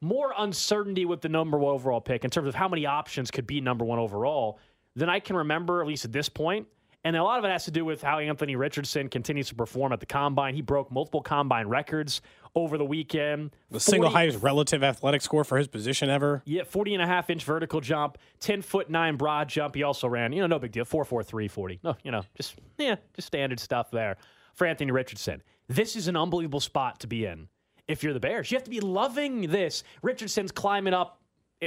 more 0.00 0.32
uncertainty 0.36 1.04
with 1.04 1.20
the 1.20 1.28
number 1.28 1.58
one 1.58 1.74
overall 1.74 2.00
pick 2.00 2.24
in 2.24 2.30
terms 2.30 2.48
of 2.48 2.54
how 2.54 2.68
many 2.68 2.86
options 2.86 3.30
could 3.30 3.46
be 3.46 3.60
number 3.60 3.84
one 3.84 3.98
overall 3.98 4.58
than 4.94 5.08
I 5.08 5.20
can 5.20 5.36
remember, 5.36 5.80
at 5.80 5.86
least 5.86 6.04
at 6.04 6.12
this 6.12 6.28
point. 6.28 6.66
And 7.04 7.16
a 7.16 7.22
lot 7.22 7.38
of 7.38 7.44
it 7.44 7.50
has 7.50 7.64
to 7.66 7.70
do 7.70 7.84
with 7.84 8.02
how 8.02 8.18
Anthony 8.18 8.56
Richardson 8.56 9.08
continues 9.08 9.48
to 9.48 9.54
perform 9.54 9.92
at 9.92 10.00
the 10.00 10.06
combine. 10.06 10.54
He 10.54 10.62
broke 10.62 10.90
multiple 10.90 11.22
combine 11.22 11.68
records 11.68 12.20
over 12.56 12.76
the 12.76 12.84
weekend. 12.84 13.54
The 13.70 13.78
single 13.78 14.10
highest 14.10 14.42
relative 14.42 14.82
athletic 14.82 15.22
score 15.22 15.44
for 15.44 15.58
his 15.58 15.68
position 15.68 16.10
ever. 16.10 16.42
Yeah, 16.44 16.64
40 16.64 16.94
and 16.94 17.02
a 17.02 17.06
half 17.06 17.30
inch 17.30 17.44
vertical 17.44 17.80
jump, 17.80 18.18
10 18.40 18.62
foot 18.62 18.90
9 18.90 19.16
broad 19.16 19.48
jump. 19.48 19.76
He 19.76 19.84
also 19.84 20.08
ran, 20.08 20.32
you 20.32 20.40
know, 20.40 20.48
no 20.48 20.58
big 20.58 20.72
deal, 20.72 20.84
4.43 20.84 21.50
40. 21.50 21.80
No, 21.84 21.96
you 22.02 22.10
know, 22.10 22.22
just, 22.36 22.56
yeah, 22.78 22.96
just 23.14 23.28
standard 23.28 23.60
stuff 23.60 23.92
there 23.92 24.16
for 24.54 24.66
Anthony 24.66 24.90
Richardson. 24.90 25.40
This 25.68 25.94
is 25.94 26.08
an 26.08 26.16
unbelievable 26.16 26.60
spot 26.60 26.98
to 27.00 27.06
be 27.06 27.26
in 27.26 27.48
if 27.88 28.02
you're 28.02 28.12
the 28.12 28.20
Bears. 28.20 28.50
You 28.50 28.56
have 28.56 28.64
to 28.64 28.70
be 28.70 28.80
loving 28.80 29.48
this. 29.48 29.82
Richardson's 30.02 30.52
climbing 30.52 30.94
up 30.94 31.20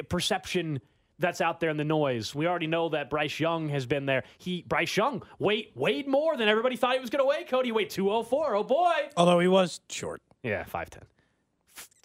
perception 0.08 0.80
that's 1.20 1.42
out 1.42 1.60
there 1.60 1.70
in 1.70 1.78
the 1.78 1.84
noise. 1.84 2.34
We 2.34 2.48
already 2.48 2.68
know 2.68 2.90
that 2.90 3.10
Bryce 3.10 3.40
Young 3.40 3.70
has 3.70 3.86
been 3.86 4.06
there. 4.06 4.24
He 4.38 4.64
Bryce 4.68 4.96
Young 4.96 5.24
weighed 5.40 5.70
weighed 5.76 6.08
more 6.08 6.36
than 6.38 6.48
everybody 6.48 6.76
thought 6.76 6.94
he 6.94 7.00
was 7.00 7.10
going 7.10 7.24
to 7.24 7.28
weigh. 7.28 7.44
Cody 7.44 7.72
weighed 7.72 7.90
204. 7.90 8.56
Oh 8.56 8.64
boy. 8.64 8.94
Although 9.18 9.40
he 9.40 9.48
was 9.48 9.82
short. 9.90 10.22
Yeah, 10.44 10.64
5'10. 10.64 11.04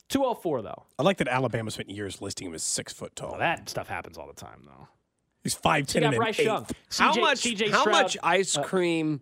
204 0.09 0.63
though. 0.63 0.85
I 0.99 1.03
like 1.03 1.17
that 1.19 1.29
Alabama 1.29 1.71
spent 1.71 1.91
years 1.91 2.21
listing 2.21 2.49
him 2.49 2.55
as 2.55 2.63
six 2.63 2.93
foot 2.93 3.17
tall. 3.17 3.31
Well, 3.31 3.39
that 3.41 3.69
stuff 3.69 3.89
happens 3.89 4.19
all 4.19 4.27
the 4.27 4.35
time 4.35 4.63
though. 4.65 4.89
He's 5.43 5.55
5'10 5.55 5.91
So 5.91 5.99
and 5.99 6.05
got 6.05 6.17
Bryce 6.17 6.39
eighth. 6.41 6.45
Young. 6.47 6.67
how 6.99 7.15
much? 7.15 7.39
CJ 7.41 7.71
how 7.71 7.81
Stroud, 7.81 8.03
much 8.03 8.17
ice 8.23 8.57
uh, 8.57 8.63
cream 8.63 9.21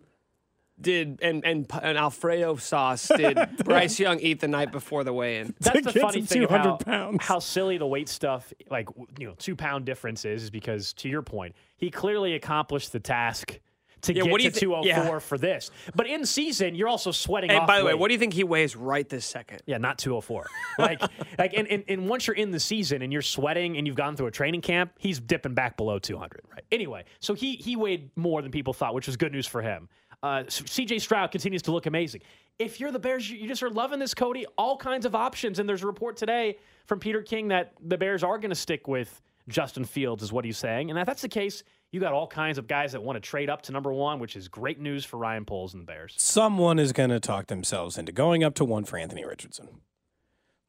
did 0.79 1.19
and 1.21 1.45
and 1.45 1.65
and 1.81 1.97
Alfredo 1.97 2.55
sauce 2.57 3.07
did 3.15 3.37
Bryce 3.63 3.99
Young 3.99 4.19
eat 4.19 4.39
the 4.39 4.47
night 4.47 4.71
before 4.71 5.03
the 5.03 5.13
weigh-in? 5.13 5.55
That's 5.59 5.85
the 5.85 5.99
funny 5.99 6.21
thing 6.21 6.43
of 6.43 6.49
200 6.49 6.63
how, 6.69 6.75
pounds. 6.77 7.17
how 7.21 7.39
silly 7.39 7.77
the 7.77 7.87
weight 7.87 8.09
stuff, 8.09 8.51
like 8.69 8.89
you 9.17 9.27
know, 9.27 9.35
two 9.37 9.55
pound 9.55 9.85
difference 9.85 10.25
is, 10.25 10.43
is 10.43 10.49
because 10.49 10.93
to 10.93 11.09
your 11.09 11.21
point, 11.21 11.55
he 11.77 11.89
clearly 11.89 12.33
accomplished 12.35 12.91
the 12.91 12.99
task 12.99 13.59
to 14.01 14.13
Yeah, 14.13 14.23
get 14.23 14.31
what 14.31 14.37
do 14.39 14.43
to 14.43 14.47
you 14.47 14.51
thi- 14.51 14.59
204 14.59 14.85
yeah. 15.05 15.15
Oh 15.15 15.19
for 15.19 15.37
this. 15.37 15.71
But 15.95 16.07
in 16.07 16.25
season, 16.25 16.75
you're 16.75 16.87
also 16.87 17.11
sweating. 17.11 17.49
And 17.49 17.59
off 17.61 17.67
by 17.67 17.79
the 17.79 17.85
way, 17.85 17.93
what 17.93 18.09
do 18.09 18.13
you 18.13 18.19
think 18.19 18.33
he 18.33 18.43
weighs 18.43 18.75
right 18.75 19.07
this 19.07 19.25
second? 19.25 19.61
Yeah, 19.65 19.77
not 19.77 19.97
204. 19.97 20.45
Like, 20.77 21.01
like, 21.39 21.53
and, 21.55 21.67
and, 21.67 21.83
and 21.87 22.07
once 22.07 22.27
you're 22.27 22.35
in 22.35 22.51
the 22.51 22.59
season 22.59 23.01
and 23.01 23.11
you're 23.11 23.21
sweating 23.23 23.77
and 23.77 23.87
you've 23.87 23.95
gone 23.95 24.15
through 24.15 24.27
a 24.27 24.31
training 24.31 24.61
camp, 24.61 24.91
he's 24.99 25.19
dipping 25.19 25.53
back 25.55 25.75
below 25.77 25.97
200. 25.99 26.41
Right. 26.51 26.63
Anyway, 26.71 27.05
so 27.19 27.33
he 27.33 27.55
he 27.55 27.75
weighed 27.75 28.11
more 28.15 28.41
than 28.41 28.51
people 28.51 28.73
thought, 28.73 28.93
which 28.93 29.07
was 29.07 29.17
good 29.17 29.31
news 29.31 29.47
for 29.47 29.61
him. 29.61 29.89
Uh, 30.25 30.43
C.J. 30.49 30.97
Stroud 30.97 31.29
continues 31.29 31.61
to 31.61 31.71
look 31.71 31.85
amazing. 31.85 32.21
If 32.57 32.79
you're 32.79 32.91
the 32.91 32.97
Bears, 32.97 33.29
you 33.29 33.37
you 33.37 33.47
just 33.47 33.61
are 33.61 33.69
loving 33.69 33.99
this, 33.99 34.15
Cody. 34.15 34.47
All 34.57 34.75
kinds 34.75 35.05
of 35.05 35.13
options, 35.13 35.59
and 35.59 35.69
there's 35.69 35.83
a 35.83 35.85
report 35.85 36.17
today 36.17 36.57
from 36.87 36.99
Peter 36.99 37.21
King 37.21 37.49
that 37.49 37.73
the 37.79 37.95
Bears 37.95 38.23
are 38.23 38.39
going 38.39 38.49
to 38.49 38.55
stick 38.55 38.87
with 38.87 39.21
Justin 39.47 39.85
Fields, 39.85 40.23
is 40.23 40.33
what 40.33 40.43
he's 40.43 40.57
saying. 40.57 40.89
And 40.89 40.97
if 40.97 41.05
that's 41.05 41.21
the 41.21 41.29
case, 41.29 41.61
you 41.91 41.99
got 41.99 42.11
all 42.11 42.25
kinds 42.25 42.57
of 42.57 42.65
guys 42.65 42.93
that 42.93 43.03
want 43.03 43.17
to 43.17 43.19
trade 43.19 43.51
up 43.51 43.61
to 43.63 43.71
number 43.71 43.93
one, 43.93 44.17
which 44.17 44.35
is 44.35 44.47
great 44.47 44.79
news 44.79 45.05
for 45.05 45.17
Ryan 45.17 45.45
Poles 45.45 45.75
and 45.75 45.83
the 45.83 45.85
Bears. 45.85 46.15
Someone 46.17 46.79
is 46.79 46.91
going 46.91 47.11
to 47.11 47.19
talk 47.19 47.45
themselves 47.45 47.95
into 47.95 48.11
going 48.11 48.43
up 48.43 48.55
to 48.55 48.65
one 48.65 48.83
for 48.83 48.97
Anthony 48.97 49.23
Richardson, 49.23 49.67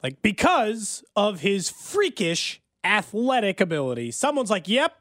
like 0.02 0.20
because 0.20 1.02
of 1.16 1.40
his 1.40 1.70
freakish 1.70 2.60
athletic 2.84 3.62
ability. 3.62 4.10
Someone's 4.10 4.50
like, 4.50 4.68
"Yep, 4.68 4.94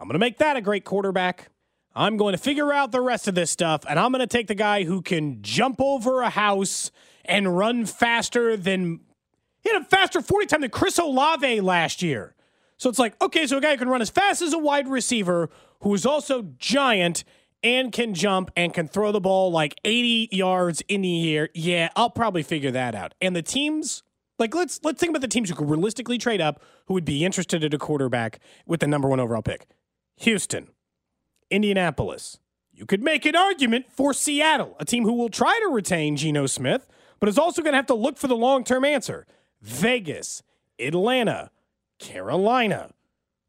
I'm 0.00 0.08
going 0.08 0.14
to 0.14 0.18
make 0.18 0.38
that 0.38 0.56
a 0.56 0.62
great 0.62 0.86
quarterback." 0.86 1.50
I'm 1.94 2.16
going 2.16 2.32
to 2.32 2.38
figure 2.38 2.72
out 2.72 2.92
the 2.92 3.00
rest 3.00 3.28
of 3.28 3.34
this 3.34 3.50
stuff, 3.50 3.84
and 3.88 3.98
I'm 3.98 4.10
going 4.10 4.20
to 4.20 4.26
take 4.26 4.48
the 4.48 4.54
guy 4.54 4.84
who 4.84 5.00
can 5.00 5.42
jump 5.42 5.80
over 5.80 6.22
a 6.22 6.30
house 6.30 6.90
and 7.24 7.56
run 7.56 7.86
faster 7.86 8.56
than 8.56 9.00
he 9.62 9.72
had 9.72 9.82
a 9.82 9.84
faster 9.84 10.20
40 10.20 10.46
time 10.46 10.60
than 10.60 10.70
Chris 10.70 10.98
Olave 10.98 11.60
last 11.60 12.02
year. 12.02 12.34
So 12.76 12.90
it's 12.90 12.98
like, 12.98 13.20
okay, 13.22 13.46
so 13.46 13.58
a 13.58 13.60
guy 13.60 13.72
who 13.72 13.78
can 13.78 13.88
run 13.88 14.02
as 14.02 14.10
fast 14.10 14.42
as 14.42 14.52
a 14.52 14.58
wide 14.58 14.88
receiver 14.88 15.48
who 15.80 15.94
is 15.94 16.04
also 16.04 16.42
giant 16.58 17.24
and 17.62 17.92
can 17.92 18.12
jump 18.12 18.50
and 18.56 18.74
can 18.74 18.88
throw 18.88 19.10
the 19.10 19.20
ball 19.20 19.50
like 19.50 19.74
80 19.84 20.28
yards 20.32 20.82
in 20.88 21.02
the 21.02 21.34
air. 21.34 21.48
Yeah, 21.54 21.88
I'll 21.96 22.10
probably 22.10 22.42
figure 22.42 22.70
that 22.72 22.94
out. 22.94 23.14
And 23.22 23.34
the 23.34 23.42
teams, 23.42 24.02
like 24.38 24.54
let's 24.54 24.80
let's 24.82 25.00
think 25.00 25.10
about 25.10 25.22
the 25.22 25.28
teams 25.28 25.48
who 25.48 25.54
could 25.54 25.70
realistically 25.70 26.18
trade 26.18 26.40
up 26.40 26.62
who 26.86 26.94
would 26.94 27.04
be 27.04 27.24
interested 27.24 27.64
at 27.64 27.72
a 27.72 27.78
quarterback 27.78 28.40
with 28.66 28.80
the 28.80 28.86
number 28.86 29.08
one 29.08 29.20
overall 29.20 29.42
pick. 29.42 29.66
Houston, 30.16 30.68
Indianapolis. 31.50 32.38
You 32.72 32.86
could 32.86 33.02
make 33.02 33.24
an 33.24 33.36
argument 33.36 33.86
for 33.88 34.12
Seattle, 34.12 34.76
a 34.80 34.84
team 34.84 35.04
who 35.04 35.12
will 35.12 35.28
try 35.28 35.60
to 35.64 35.72
retain 35.72 36.16
Geno 36.16 36.46
Smith, 36.46 36.88
but 37.20 37.28
is 37.28 37.38
also 37.38 37.62
going 37.62 37.72
to 37.72 37.78
have 37.78 37.86
to 37.86 37.94
look 37.94 38.18
for 38.18 38.26
the 38.26 38.36
long 38.36 38.64
term 38.64 38.84
answer. 38.84 39.26
Vegas, 39.62 40.42
Atlanta, 40.78 41.50
Carolina, 41.98 42.90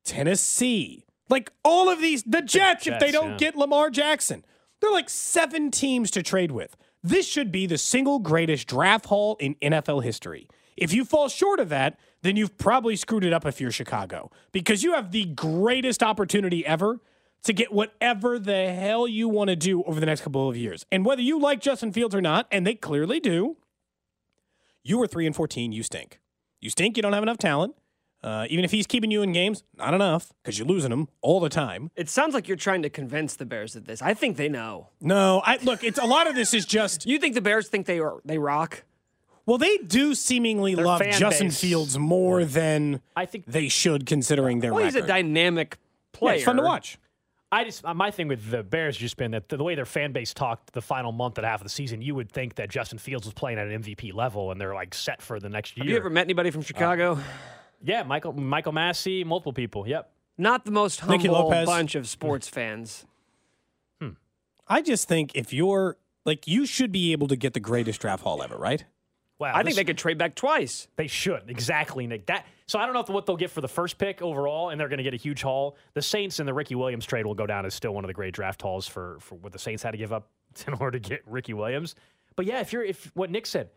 Tennessee. 0.04 1.06
Like 1.28 1.52
all 1.64 1.90
of 1.90 2.00
these, 2.00 2.24
the 2.24 2.42
Jets, 2.42 2.86
if 2.86 3.00
they 3.00 3.12
don't 3.12 3.32
yeah. 3.32 3.38
get 3.38 3.56
Lamar 3.56 3.90
Jackson. 3.90 4.46
They're 4.80 4.92
like 4.92 5.10
seven 5.10 5.72
teams 5.72 6.12
to 6.12 6.22
trade 6.22 6.52
with. 6.52 6.76
This 7.02 7.28
should 7.28 7.52
be 7.52 7.66
the 7.66 7.78
single 7.78 8.20
greatest 8.20 8.68
draft 8.68 9.06
haul 9.08 9.38
in 9.40 9.56
NFL 9.56 10.04
history. 10.04 10.48
If 10.78 10.94
you 10.94 11.06
fall 11.06 11.30
short 11.30 11.60
of 11.60 11.70
that, 11.70 11.98
then 12.22 12.36
you've 12.36 12.58
probably 12.58 12.96
screwed 12.96 13.24
it 13.24 13.34
up 13.34 13.46
if 13.46 13.62
you're 13.62 13.72
Chicago 13.72 14.32
because 14.52 14.84
you 14.84 14.94
have 14.94 15.12
the 15.12 15.26
greatest 15.26 16.04
opportunity 16.04 16.66
ever 16.66 17.00
to 17.46 17.54
get 17.54 17.72
whatever 17.72 18.38
the 18.38 18.72
hell 18.74 19.08
you 19.08 19.28
want 19.30 19.50
to 19.50 19.56
do 19.56 19.82
over 19.84 20.00
the 20.00 20.06
next 20.06 20.22
couple 20.22 20.48
of 20.50 20.56
years. 20.58 20.86
And 20.92 21.06
whether 21.06 21.22
you 21.22 21.40
like 21.40 21.62
Justin 21.62 21.92
Fields 21.92 22.14
or 22.14 22.22
not, 22.22 22.48
and 22.52 22.66
they 22.68 22.76
clearly 22.76 23.20
do, 23.20 23.58
you 24.84 24.98
were 24.98 25.08
3 25.08 25.26
and 25.26 25.36
14, 25.36 25.72
you 25.72 25.84
stink. 25.84 26.20
You 26.62 26.70
stink, 26.70 26.98
you 26.98 27.04
don't 27.04 27.14
have 27.14 27.24
enough 27.24 27.38
talent. 27.38 27.76
Uh, 28.24 28.48
even 28.50 28.66
if 28.66 28.72
he's 28.72 28.88
keeping 28.88 29.12
you 29.12 29.22
in 29.22 29.32
games, 29.34 29.64
not 29.78 29.94
enough 29.94 30.32
because 30.42 30.58
you're 30.58 30.68
losing 30.68 30.90
them 30.90 31.08
all 31.22 31.40
the 31.40 31.50
time. 31.50 31.92
It 31.96 32.10
sounds 32.10 32.34
like 32.34 32.48
you're 32.48 32.58
trying 32.58 32.82
to 32.82 32.90
convince 32.90 33.36
the 33.36 33.46
Bears 33.46 33.76
of 33.76 33.86
this. 33.86 34.02
I 34.02 34.16
think 34.16 34.38
they 34.38 34.50
know. 34.50 34.90
No, 35.00 35.44
I 35.46 35.58
look. 35.62 35.84
It's 35.84 36.00
a 36.00 36.06
lot 36.06 36.26
of 36.26 36.34
this 36.34 36.52
is 36.56 36.66
just 36.66 37.06
You 37.08 37.20
think 37.20 37.36
the 37.36 37.42
Bears 37.42 37.68
think 37.68 37.86
they 37.86 38.00
are 38.00 38.16
they 38.26 38.40
rock? 38.40 38.84
well, 39.46 39.60
they 39.60 39.78
do 39.78 40.16
seemingly 40.16 40.74
Their 40.74 40.86
love 40.86 41.04
Justin 41.12 41.48
base. 41.50 41.60
Fields 41.62 42.00
more 42.00 42.46
than 42.46 43.00
I 43.16 43.28
think 43.28 43.46
they 43.46 43.68
should, 43.68 44.08
considering 44.08 44.60
their 44.60 44.74
Well, 44.74 44.86
he's 44.86 44.96
a 44.96 45.02
record. 45.02 45.08
dynamic 45.10 45.78
Yeah, 46.14 46.18
player. 46.18 46.36
it's 46.38 46.46
fun 46.46 46.56
to 46.56 46.64
watch. 46.64 46.98
I 47.52 47.64
just 47.64 47.86
uh, 47.86 47.94
my 47.94 48.12
thing 48.12 48.28
with 48.28 48.50
the 48.50 48.64
Bears 48.64 48.96
has 48.96 49.02
just 49.02 49.18
been 49.18 49.32
that 49.32 49.50
the, 49.50 49.58
the 49.58 49.64
way 49.64 49.76
their 49.76 49.86
fan 49.86 50.12
base 50.12 50.34
talked 50.34 50.74
the 50.74 50.82
final 50.82 51.12
month 51.12 51.38
and 51.38 51.46
a 51.46 51.50
half 51.50 51.62
of 51.62 51.66
the 51.66 51.70
season, 51.70 52.02
you 52.02 52.16
would 52.16 52.32
think 52.32 52.56
that 52.56 52.70
Justin 52.70 52.98
Fields 52.98 53.26
was 53.26 53.34
playing 53.34 53.60
at 53.60 53.68
an 53.68 53.84
MVP 53.84 54.14
level 54.14 54.52
and 54.52 54.60
they're 54.60 54.74
like 54.74 54.94
set 54.94 55.22
for 55.22 55.40
the 55.40 55.50
next 55.50 55.78
year. 55.78 55.86
Have 55.86 55.92
you 55.92 55.98
ever 55.98 56.10
met 56.10 56.26
anybody 56.26 56.52
from 56.52 56.64
Chicago? 56.64 57.20
yeah, 57.84 58.04
Michael 58.04 58.34
Michael 58.34 58.72
Massey, 58.72 59.24
multiple 59.24 59.54
people. 59.54 59.88
Yep. 59.88 60.12
Not 60.38 60.66
the 60.66 60.72
most 60.72 61.00
humble 61.00 61.50
bunch 61.50 61.96
of 61.96 62.10
sports 62.10 62.50
fans. 62.50 63.06
Hmm. 64.02 64.10
I 64.68 64.82
just 64.82 65.08
think 65.08 65.32
if 65.34 65.54
you're 65.54 65.98
like, 66.26 66.48
you 66.48 66.66
should 66.66 66.92
be 66.92 67.14
able 67.14 67.28
to 67.28 67.36
get 67.38 67.54
the 67.54 67.60
greatest 67.60 68.02
draft 68.02 68.24
haul 68.24 68.44
ever, 68.44 68.58
right? 68.58 68.84
Wow. 69.38 69.52
I 69.54 69.64
think 69.64 69.76
they 69.76 69.84
could 69.84 69.98
trade 69.98 70.18
back 70.18 70.36
twice. 70.36 70.88
They 70.96 71.08
should 71.08 71.44
exactly, 71.48 72.08
Nick. 72.08 72.26
That 72.28 72.46
so 72.68 72.80
I 72.80 72.86
don't 72.86 72.94
know 72.94 73.02
if 73.02 73.10
what 73.10 73.26
they'll 73.26 73.36
get 73.36 73.52
for 73.52 73.62
the 73.62 73.68
first 73.68 73.98
pick 73.98 74.22
overall, 74.22 74.70
and 74.70 74.80
they're 74.80 74.88
going 74.88 74.98
to 74.98 75.04
get 75.04 75.14
a 75.14 75.18
huge 75.18 75.42
haul. 75.42 75.76
The 75.94 76.02
Saints 76.02 76.40
and 76.40 76.48
the 76.48 76.54
Ricky 76.54 76.76
Williams 76.76 77.06
trade 77.06 77.26
will 77.26 77.36
go 77.36 77.46
down 77.46 77.66
as 77.66 77.74
still 77.74 77.94
one 77.94 78.06
of 78.06 78.08
the 78.08 78.14
great 78.14 78.34
draft 78.34 78.62
hauls 78.62 78.88
for 78.88 79.18
for 79.20 79.36
what 79.36 79.52
the 79.52 79.60
Saints 79.60 79.84
had 79.84 79.92
to 79.92 79.98
give 79.98 80.14
up 80.14 80.30
in 80.68 80.74
order 80.76 80.98
to 80.98 81.10
get 81.10 81.22
Ricky 81.26 81.54
Williams. 81.54 81.96
But 82.36 82.46
yeah, 82.46 82.62
if 82.62 82.72
you're 82.72 82.84
if 82.84 83.12
what 83.14 83.30
Nick 83.30 83.46
said, 83.46 83.70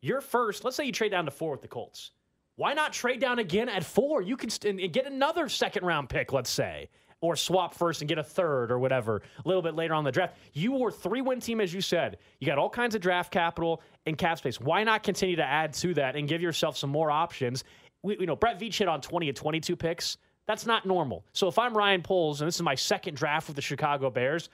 you're 0.00 0.20
first. 0.20 0.64
Let's 0.64 0.76
say 0.76 0.84
you 0.84 0.92
trade 0.92 1.10
down 1.10 1.24
to 1.24 1.30
four 1.30 1.52
with 1.52 1.62
the 1.62 1.68
Colts. 1.68 2.10
Why 2.56 2.74
not 2.74 2.92
trade 2.92 3.20
down 3.20 3.38
again 3.38 3.68
at 3.68 3.84
four? 3.84 4.20
You 4.20 4.36
can 4.36 4.50
st- 4.50 4.80
and 4.80 4.92
get 4.92 5.06
another 5.06 5.48
second 5.48 5.84
round 5.84 6.08
pick, 6.08 6.32
let's 6.32 6.50
say, 6.50 6.90
or 7.20 7.36
swap 7.36 7.74
first 7.74 8.00
and 8.00 8.08
get 8.08 8.18
a 8.18 8.22
third 8.22 8.70
or 8.70 8.78
whatever 8.78 9.22
a 9.44 9.48
little 9.48 9.62
bit 9.62 9.74
later 9.74 9.94
on 9.94 10.04
the 10.04 10.12
draft. 10.12 10.36
You 10.52 10.72
were 10.72 10.90
three 10.90 11.20
win 11.20 11.40
team, 11.40 11.60
as 11.60 11.74
you 11.74 11.80
said. 11.80 12.18
You 12.38 12.46
got 12.46 12.58
all 12.58 12.70
kinds 12.70 12.94
of 12.94 13.00
draft 13.00 13.32
capital 13.32 13.82
and 14.06 14.16
cap 14.16 14.38
space. 14.38 14.60
Why 14.60 14.84
not 14.84 15.02
continue 15.02 15.36
to 15.36 15.44
add 15.44 15.72
to 15.74 15.94
that 15.94 16.16
and 16.16 16.28
give 16.28 16.40
yourself 16.40 16.76
some 16.76 16.90
more 16.90 17.10
options? 17.10 17.64
We, 18.02 18.18
you 18.20 18.26
know, 18.26 18.36
Brett 18.36 18.60
Veach 18.60 18.78
hit 18.78 18.88
on 18.88 19.00
20 19.00 19.28
and 19.28 19.36
22 19.36 19.76
picks. 19.76 20.16
That's 20.46 20.64
not 20.64 20.86
normal. 20.86 21.26
So 21.32 21.48
if 21.48 21.58
I'm 21.58 21.76
Ryan 21.76 22.02
Poles 22.02 22.40
and 22.40 22.48
this 22.48 22.54
is 22.54 22.62
my 22.62 22.74
second 22.74 23.16
draft 23.16 23.48
with 23.48 23.56
the 23.56 23.62
Chicago 23.62 24.10
Bears, 24.10 24.48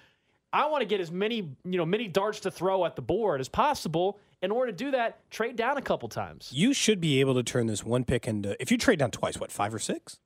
I 0.53 0.66
want 0.66 0.83
to 0.83 0.87
get 0.87 1.00
as 1.00 1.11
many, 1.11 1.37
you 1.64 1.79
know, 1.79 1.85
many 1.85 2.09
darts 2.09 2.40
to 2.40 2.50
throw 2.50 2.85
at 2.85 2.96
the 2.96 3.03
board 3.03 3.40
as 3.40 3.48
possible. 3.48 4.18
In 4.40 4.50
order 4.50 4.72
to 4.72 4.77
do 4.77 4.90
that, 4.90 5.29
trade 5.31 5.57
down 5.57 5.79
a 5.79 5.83
couple 5.83 6.09
times. 6.09 6.50
You 6.53 6.72
should 6.72 7.00
be 7.00 7.20
able 7.20 7.35
to 7.35 7.42
turn 7.42 7.66
this 7.66 7.85
one 7.85 8.05
pick 8.05 8.29
into, 8.29 8.61
if 8.61 8.70
you 8.70 8.79
trade 8.79 8.98
down 8.98 9.11
twice, 9.11 9.38
what, 9.38 9.50
five 9.50 9.74
or 9.74 9.79
six? 9.79 10.18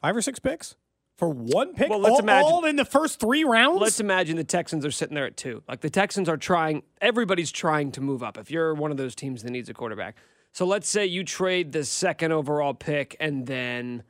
Five 0.00 0.16
or 0.16 0.22
six 0.22 0.38
picks? 0.38 0.76
For 1.18 1.28
one 1.28 1.74
pick? 1.74 1.90
Well, 1.90 2.00
let's 2.00 2.14
all, 2.14 2.20
imagine- 2.20 2.52
all 2.52 2.64
in 2.64 2.76
the 2.76 2.84
first 2.84 3.20
three 3.20 3.44
rounds? 3.44 3.80
Let's 3.80 4.00
imagine 4.00 4.36
the 4.36 4.44
Texans 4.44 4.84
are 4.84 4.90
sitting 4.90 5.14
there 5.14 5.26
at 5.26 5.36
two. 5.36 5.62
Like 5.68 5.80
the 5.80 5.90
Texans 5.90 6.28
are 6.28 6.36
trying, 6.36 6.82
everybody's 7.00 7.52
trying 7.52 7.92
to 7.92 8.00
move 8.00 8.22
up. 8.22 8.38
If 8.38 8.50
you're 8.50 8.74
one 8.74 8.90
of 8.90 8.96
those 8.96 9.14
teams 9.14 9.42
that 9.42 9.50
needs 9.50 9.68
a 9.68 9.74
quarterback. 9.74 10.16
So 10.52 10.66
let's 10.66 10.88
say 10.88 11.06
you 11.06 11.24
trade 11.24 11.72
the 11.72 11.84
second 11.84 12.32
overall 12.32 12.74
pick 12.74 13.16
and 13.20 13.46
then 13.46 14.02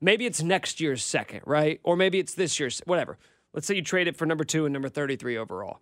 maybe 0.00 0.26
it's 0.26 0.42
next 0.42 0.80
year's 0.80 1.04
second, 1.04 1.40
right? 1.44 1.80
Or 1.82 1.96
maybe 1.96 2.18
it's 2.18 2.34
this 2.34 2.60
year's, 2.60 2.80
whatever. 2.86 3.18
Let's 3.52 3.66
say 3.66 3.74
you 3.74 3.82
trade 3.82 4.06
it 4.06 4.16
for 4.16 4.24
number 4.26 4.44
two 4.44 4.64
and 4.64 4.72
number 4.72 4.88
33 4.88 5.36
overall. 5.36 5.80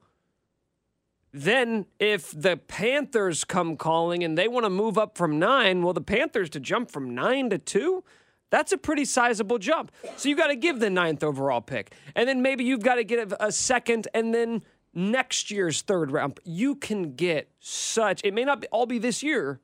Then, 1.31 1.85
if 2.01 2.31
the 2.31 2.57
Panthers 2.57 3.45
come 3.45 3.77
calling 3.77 4.25
and 4.25 4.37
they 4.39 4.49
want 4.49 4.65
to 4.65 4.71
move 4.71 4.97
up 4.97 5.19
from 5.19 5.39
nine, 5.39 5.83
well, 5.83 5.93
the 5.93 6.01
Panthers 6.01 6.49
to 6.51 6.61
jump 6.61 6.91
from 6.91 7.15
nine 7.15 7.51
to 7.51 7.59
two, 7.59 8.03
that's 8.51 8.73
a 8.73 8.79
pretty 8.79 9.05
sizable 9.05 9.59
jump. 9.59 9.93
So 10.17 10.29
you 10.29 10.37
got 10.37 10.49
to 10.49 10.57
give 10.57 10.81
the 10.81 10.91
ninth 10.91 11.23
overall 11.23 11.61
pick. 11.61 11.93
And 12.15 12.29
then 12.29 12.43
maybe 12.43 12.65
you've 12.65 12.83
got 12.83 12.97
to 12.97 13.05
get 13.05 13.33
a, 13.33 13.47
a 13.47 13.53
second 13.53 14.09
and 14.15 14.35
then 14.35 14.63
next 14.95 15.51
year's 15.51 15.83
third 15.83 16.11
round. 16.11 16.41
You 16.45 16.75
can 16.75 17.15
get 17.15 17.51
such, 17.61 18.21
it 18.25 18.33
may 18.35 18.45
not 18.45 18.65
all 18.73 18.87
be 18.87 18.99
this 18.99 19.23
year, 19.23 19.61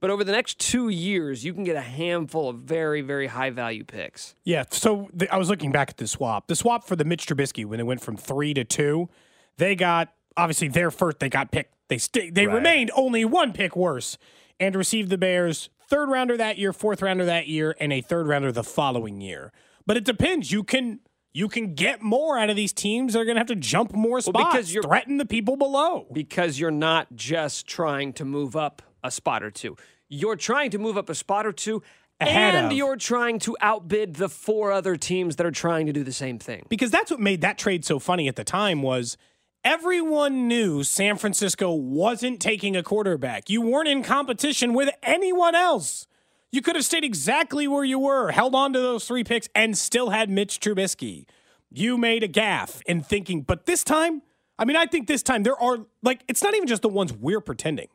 but 0.00 0.10
over 0.10 0.22
the 0.22 0.32
next 0.32 0.58
two 0.58 0.90
years, 0.90 1.44
you 1.44 1.54
can 1.54 1.64
get 1.64 1.76
a 1.76 1.80
handful 1.80 2.48
of 2.50 2.58
very, 2.58 3.00
very 3.00 3.26
high 3.26 3.50
value 3.50 3.84
picks. 3.84 4.34
Yeah. 4.44 4.64
So 4.70 5.08
the, 5.14 5.32
I 5.32 5.38
was 5.38 5.48
looking 5.48 5.72
back 5.72 5.90
at 5.90 5.96
the 5.96 6.06
swap. 6.06 6.46
The 6.46 6.56
swap 6.56 6.86
for 6.86 6.94
the 6.94 7.04
Mitch 7.04 7.26
Trubisky 7.26 7.64
when 7.64 7.80
it 7.80 7.84
went 7.86 8.00
from 8.02 8.16
three 8.16 8.52
to 8.54 8.64
two, 8.64 9.08
they 9.56 9.74
got 9.74 10.12
obviously 10.36 10.68
their 10.68 10.90
first. 10.90 11.20
They 11.20 11.28
got 11.30 11.50
picked. 11.50 11.74
They 11.88 11.98
st- 11.98 12.34
they 12.34 12.46
Right. 12.46 12.54
remained 12.54 12.90
only 12.94 13.24
one 13.24 13.52
pick 13.52 13.76
worse 13.76 14.18
and 14.60 14.74
received 14.76 15.10
the 15.10 15.18
Bears 15.18 15.68
third 15.88 16.08
rounder 16.08 16.36
that 16.36 16.58
year, 16.58 16.72
fourth 16.72 17.02
rounder 17.02 17.24
that 17.24 17.46
year, 17.48 17.76
and 17.80 17.92
a 17.92 18.00
third 18.00 18.26
rounder 18.26 18.52
the 18.52 18.64
following 18.64 19.20
year. 19.20 19.52
But 19.86 19.96
it 19.96 20.04
depends. 20.04 20.50
You 20.52 20.64
can 20.64 21.00
you 21.32 21.48
can 21.48 21.74
get 21.74 22.00
more 22.00 22.38
out 22.38 22.48
of 22.48 22.54
these 22.56 22.72
teams. 22.72 23.12
They're 23.14 23.24
going 23.24 23.34
to 23.34 23.40
have 23.40 23.48
to 23.48 23.56
jump 23.56 23.92
more 23.92 24.20
spots, 24.20 24.34
well, 24.40 24.52
because 24.52 24.72
you're- 24.72 24.86
threaten 24.86 25.16
the 25.16 25.26
people 25.26 25.56
below. 25.56 26.06
because 26.12 26.60
you're 26.60 26.70
not 26.70 27.08
just 27.16 27.66
trying 27.66 28.12
to 28.14 28.24
move 28.24 28.54
up 28.54 28.82
a 29.02 29.10
spot 29.10 29.42
or 29.42 29.50
two. 29.50 29.76
You're 30.08 30.36
trying 30.36 30.70
to 30.70 30.78
move 30.78 30.96
up 30.96 31.08
a 31.10 31.14
spot 31.14 31.44
or 31.44 31.52
two 31.52 31.82
ahead 32.20 32.54
and 32.54 32.66
of. 32.66 32.72
you're 32.72 32.94
trying 32.94 33.40
to 33.40 33.56
outbid 33.60 34.14
the 34.14 34.28
four 34.28 34.70
other 34.70 34.94
teams 34.96 35.34
that 35.36 35.44
are 35.44 35.50
trying 35.50 35.86
to 35.86 35.92
do 35.92 36.04
the 36.04 36.12
same 36.12 36.38
thing. 36.38 36.64
because 36.68 36.92
that's 36.92 37.10
what 37.10 37.18
made 37.18 37.40
that 37.40 37.58
trade 37.58 37.84
so 37.84 37.98
funny 37.98 38.28
at 38.28 38.36
the 38.36 38.44
time 38.44 38.80
was 38.80 39.16
everyone 39.64 40.46
knew 40.46 40.82
San 40.82 41.16
Francisco 41.16 41.72
wasn't 41.72 42.40
taking 42.40 42.76
a 42.76 42.82
quarterback. 42.82 43.48
You 43.48 43.62
weren't 43.62 43.88
in 43.88 44.02
competition 44.02 44.74
with 44.74 44.90
anyone 45.02 45.54
else. 45.54 46.06
You 46.52 46.62
could 46.62 46.76
have 46.76 46.84
stayed 46.84 47.04
exactly 47.04 47.66
where 47.66 47.82
you 47.82 47.98
were, 47.98 48.30
held 48.30 48.54
on 48.54 48.72
to 48.74 48.80
those 48.80 49.06
three 49.06 49.24
picks, 49.24 49.48
and 49.54 49.76
still 49.76 50.10
had 50.10 50.30
Mitch 50.30 50.60
Trubisky. 50.60 51.24
You 51.70 51.98
made 51.98 52.22
a 52.22 52.28
gaffe 52.28 52.80
in 52.86 53.02
thinking, 53.02 53.42
but 53.42 53.66
this 53.66 53.82
time, 53.82 54.22
I 54.58 54.64
mean, 54.64 54.76
I 54.76 54.86
think 54.86 55.08
this 55.08 55.22
time 55.22 55.42
there 55.42 55.60
are 55.60 55.78
like 56.02 56.22
it's 56.28 56.42
not 56.42 56.54
even 56.54 56.68
just 56.68 56.82
the 56.82 56.88
ones 56.88 57.12
we're 57.12 57.40
pretending. 57.40 57.88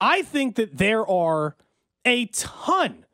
I 0.00 0.22
think 0.22 0.54
that 0.56 0.76
there 0.76 1.04
are 1.04 1.56
a 2.04 2.26
ton 2.26 3.06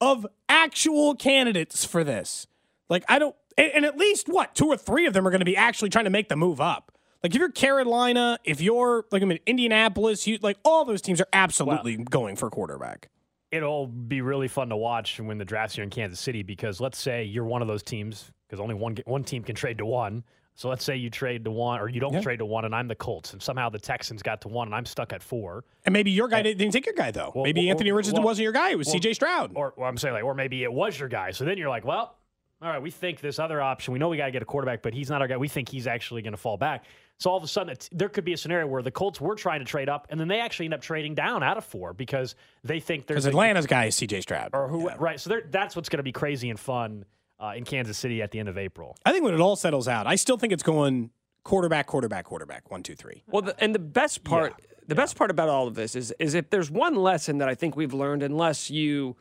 of 0.00 0.26
actual 0.48 1.16
candidates 1.16 1.84
for 1.84 2.04
this. 2.04 2.46
Like 2.88 3.04
I 3.08 3.18
don't, 3.18 3.34
and, 3.58 3.84
at 3.84 3.96
least 3.96 4.28
what 4.28 4.54
two 4.54 4.66
or 4.66 4.76
three 4.76 5.06
of 5.06 5.12
them 5.12 5.26
are 5.26 5.30
going 5.30 5.40
to 5.40 5.46
be 5.46 5.56
actually 5.56 5.88
trying 5.88 6.04
to 6.04 6.10
make 6.10 6.28
the 6.28 6.36
move 6.36 6.60
up. 6.60 6.95
Like 7.22 7.34
if 7.34 7.38
you're 7.38 7.50
Carolina, 7.50 8.38
if 8.44 8.60
you're 8.60 9.04
like 9.10 9.22
I 9.22 9.24
mean 9.24 9.38
Indianapolis, 9.46 10.26
you 10.26 10.38
like 10.42 10.58
all 10.64 10.84
those 10.84 11.02
teams 11.02 11.20
are 11.20 11.28
absolutely 11.32 11.96
going 11.96 12.36
for 12.36 12.50
quarterback. 12.50 13.08
it'll 13.50 13.86
be 13.86 14.20
really 14.20 14.48
fun 14.48 14.68
to 14.68 14.76
watch 14.76 15.18
when 15.20 15.38
the 15.38 15.44
draft's 15.44 15.76
here 15.76 15.84
in 15.84 15.90
Kansas 15.90 16.20
City 16.20 16.42
because 16.42 16.80
let's 16.80 16.98
say 16.98 17.24
you're 17.24 17.44
one 17.44 17.62
of 17.62 17.68
those 17.68 17.82
teams 17.82 18.30
because 18.46 18.60
only 18.60 18.74
one 18.74 18.96
one 19.06 19.24
team 19.24 19.42
can 19.42 19.54
trade 19.54 19.78
to 19.78 19.86
one. 19.86 20.24
So 20.58 20.70
let's 20.70 20.84
say 20.84 20.96
you 20.96 21.10
trade 21.10 21.44
to 21.44 21.50
one 21.50 21.80
or 21.80 21.88
you 21.90 22.00
don't 22.00 22.22
trade 22.22 22.38
to 22.38 22.46
one, 22.46 22.64
and 22.64 22.74
I'm 22.74 22.88
the 22.88 22.94
Colts, 22.94 23.34
and 23.34 23.42
somehow 23.42 23.68
the 23.68 23.78
Texans 23.78 24.22
got 24.22 24.40
to 24.40 24.48
one, 24.48 24.68
and 24.68 24.74
I'm 24.74 24.86
stuck 24.86 25.12
at 25.12 25.22
four. 25.22 25.64
And 25.84 25.92
maybe 25.92 26.10
your 26.10 26.28
guy 26.28 26.40
didn't 26.40 26.70
take 26.70 26.86
your 26.86 26.94
guy 26.94 27.10
though. 27.10 27.30
Well, 27.34 27.44
maybe 27.44 27.60
well, 27.60 27.72
Anthony 27.72 27.92
Richardson 27.92 28.22
well, 28.22 28.28
wasn't 28.28 28.44
your 28.44 28.52
guy. 28.52 28.70
It 28.70 28.78
was 28.78 28.90
C.J. 28.90 29.12
Stroud. 29.14 29.52
Or, 29.54 29.74
or 29.76 29.86
I'm 29.86 29.98
saying 29.98 30.14
like, 30.14 30.24
or 30.24 30.34
maybe 30.34 30.62
it 30.62 30.72
was 30.72 30.98
your 30.98 31.10
guy. 31.10 31.32
So 31.32 31.44
then 31.44 31.58
you're 31.58 31.68
like, 31.68 31.84
well, 31.84 32.16
all 32.62 32.70
right, 32.70 32.80
we 32.80 32.90
think 32.90 33.20
this 33.20 33.38
other 33.38 33.60
option. 33.60 33.92
We 33.92 33.98
know 33.98 34.08
we 34.08 34.16
got 34.16 34.26
to 34.26 34.30
get 34.32 34.42
a 34.42 34.46
quarterback, 34.46 34.82
but 34.82 34.94
he's 34.94 35.10
not 35.10 35.20
our 35.20 35.28
guy. 35.28 35.36
We 35.36 35.48
think 35.48 35.68
he's 35.68 35.86
actually 35.86 36.22
going 36.22 36.32
to 36.32 36.38
fall 36.38 36.56
back. 36.56 36.84
So 37.18 37.30
all 37.30 37.36
of 37.36 37.42
a 37.44 37.48
sudden, 37.48 37.70
it's, 37.70 37.88
there 37.92 38.08
could 38.08 38.24
be 38.24 38.32
a 38.32 38.36
scenario 38.36 38.66
where 38.66 38.82
the 38.82 38.90
Colts 38.90 39.20
were 39.20 39.34
trying 39.34 39.60
to 39.60 39.64
trade 39.66 39.88
up, 39.88 40.06
and 40.10 40.18
then 40.18 40.28
they 40.28 40.40
actually 40.40 40.66
end 40.66 40.74
up 40.74 40.80
trading 40.80 41.14
down 41.14 41.42
out 41.42 41.56
of 41.58 41.64
four 41.64 41.92
because 41.92 42.34
they 42.64 42.80
think 42.80 43.06
there's 43.06 43.24
Because 43.24 43.26
a- 43.26 43.28
Atlanta's 43.28 43.66
guy 43.66 43.86
is 43.86 43.94
C.J. 43.96 44.22
Stroud. 44.22 44.50
or 44.54 44.68
who 44.68 44.88
right. 44.90 45.20
So 45.20 45.40
that's 45.50 45.76
what's 45.76 45.88
going 45.88 45.98
to 45.98 46.02
be 46.02 46.12
crazy 46.12 46.48
and 46.50 46.58
fun 46.58 47.04
uh, 47.38 47.52
in 47.56 47.64
Kansas 47.64 47.98
City 47.98 48.22
at 48.22 48.30
the 48.30 48.38
end 48.38 48.48
of 48.48 48.56
April. 48.58 48.96
I 49.04 49.12
think 49.12 49.24
when 49.24 49.34
it 49.34 49.40
all 49.40 49.56
settles 49.56 49.88
out, 49.88 50.06
I 50.06 50.16
still 50.16 50.36
think 50.38 50.52
it's 50.52 50.62
going 50.62 51.10
quarterback, 51.44 51.86
quarterback, 51.86 52.24
quarterback. 52.24 52.70
One, 52.70 52.82
two, 52.82 52.94
three. 52.94 53.22
Well, 53.28 53.42
the, 53.42 53.62
and 53.62 53.74
the 53.74 53.78
best 53.78 54.24
part, 54.24 54.54
the 54.86 54.94
best 54.94 55.16
part 55.16 55.30
about 55.30 55.48
all 55.50 55.66
of 55.68 55.74
this 55.74 55.94
is, 55.94 56.12
is 56.18 56.34
if 56.34 56.48
there's 56.50 56.70
one 56.70 56.94
lesson 56.96 57.38
that 57.38 57.48
I 57.48 57.54
think 57.54 57.76
we've 57.76 57.94
learned, 57.94 58.22
unless 58.22 58.70
you 58.70 59.16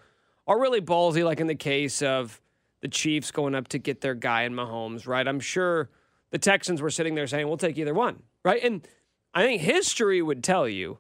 are 0.48 0.60
really 0.60 0.82
ballsy, 0.82 1.24
like 1.24 1.40
in 1.40 1.48
the 1.48 1.56
case 1.56 2.02
of 2.02 2.42
the 2.86 2.90
Chiefs 2.90 3.32
going 3.32 3.56
up 3.56 3.68
to 3.70 3.80
get 3.80 4.02
their 4.02 4.14
guy 4.14 4.44
in 4.44 4.54
Mahomes, 4.54 5.08
right? 5.08 5.28
I'm 5.28 5.40
sure 5.40 5.90
the 6.30 6.38
Texans 6.38 6.84
were 6.84 6.92
sitting 6.92 7.16
there 7.16 7.26
saying, 7.26 7.48
"We'll 7.48 7.58
take 7.58 7.80
either 7.80 7.96
one," 7.96 8.22
right? 8.44 8.64
And 8.64 8.88
I 9.34 9.44
think 9.44 9.64
history 9.64 10.22
would 10.22 10.44
tell 10.44 10.70
you 10.70 11.00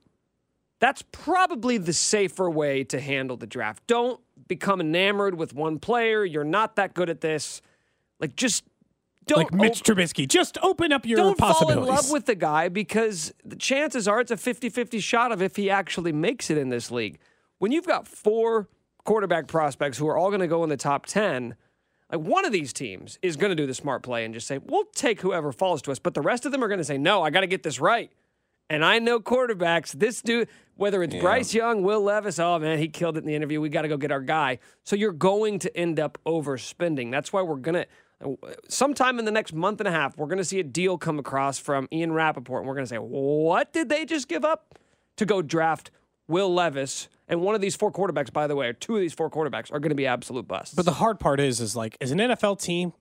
that's 0.79 1.03
probably 1.11 1.77
the 1.77 1.93
safer 1.93 2.49
way 2.49 2.83
to 2.85 2.99
handle 2.99 3.37
the 3.37 3.45
draft. 3.45 3.85
Don't 3.85 4.19
become 4.47 4.81
enamored 4.81 5.35
with 5.35 5.53
one 5.53 5.77
player. 5.77 6.25
You're 6.25 6.43
not 6.43 6.75
that 6.77 6.95
good 6.95 7.07
at 7.07 7.21
this. 7.21 7.61
Like, 8.19 8.35
just 8.35 8.63
don't 9.27 9.37
like 9.37 9.53
Mitch 9.53 9.83
Trubisky. 9.83 10.27
Just 10.27 10.57
open 10.63 10.91
up 10.91 11.05
your 11.05 11.17
don't 11.17 11.37
fall 11.37 11.53
possibilities. 11.53 11.87
in 11.87 11.95
love 11.95 12.09
with 12.09 12.25
the 12.25 12.33
guy 12.33 12.67
because 12.67 13.31
the 13.43 13.55
chances 13.55 14.07
are 14.07 14.19
it's 14.19 14.31
a 14.31 14.37
50-50 14.37 14.99
shot 15.03 15.31
of 15.31 15.39
if 15.39 15.55
he 15.55 15.69
actually 15.69 16.11
makes 16.11 16.49
it 16.49 16.57
in 16.57 16.69
this 16.69 16.89
league. 16.89 17.19
When 17.59 17.71
you've 17.71 17.85
got 17.85 18.07
four 18.07 18.69
quarterback 19.03 19.47
prospects 19.47 19.99
who 19.99 20.07
are 20.07 20.17
all 20.17 20.29
going 20.29 20.41
to 20.41 20.47
go 20.47 20.63
in 20.63 20.69
the 20.69 20.77
top 20.77 21.05
10, 21.05 21.55
like 22.15 22.27
one 22.27 22.45
of 22.45 22.51
these 22.51 22.73
teams 22.73 23.19
is 23.21 23.35
going 23.35 23.49
to 23.49 23.55
do 23.55 23.65
the 23.65 23.73
smart 23.73 24.03
play 24.03 24.25
and 24.25 24.33
just 24.33 24.47
say, 24.47 24.59
"We'll 24.63 24.85
take 24.95 25.21
whoever 25.21 25.51
falls 25.51 25.81
to 25.83 25.91
us." 25.91 25.99
But 25.99 26.13
the 26.13 26.21
rest 26.21 26.45
of 26.45 26.51
them 26.51 26.63
are 26.63 26.67
going 26.67 26.79
to 26.79 26.85
say, 26.85 26.97
"No, 26.97 27.23
I 27.23 27.29
got 27.29 27.41
to 27.41 27.47
get 27.47 27.63
this 27.63 27.79
right." 27.79 28.11
And 28.69 28.83
I 28.83 28.99
know 28.99 29.19
quarterbacks. 29.19 29.91
This 29.91 30.21
dude, 30.21 30.47
whether 30.75 31.03
it's 31.03 31.15
Bryce 31.15 31.53
Young, 31.53 31.83
Will 31.83 32.01
Levis, 32.01 32.39
oh 32.39 32.57
man, 32.57 32.79
he 32.79 32.87
killed 32.87 33.15
it 33.17 33.19
in 33.19 33.25
the 33.27 33.35
interview. 33.35 33.61
We 33.61 33.69
got 33.69 33.83
to 33.83 33.87
go 33.87 33.97
get 33.97 34.11
our 34.11 34.21
guy. 34.21 34.59
So 34.83 34.95
you're 34.95 35.11
going 35.11 35.59
to 35.59 35.77
end 35.77 35.99
up 35.99 36.17
overspending. 36.25 37.11
That's 37.11 37.31
why 37.31 37.41
we're 37.41 37.57
gonna. 37.57 37.85
Sometime 38.69 39.19
in 39.19 39.25
the 39.25 39.31
next 39.31 39.53
month 39.53 39.81
and 39.81 39.87
a 39.87 39.91
half, 39.91 40.17
we're 40.17 40.27
going 40.27 40.37
to 40.37 40.45
see 40.45 40.59
a 40.59 40.63
deal 40.63 40.97
come 40.97 41.19
across 41.19 41.59
from 41.59 41.87
Ian 41.91 42.13
Rapoport, 42.13 42.61
and 42.61 42.67
we're 42.67 42.73
going 42.73 42.85
to 42.85 42.89
say, 42.89 42.97
what 42.97 43.73
did 43.73 43.89
they 43.89 44.05
just 44.05 44.29
give 44.29 44.45
up 44.45 44.79
to 45.17 45.25
go 45.25 45.41
draft 45.41 45.91
Will 46.27 46.53
Levis? 46.53 47.07
And 47.27 47.41
one 47.41 47.55
of 47.55 47.61
these 47.61 47.75
four 47.75 47.91
quarterbacks, 47.91 48.31
by 48.31 48.47
the 48.47 48.55
way, 48.55 48.67
or 48.67 48.73
two 48.73 48.95
of 48.95 49.01
these 49.01 49.13
four 49.13 49.29
quarterbacks 49.29 49.71
are 49.73 49.79
going 49.79 49.89
to 49.89 49.95
be 49.95 50.05
absolute 50.05 50.47
busts. 50.47 50.75
But 50.75 50.85
the 50.85 50.93
hard 50.93 51.19
part 51.19 51.39
is, 51.39 51.59
is 51.59 51.75
like, 51.75 51.97
as 51.99 52.11
an 52.11 52.19
NFL 52.19 52.61
team, 52.61 52.93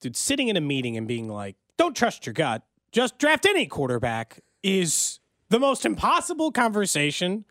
dude, 0.00 0.16
sitting 0.16 0.48
in 0.48 0.56
a 0.56 0.60
meeting 0.60 0.96
and 0.96 1.06
being 1.06 1.28
like, 1.28 1.56
don't 1.76 1.94
trust 1.94 2.26
your 2.26 2.32
gut, 2.32 2.62
just 2.92 3.18
draft 3.18 3.44
any 3.44 3.66
quarterback 3.66 4.40
is 4.62 5.20
the 5.50 5.60
most 5.60 5.84
impossible 5.84 6.50
conversation 6.50 7.44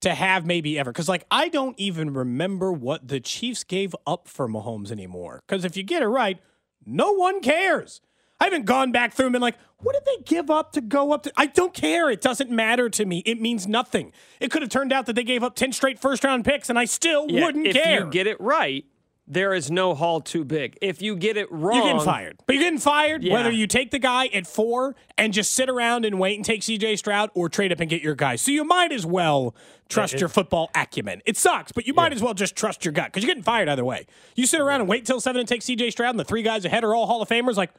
to 0.00 0.14
have 0.14 0.44
maybe 0.44 0.78
ever. 0.78 0.92
Because, 0.92 1.08
like, 1.08 1.24
I 1.30 1.48
don't 1.48 1.78
even 1.78 2.12
remember 2.12 2.72
what 2.72 3.08
the 3.08 3.20
Chiefs 3.20 3.64
gave 3.64 3.96
up 4.06 4.28
for 4.28 4.48
Mahomes 4.48 4.90
anymore. 4.90 5.42
Because 5.46 5.64
if 5.64 5.76
you 5.76 5.82
get 5.82 6.02
it 6.02 6.08
right, 6.08 6.38
no 6.84 7.12
one 7.12 7.40
cares. 7.40 8.00
I 8.42 8.46
haven't 8.46 8.64
gone 8.64 8.90
back 8.90 9.12
through 9.12 9.26
and 9.26 9.32
been 9.32 9.40
like, 9.40 9.54
what 9.78 9.92
did 9.92 10.04
they 10.04 10.24
give 10.24 10.50
up 10.50 10.72
to 10.72 10.80
go 10.80 11.12
up 11.12 11.22
to? 11.22 11.32
I 11.36 11.46
don't 11.46 11.72
care. 11.72 12.10
It 12.10 12.20
doesn't 12.20 12.50
matter 12.50 12.90
to 12.90 13.04
me. 13.04 13.22
It 13.24 13.40
means 13.40 13.68
nothing. 13.68 14.10
It 14.40 14.50
could 14.50 14.62
have 14.62 14.70
turned 14.70 14.92
out 14.92 15.06
that 15.06 15.12
they 15.14 15.22
gave 15.22 15.44
up 15.44 15.54
10 15.54 15.70
straight 15.72 16.00
first 16.00 16.24
round 16.24 16.44
picks 16.44 16.68
and 16.68 16.76
I 16.76 16.86
still 16.86 17.26
Yeah, 17.28 17.44
wouldn't 17.44 17.68
if 17.68 17.76
care. 17.76 17.98
If 18.00 18.04
you 18.06 18.10
get 18.10 18.26
it 18.26 18.40
right, 18.40 18.84
there 19.28 19.54
is 19.54 19.70
no 19.70 19.94
haul 19.94 20.20
too 20.20 20.44
big. 20.44 20.76
If 20.82 21.00
you 21.00 21.14
get 21.14 21.36
it 21.36 21.50
wrong, 21.52 21.76
You're 21.76 21.84
getting 21.84 22.00
fired. 22.04 22.38
But 22.44 22.54
you're 22.56 22.64
getting 22.64 22.80
fired 22.80 23.22
Yeah. 23.22 23.34
whether 23.34 23.50
you 23.52 23.68
take 23.68 23.92
the 23.92 24.00
guy 24.00 24.26
at 24.26 24.48
four 24.48 24.96
and 25.16 25.32
just 25.32 25.52
sit 25.52 25.70
around 25.70 26.04
and 26.04 26.18
wait 26.18 26.34
and 26.36 26.44
take 26.44 26.62
CJ 26.62 26.96
Stroud 26.98 27.30
or 27.34 27.48
trade 27.48 27.70
up 27.72 27.78
and 27.78 27.88
get 27.88 28.02
your 28.02 28.16
guy. 28.16 28.34
So 28.34 28.50
you 28.50 28.64
might 28.64 28.90
as 28.90 29.06
well 29.06 29.54
trust 29.88 30.18
your 30.18 30.28
football 30.28 30.70
acumen. 30.74 31.22
It 31.24 31.36
sucks, 31.36 31.70
but 31.70 31.86
you 31.86 31.94
might 31.94 32.12
as 32.12 32.20
well 32.20 32.34
just 32.34 32.56
trust 32.56 32.84
your 32.84 32.90
gut 32.92 33.06
because 33.06 33.22
you're 33.22 33.28
getting 33.30 33.44
fired 33.44 33.68
either 33.68 33.84
way. 33.84 34.06
You 34.34 34.46
sit 34.46 34.60
around 34.60 34.80
and 34.80 34.88
wait 34.88 35.06
till 35.06 35.20
seven 35.20 35.38
and 35.38 35.48
take 35.48 35.60
CJ 35.62 35.90
Stroud 35.92 36.10
and 36.10 36.18
the 36.18 36.24
three 36.24 36.42
guys 36.42 36.64
ahead 36.64 36.82
are 36.82 36.92
all 36.94 37.06
Hall 37.06 37.22
of 37.22 37.28
Famers, 37.28 37.56
like, 37.56 37.70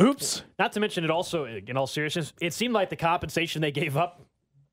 oops. 0.00 0.42
Not 0.58 0.72
to 0.72 0.80
mention, 0.80 1.04
it 1.04 1.10
also, 1.10 1.44
in 1.44 1.76
all 1.76 1.86
seriousness, 1.86 2.32
it 2.40 2.52
seemed 2.52 2.74
like 2.74 2.90
the 2.90 2.96
compensation 2.96 3.60
they 3.62 3.72
gave 3.72 3.96
up, 3.96 4.22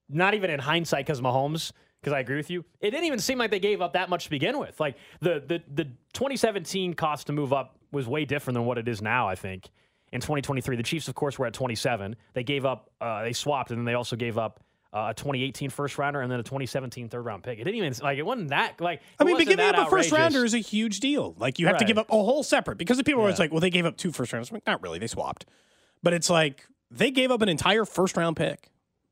not 0.10 0.34
even 0.34 0.50
in 0.50 0.60
hindsight 0.60 1.06
because 1.06 1.22
Mahomes, 1.22 1.72
because 2.02 2.14
I 2.14 2.20
agree 2.20 2.38
with 2.38 2.50
you, 2.50 2.64
it 2.80 2.92
didn't 2.92 3.06
even 3.06 3.20
seem 3.20 3.38
like 3.38 3.52
they 3.52 3.60
gave 3.60 3.82
up 3.82 3.94
that 3.94 4.10
much 4.10 4.26
to 4.26 4.30
begin 4.30 4.58
with. 4.60 4.80
Like 4.80 4.96
the 5.20 5.44
the 5.46 5.62
the 5.74 5.86
2017 6.14 6.94
cost 6.94 7.28
to 7.28 7.34
move 7.34 7.54
up 7.54 7.78
was 7.92 8.08
way 8.08 8.26
different 8.26 8.56
than 8.56 8.66
what 8.66 8.78
it 8.78 8.88
is 8.88 9.02
now. 9.02 9.28
I 9.28 9.36
think 9.36 9.70
in 10.12 10.22
2023, 10.22 10.76
the 10.76 10.84
Chiefs, 10.84 11.08
of 11.08 11.16
course, 11.16 11.38
were 11.38 11.46
at 11.46 11.54
27. 11.54 12.16
They 12.34 12.44
gave 12.44 12.66
up, 12.66 12.90
uh, 13.02 13.24
they 13.24 13.34
swapped, 13.34 13.72
and 13.72 13.80
then 13.80 13.86
they 13.86 13.94
also 13.94 14.16
gave 14.16 14.38
up. 14.38 14.64
Uh, 14.92 15.10
a 15.12 15.14
2018 15.14 15.70
first 15.70 16.00
rounder 16.00 16.20
and 16.22 16.32
then 16.32 16.40
a 16.40 16.44
2017 16.44 17.10
third 17.10 17.24
round 17.24 17.44
pick. 17.44 17.60
It 17.60 17.64
didn't 17.64 17.76
even 17.76 17.94
like 18.02 18.18
it 18.18 18.26
wasn't 18.26 18.50
that 18.50 18.82
like. 18.82 19.02
I 19.20 19.24
mean, 19.24 19.38
but 19.38 19.46
giving 19.46 19.64
up 19.64 19.88
a 19.88 19.90
first 19.90 20.12
rounder 20.12 20.44
is 20.44 20.56
a 20.56 20.60
huge 20.60 21.00
deal. 21.00 21.36
Like 21.38 21.60
you 21.60 21.68
have 21.68 21.78
to 21.78 21.86
give 21.86 22.00
up 22.00 22.10
a 22.10 22.14
whole 22.14 22.42
separate 22.42 22.80
because 22.80 22.98
the 22.98 23.04
people 23.04 23.22
are 23.22 23.26
always 23.26 23.38
like, 23.38 23.52
well, 23.52 23.60
they 23.60 23.70
gave 23.70 23.86
up 23.86 23.98
two 23.98 24.12
first 24.12 24.34
rounders. 24.34 24.50
I'm 24.50 24.56
like, 24.56 24.66
not 24.66 24.82
really. 24.82 24.98
They 24.98 25.06
swapped. 25.06 25.46
But 26.02 26.14
it's 26.14 26.30
like 26.30 26.66
they 26.90 27.12
gave 27.12 27.30
up 27.30 27.44
an 27.44 27.50
entire 27.50 27.86
first 27.86 28.18
round 28.18 28.36
pick 28.36 28.72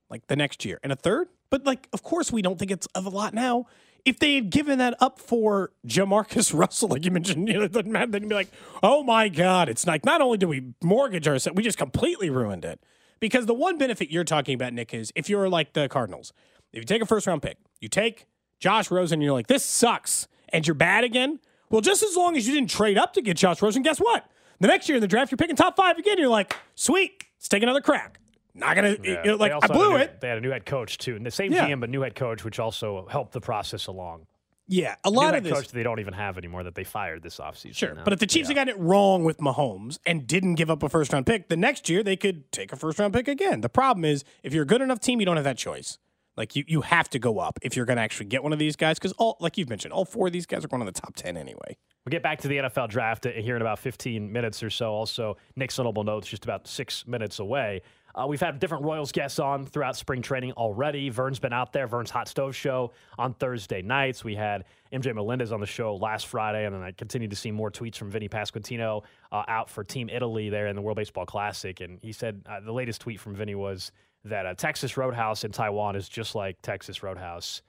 like 0.09 0.25
the 0.27 0.35
next 0.35 0.65
year 0.65 0.79
and 0.83 0.91
a 0.91 0.95
third. 0.95 1.27
But 1.49 1.65
like, 1.65 1.87
of 1.93 2.03
course, 2.03 2.31
we 2.31 2.41
don't 2.41 2.57
think 2.57 2.71
it's 2.71 2.87
of 2.87 3.05
a 3.05 3.09
lot 3.09 3.33
now. 3.33 3.65
If 4.05 4.19
they 4.19 4.35
had 4.35 4.49
given 4.49 4.79
that 4.79 4.95
up 5.01 5.19
for 5.19 5.71
Jamarcus 5.85 6.53
Russell, 6.57 6.89
like 6.89 7.05
you 7.05 7.11
mentioned, 7.11 7.47
you 7.47 7.55
know, 7.55 7.63
it 7.63 7.73
doesn't 7.73 7.91
matter. 7.91 8.11
Then 8.11 8.23
you'd 8.23 8.29
be 8.29 8.35
like, 8.35 8.51
oh 8.81 9.03
my 9.03 9.29
God. 9.29 9.69
It's 9.69 9.85
like 9.85 10.05
not 10.05 10.21
only 10.21 10.37
do 10.37 10.47
we 10.47 10.73
mortgage 10.81 11.27
ourselves, 11.27 11.55
we 11.55 11.63
just 11.63 11.77
completely 11.77 12.29
ruined 12.29 12.65
it. 12.65 12.79
Because 13.19 13.45
the 13.45 13.53
one 13.53 13.77
benefit 13.77 14.11
you're 14.11 14.23
talking 14.23 14.53
about, 14.53 14.73
Nick, 14.73 14.93
is 14.93 15.11
if 15.15 15.29
you're 15.29 15.49
like 15.49 15.73
the 15.73 15.87
Cardinals, 15.89 16.33
if 16.71 16.79
you 16.79 16.85
take 16.85 17.01
a 17.01 17.05
first 17.05 17.25
round 17.27 17.41
pick, 17.41 17.57
you 17.79 17.87
take 17.89 18.25
Josh 18.59 18.91
Rosen, 18.91 19.15
and 19.15 19.23
you're 19.23 19.33
like, 19.33 19.47
this 19.47 19.65
sucks, 19.65 20.27
and 20.49 20.65
you're 20.67 20.75
bad 20.75 21.03
again. 21.03 21.39
Well, 21.69 21.81
just 21.81 22.03
as 22.03 22.15
long 22.15 22.37
as 22.37 22.47
you 22.47 22.53
didn't 22.53 22.69
trade 22.69 22.97
up 22.97 23.13
to 23.13 23.21
get 23.21 23.37
Josh 23.37 23.61
Rosen, 23.61 23.81
guess 23.83 23.99
what? 23.99 24.29
The 24.59 24.67
next 24.67 24.87
year 24.89 24.95
in 24.95 25.01
the 25.01 25.07
draft, 25.07 25.31
you're 25.31 25.37
picking 25.37 25.55
top 25.55 25.75
five 25.75 25.97
again. 25.97 26.17
You're 26.17 26.29
like, 26.29 26.55
sweet, 26.75 27.23
let's 27.37 27.47
take 27.49 27.61
another 27.63 27.81
crack. 27.81 28.19
Not 28.55 28.75
gonna, 28.75 28.95
Yeah. 29.03 29.21
you 29.23 29.31
know, 29.31 29.35
like 29.37 29.51
They 29.51 29.55
I 29.55 29.59
had 29.61 29.69
a 29.69 29.73
blew 29.73 29.89
new- 29.91 29.95
it. 29.97 30.19
They 30.21 30.29
had 30.29 30.37
a 30.39 30.41
new 30.41 30.49
head 30.49 30.65
coach 30.65 30.97
too, 30.97 31.15
and 31.15 31.23
the 31.25 31.29
same 31.31 31.51
Yeah. 31.53 31.67
GM 31.67 31.79
but 31.79 31.89
new 31.89 32.01
head 32.01 32.15
coach, 32.15 32.43
which 32.43 32.57
also 32.59 33.05
helped 33.07 33.33
the 33.33 33.41
process 33.41 33.85
along. 33.87 34.25
Yeah, 34.67 34.95
a 35.03 35.09
lot 35.09 35.33
of 35.35 35.43
this. 35.43 35.53
coach 35.53 35.69
they 35.69 35.83
don't 35.83 35.99
even 35.99 36.13
have 36.13 36.37
anymore 36.37 36.63
that 36.63 36.75
they 36.75 36.83
fired 36.83 37.23
this 37.23 37.37
offseason. 37.37 37.75
Sure. 37.75 37.93
now. 37.95 38.03
But 38.03 38.13
if 38.13 38.19
the 38.19 38.27
Chiefs 38.27 38.49
had 38.49 38.55
gotten 38.55 38.75
it 38.75 38.79
wrong 38.79 39.23
with 39.23 39.37
Mahomes 39.37 39.97
and 40.05 40.27
didn't 40.27 40.55
give 40.55 40.69
up 40.69 40.83
a 40.83 40.89
first 40.89 41.13
round 41.13 41.25
pick, 41.25 41.47
the 41.47 41.57
next 41.57 41.89
year 41.89 42.03
they 42.03 42.17
could 42.17 42.51
take 42.51 42.73
a 42.73 42.75
first 42.75 42.99
round 42.99 43.13
pick 43.13 43.27
again. 43.27 43.61
The 43.61 43.69
problem 43.69 44.03
is 44.03 44.23
if 44.43 44.53
you're 44.53 44.63
a 44.63 44.67
good 44.67 44.81
enough 44.81 44.99
team, 44.99 45.19
you 45.19 45.25
don't 45.25 45.37
have 45.37 45.45
that 45.45 45.57
choice. 45.57 45.97
Like 46.35 46.55
you, 46.55 46.63
you 46.67 46.81
have 46.81 47.09
to 47.09 47.19
go 47.19 47.39
up 47.39 47.57
if 47.61 47.75
you're 47.75 47.85
going 47.85 47.97
to 47.97 48.03
actually 48.03 48.27
get 48.27 48.43
one 48.43 48.53
of 48.53 48.59
these 48.59 48.75
guys 48.75 48.99
because 48.99 49.11
all, 49.13 49.37
like 49.39 49.57
you've 49.57 49.69
mentioned, 49.69 49.91
all 49.93 50.05
four 50.05 50.27
of 50.27 50.33
these 50.33 50.45
guys 50.45 50.63
are 50.63 50.67
going 50.67 50.81
in 50.81 50.85
the 50.85 50.91
top 50.91 51.15
ten 51.15 51.35
anyway. 51.35 51.77
We'll 52.05 52.11
get 52.11 52.23
back 52.23 52.39
to 52.41 52.47
the 52.47 52.57
NFL 52.57 52.89
draft 52.89 53.25
here 53.25 53.57
in 53.57 53.61
about 53.61 53.79
15 53.79 54.31
minutes 54.31 54.63
or 54.63 54.69
so. 54.69 54.93
Also, 54.93 55.35
Nick 55.57 55.77
Notable 55.77 56.05
Notes 56.05 56.25
just 56.25 56.45
about 56.45 56.65
six 56.65 57.05
minutes 57.05 57.39
away. 57.39 57.81
Uh, 58.17 58.25
we've 58.25 58.41
had 58.41 58.59
different 58.59 58.83
Royals 58.83 59.11
guests 59.11 59.37
on 59.37 59.65
throughout 59.65 59.95
spring 59.95 60.23
training 60.23 60.51
already. 60.53 61.09
Vern's 61.09 61.37
been 61.37 61.53
out 61.53 61.71
there. 61.71 61.85
Vern's 61.85 62.09
Hot 62.09 62.27
Stove 62.27 62.55
Show 62.55 62.91
on 63.19 63.35
Thursday 63.35 63.83
nights. 63.83 64.23
We 64.23 64.33
had 64.33 64.65
MJ 64.91 65.13
Melendez 65.13 65.51
on 65.51 65.59
the 65.59 65.67
show 65.67 65.95
last 65.95 66.25
Friday, 66.25 66.65
and 66.65 66.73
then 66.73 66.81
I 66.81 66.91
continued 66.91 67.29
to 67.29 67.35
see 67.35 67.51
more 67.51 67.69
tweets 67.69 67.95
from 67.95 68.09
Vinny 68.09 68.27
Pasquantino 68.27 69.03
uh, 69.31 69.43
out 69.47 69.69
for 69.69 69.83
Team 69.83 70.09
Italy 70.09 70.49
there 70.49 70.65
in 70.65 70.75
the 70.75 70.81
World 70.81 70.97
Baseball 70.97 71.27
Classic. 71.27 71.79
And 71.79 71.99
he 72.01 72.11
said 72.11 72.41
uh, 72.47 72.59
the 72.59 72.71
latest 72.71 73.01
tweet 73.01 73.19
from 73.19 73.35
Vinny 73.35 73.53
was 73.53 73.91
that 74.25 74.47
uh, 74.47 74.55
Texas 74.55 74.97
Roadhouse 74.97 75.43
in 75.43 75.51
Taiwan 75.51 75.95
is 75.95 76.09
just 76.09 76.33
like 76.33 76.59
Texas 76.63 77.03
Roadhouse 77.03 77.61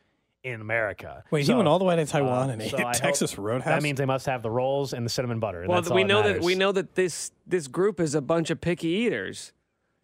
in 0.44 0.62
America. 0.62 1.24
Wait, 1.30 1.44
so, 1.44 1.52
he 1.52 1.56
went 1.56 1.68
all 1.68 1.78
the 1.78 1.84
way 1.84 1.96
to 1.96 2.06
Taiwan 2.06 2.48
uh, 2.48 2.52
and 2.54 2.62
so 2.62 2.78
ate 2.78 2.86
I 2.86 2.92
Texas 2.92 3.34
hope- 3.34 3.44
Roadhouse. 3.44 3.66
That 3.68 3.82
means 3.82 3.98
they 3.98 4.06
must 4.06 4.24
have 4.24 4.42
the 4.42 4.50
rolls 4.50 4.94
and 4.94 5.04
the 5.04 5.10
cinnamon 5.10 5.40
butter. 5.40 5.66
Well, 5.68 5.82
we 5.92 6.04
know 6.04 6.22
that 6.22 6.28
matters. 6.28 6.44
we 6.44 6.54
know 6.54 6.72
that 6.72 6.94
this 6.94 7.32
this 7.46 7.66
group 7.68 8.00
is 8.00 8.14
a 8.14 8.22
bunch 8.22 8.48
of 8.48 8.62
picky 8.62 8.88
eaters. 8.88 9.52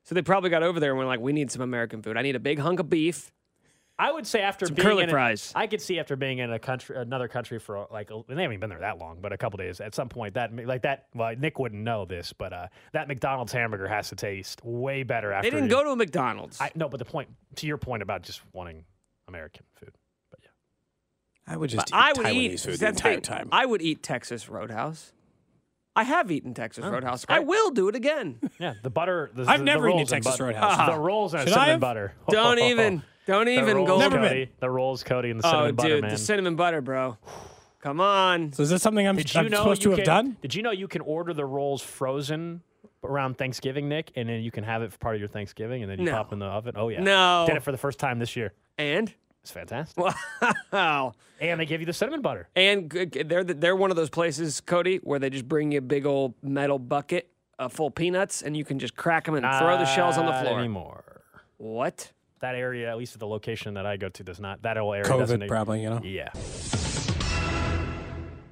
So 0.05 0.15
they 0.15 0.23
probably 0.23 0.51
got 0.51 0.63
over 0.63 0.79
there 0.81 0.91
and 0.91 0.99
were 0.99 1.05
like, 1.07 1.21
"We 1.21 1.33
need 1.33 1.51
some 1.51 1.63
American 1.63 2.03
food. 2.03 2.17
I 2.17 2.23
need 2.23 2.37
a 2.37 2.41
big 2.41 2.59
hunk 2.59 2.79
of 2.81 2.89
beef." 2.91 3.33
I 3.97 4.11
would 4.11 4.27
say 4.27 4.41
after 4.41 4.67
Some 4.67 4.75
being 4.75 4.89
curly 4.89 5.03
in 5.05 5.09
a- 5.09 5.13
fries. 5.13 5.53
I 5.55 5.69
could 5.69 5.81
see 5.81 6.01
after 6.01 6.17
being 6.17 6.39
in 6.39 6.53
a 6.53 6.59
country, 6.59 6.97
another 6.97 7.29
country 7.29 7.61
for 7.61 7.87
like 7.93 8.11
a- 8.11 8.23
they 8.27 8.35
haven't 8.35 8.45
even 8.45 8.59
been 8.61 8.71
there 8.71 8.81
that 8.81 8.99
long, 8.99 9.21
but 9.21 9.33
a 9.33 9.39
couple 9.39 9.57
days. 9.57 9.81
At 9.81 9.95
some 9.95 10.09
point, 10.09 10.35
that 10.35 10.55
like 10.67 10.83
that. 10.83 11.07
Well, 11.15 11.35
Nick 11.39 11.61
wouldn't 11.61 11.81
know 11.81 12.05
this, 12.05 12.33
but 12.33 12.53
uh, 12.53 12.67
that 12.93 13.07
McDonald's 13.07 13.53
hamburger 13.53 13.87
has 13.87 14.09
to 14.09 14.17
taste 14.17 14.61
way 14.65 15.05
better 15.05 15.33
after. 15.33 15.49
They 15.49 15.55
didn't 15.57 15.71
you- 15.71 15.77
go 15.77 15.85
to 15.85 15.91
a 15.91 15.97
McDonald's. 15.97 16.61
I 16.61 16.73
no, 16.75 16.89
but 16.89 16.99
the 16.99 17.05
point 17.05 17.29
to 17.57 17.67
your 17.69 17.79
point 17.79 18.03
about 18.03 18.23
just 18.23 18.43
wanting 18.53 18.85
American 19.29 19.65
food. 19.75 19.93
But 20.31 20.41
yeah, 20.43 20.51
I 21.47 21.57
would 21.57 21.71
just 21.71 21.91
But 21.91 21.97
eat 21.97 22.03
I 22.03 22.13
would 22.15 22.27
Taiwanese 22.27 22.35
eat 22.53 22.61
food 22.61 22.73
the 22.75 22.79
that's 22.79 22.99
entire 23.01 23.13
thing. 23.15 23.21
time. 23.23 23.49
I 23.53 23.65
would 23.65 23.81
eat 23.81 24.03
Texas 24.03 24.49
Roadhouse. 24.51 25.13
I 25.97 26.03
have 26.03 26.31
eaten 26.31 26.55
Texas 26.55 26.85
oh, 26.85 26.91
Roadhouse. 26.91 27.25
I 27.29 27.39
will 27.41 27.71
do 27.71 27.89
it 27.89 27.95
again. 27.95 28.39
yeah. 28.59 28.75
The 28.83 28.91
butter. 28.91 29.31
The, 29.35 29.45
I've 29.47 29.61
the 29.61 29.65
never 29.65 29.89
eaten 29.89 29.99
rolls 29.99 30.13
and 30.13 30.25
Texas 30.25 30.33
butter- 30.33 30.45
Roadhouse. 30.47 30.89
The 30.91 30.99
rolls 30.99 31.35
and 31.35 31.43
Should 31.45 31.53
I 31.53 31.55
cinnamon 31.55 31.71
have? 31.71 31.81
butter. 31.81 32.15
Don't 32.29 32.59
even. 32.59 33.03
Don't 33.27 33.49
even 33.49 33.85
go. 33.85 33.99
Never 33.99 34.19
been. 34.21 34.49
The 34.61 34.69
rolls, 34.69 35.03
Cody, 35.03 35.31
and 35.31 35.41
the 35.41 35.47
Oh, 35.47 35.51
cinnamon 35.51 35.75
butter, 35.77 35.89
Oh, 35.89 35.93
dude, 35.95 36.03
man. 36.03 36.11
the 36.11 36.19
cinnamon 36.19 36.57
butter, 36.57 36.81
bro. 36.83 37.17
Come 37.81 38.01
on. 38.01 38.53
so 38.53 38.63
is 38.63 38.71
this 38.71 38.83
something 38.83 39.07
I'm, 39.07 39.17
I'm 39.19 39.27
supposed 39.27 39.85
you 39.85 39.91
to 39.93 39.97
have 39.97 40.07
done? 40.07 40.37
Did 40.43 40.55
you 40.55 40.63
know 40.63 40.71
you 40.73 40.89
can 40.89 41.01
order 41.03 41.33
the 41.35 41.45
rolls 41.45 41.83
frozen 41.83 42.63
around 43.03 43.37
Thanksgiving, 43.39 43.89
Nick, 43.89 44.11
and 44.17 44.29
then 44.29 44.43
you 44.43 44.51
can 44.51 44.65
have 44.65 44.83
it 44.83 44.91
for 44.93 44.99
part 44.99 45.15
of 45.15 45.21
your 45.21 45.29
Thanksgiving, 45.29 45.83
and 45.83 45.91
then 45.91 45.99
you 45.99 46.07
No. 46.07 46.13
pop 46.13 46.33
in 46.33 46.39
the 46.39 46.47
oven? 46.47 46.75
Oh 46.77 46.89
yeah, 46.89 47.01
No. 47.03 47.45
did 47.47 47.57
it 47.57 47.63
for 47.63 47.73
the 47.73 47.79
first 47.79 47.99
time 47.99 48.19
this 48.19 48.37
year. 48.37 48.53
And 48.79 49.13
It's 49.45 49.51
fantastic. 49.51 50.03
wow. 50.73 51.13
And 51.39 51.61
they 51.61 51.67
give 51.67 51.81
you 51.83 51.87
the 51.87 51.93
cinnamon 51.93 52.23
butter. 52.23 52.49
And 52.57 52.91
g- 52.91 53.05
g- 53.05 53.23
they're 53.25 53.45
they're 53.45 53.77
one 53.77 53.91
of 53.91 53.97
those 53.97 54.09
places, 54.09 54.63
Cody, 54.63 54.97
where 55.03 55.19
they 55.19 55.29
just 55.29 55.47
bring 55.47 55.73
you 55.73 55.79
a 55.79 55.83
big 55.83 56.07
old 56.07 56.33
metal 56.43 56.79
bucket 56.79 57.29
of 57.59 57.71
full 57.71 57.91
peanuts, 57.91 58.41
and 58.41 58.57
you 58.57 58.65
can 58.65 58.79
just 58.79 58.97
crack 58.97 59.27
them 59.27 59.35
and 59.35 59.45
throw 59.59 59.77
the 59.77 59.85
shells 59.85 60.17
on 60.17 60.25
the 60.25 60.33
floor. 60.33 60.59
anymore. 60.59 61.23
What? 61.59 62.11
That 62.41 62.55
area, 62.55 62.89
at 62.91 62.97
least 62.97 63.13
at 63.15 63.21
the 63.21 63.27
location 63.27 63.75
that 63.75 63.85
I 63.85 63.99
go 63.99 64.09
to, 64.09 64.25
does 64.25 64.41
not. 64.41 64.63
That 64.63 64.79
whole 64.79 64.95
area 64.95 65.05
doesn't. 65.09 65.43
COVID, 65.43 65.49
probably, 65.49 65.83
you 65.83 65.91
know? 65.91 66.01
Yeah. 66.03 66.31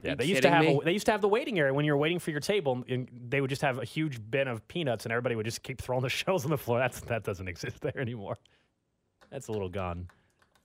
Yeah, 0.02 0.16
they 0.16 0.24
used 0.24 0.42
to 0.42 0.50
have 0.50 0.64
a, 0.64 0.78
they 0.84 0.92
used 0.92 1.06
to 1.06 1.12
have 1.12 1.20
the 1.20 1.28
waiting 1.28 1.58
area 1.58 1.72
when 1.72 1.84
you 1.84 1.92
were 1.92 1.98
waiting 1.98 2.18
for 2.18 2.32
your 2.32 2.40
table, 2.40 2.82
and 2.88 3.08
they 3.28 3.40
would 3.40 3.50
just 3.50 3.62
have 3.62 3.78
a 3.78 3.84
huge 3.84 4.20
bin 4.30 4.48
of 4.48 4.66
peanuts, 4.68 5.06
and 5.06 5.12
everybody 5.12 5.36
would 5.36 5.46
just 5.46 5.62
keep 5.62 5.80
throwing 5.80 6.02
the 6.02 6.08
shells 6.20 6.44
on 6.44 6.50
the 6.50 6.58
floor. 6.58 6.78
That's 6.80 7.00
that 7.02 7.22
doesn't 7.22 7.46
exist 7.54 7.80
there 7.80 7.98
anymore. 7.98 8.36
That's 9.30 9.48
a 9.48 9.52
little 9.52 9.68
gone. 9.68 10.08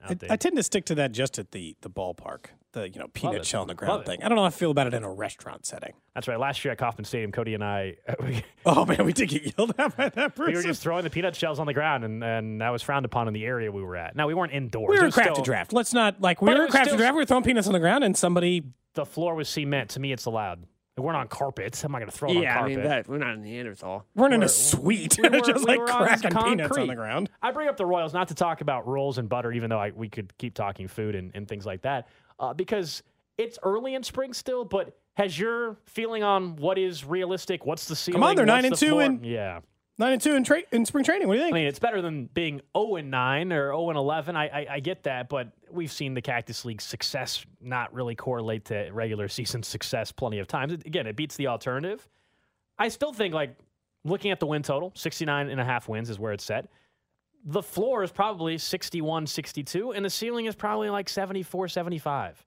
I, 0.04 0.16
I 0.30 0.36
tend 0.36 0.56
to 0.58 0.64
stick 0.64 0.86
to 0.86 0.96
that 0.96 1.12
just 1.12 1.40
at 1.40 1.52
the 1.52 1.76
the 1.82 1.90
ballpark, 1.90 2.46
the 2.72 2.90
you 2.90 3.00
know 3.00 3.08
peanut 3.14 3.46
shell 3.46 3.62
on 3.62 3.68
the 3.68 3.72
Love 3.74 3.78
ground 3.78 4.02
it. 4.04 4.06
thing. 4.06 4.24
I 4.24 4.30
don't 4.30 4.36
know 4.36 4.44
how 4.44 4.48
I 4.48 4.52
feel 4.52 4.72
about 4.72 4.88
it 4.88 4.94
in 4.94 5.04
a 5.04 5.12
restaurant 5.12 5.66
setting. 5.66 5.94
That's 6.14 6.28
right. 6.28 6.40
Last 6.40 6.64
year 6.64 6.72
at 6.72 6.78
Kauffman 6.78 7.06
Stadium, 7.06 7.32
Cody 7.32 7.54
and 7.56 7.64
I 7.64 7.96
uh, 8.08 8.14
we, 8.24 8.44
Oh 8.66 8.86
man, 8.86 9.06
we 9.06 9.14
did 9.14 9.30
get 9.30 9.58
yelled 9.58 9.74
at 9.78 9.98
by 9.98 10.10
that 10.10 10.36
person. 10.36 10.54
we 10.54 10.58
were 10.58 10.64
just 10.64 10.82
throwing 10.82 11.04
the 11.04 11.10
peanut 11.10 11.36
shells 11.36 11.60
on 11.60 11.66
the 11.66 11.74
ground, 11.74 12.04
and, 12.06 12.24
and 12.24 12.62
that 12.62 12.70
was 12.70 12.82
frowned 12.84 13.06
upon 13.06 13.28
in 13.28 13.34
the 13.34 13.46
area 13.46 13.72
we 13.72 13.82
were 13.82 13.96
at. 13.96 14.16
Now 14.16 14.28
we 14.28 14.34
weren't 14.34 14.54
indoors. 14.54 14.90
we 14.90 15.00
were 15.00 15.08
a 15.08 15.12
crafted 15.12 15.34
still- 15.34 15.44
draft. 15.44 15.74
Let's 15.74 15.94
not 15.94 16.22
like 16.22 16.42
we 16.42 16.54
were 16.54 16.66
a 16.66 16.68
crafted 16.70 16.86
still- 16.86 16.98
draft. 16.98 17.14
We 17.16 17.22
were 17.22 17.26
throwing 17.26 17.44
peanuts 17.44 17.68
on 17.68 17.74
the 17.74 17.80
ground, 17.80 18.04
and 18.04 18.16
somebody. 18.16 18.64
The 18.94 19.06
floor 19.06 19.36
was 19.36 19.48
cement. 19.50 19.90
To 19.92 20.00
me, 20.00 20.12
it's 20.12 20.26
allowed. 20.26 20.66
We 20.98 21.04
weren't 21.04 21.18
on 21.18 21.28
carpets. 21.28 21.84
I'm 21.84 21.92
not 21.92 22.00
going 22.00 22.10
to 22.10 22.18
throw 22.18 22.30
it 22.32 22.38
Yeah, 22.38 22.40
on 22.40 22.46
I 22.46 22.54
carpet. 22.62 22.78
mean 22.78 22.86
that. 22.88 23.08
We're 23.08 23.18
not 23.20 23.36
in 23.36 23.44
Neanderthal. 23.44 24.06
We're 24.16 24.32
in 24.32 24.42
a 24.42 24.50
suite, 24.50 25.18
we 25.22 25.30
were- 25.30 25.42
just 25.42 25.68
we 25.68 25.78
like 25.78 25.86
cracking 25.86 26.32
peanuts 26.32 26.76
on 26.78 26.88
the 26.88 26.96
ground. 26.96 27.30
I 27.42 27.52
bring 27.52 27.68
up 27.68 27.78
the 27.78 27.86
Royals 27.86 28.14
not 28.14 28.30
to 28.30 28.36
talk 28.36 28.62
about 28.62 28.88
rolls 28.88 29.20
and 29.20 29.30
butter, 29.30 29.52
even 29.52 29.70
though 29.70 29.80
I, 29.80 29.92
we 29.92 30.10
could 30.10 30.36
keep 30.40 30.56
talking 30.56 30.88
food 30.88 31.14
and, 31.14 31.32
and 31.36 31.48
things 31.48 31.66
like 31.68 31.84
that, 31.84 32.08
uh, 32.40 32.54
because 32.56 33.04
it's 33.38 33.60
early 33.62 33.94
in 33.94 34.02
spring 34.02 34.34
still. 34.34 34.66
But 34.66 34.98
has 35.14 35.38
your 35.38 35.78
feeling 35.86 36.24
on 36.24 36.56
what 36.56 36.80
is 36.80 37.06
realistic? 37.06 37.64
What's 37.66 37.86
the 37.86 37.96
ceiling? 37.96 38.16
Come 38.22 38.30
on, 38.30 38.36
they're 38.36 38.46
what's 38.46 38.56
nine 38.56 38.66
and 38.66 38.74
the 38.74 38.78
two 38.78 38.90
floor? 38.90 39.02
and- 39.04 39.24
yeah. 39.26 39.60
Nine 40.00 40.14
and 40.14 40.22
two 40.22 40.36
in 40.36 40.44
tra- 40.44 40.64
in 40.72 40.86
spring 40.86 41.04
training. 41.04 41.28
What 41.28 41.36
do 41.36 41.40
you 41.40 41.46
think? 41.46 41.56
I 41.56 41.58
mean, 41.60 41.68
it's 41.68 41.80
better 41.80 42.04
than 42.04 42.26
being 42.28 42.62
0 42.78 42.98
and 42.98 43.10
9 43.10 43.52
or 43.52 43.70
0 43.70 43.90
and 43.90 43.98
11. 43.98 44.36
I, 44.36 44.46
I 44.46 44.68
I 44.74 44.80
get 44.80 45.04
that, 45.04 45.28
but 45.28 45.50
we've 45.72 45.92
seen 45.92 46.14
the 46.14 46.22
Cactus 46.22 46.66
League 46.66 46.82
success 46.82 47.44
not 47.60 47.94
really 47.94 48.14
correlate 48.14 48.66
to 48.66 48.90
regular 48.92 49.28
season 49.28 49.64
success 49.64 50.12
plenty 50.12 50.38
of 50.38 50.48
times. 50.48 50.74
Again, 50.74 51.08
it 51.08 51.16
beats 51.16 51.36
the 51.36 51.48
alternative. 51.48 52.08
I 52.78 52.90
still 52.90 53.12
think 53.12 53.34
like 53.34 53.56
looking 54.04 54.30
at 54.30 54.40
the 54.40 54.46
win 54.46 54.62
total, 54.62 54.92
69 54.96 55.50
and 55.50 55.60
a 55.60 55.66
half 55.66 55.90
wins 55.90 56.10
is 56.12 56.20
where 56.20 56.32
it's 56.32 56.44
set. 56.44 56.70
The 57.44 57.64
floor 57.64 58.04
is 58.04 58.12
probably 58.12 58.58
61, 58.58 59.28
62, 59.28 59.94
and 59.94 60.06
the 60.06 60.10
ceiling 60.10 60.46
is 60.46 60.56
probably 60.56 60.90
like 60.90 61.10
74, 61.10 61.70
75. 61.70 62.46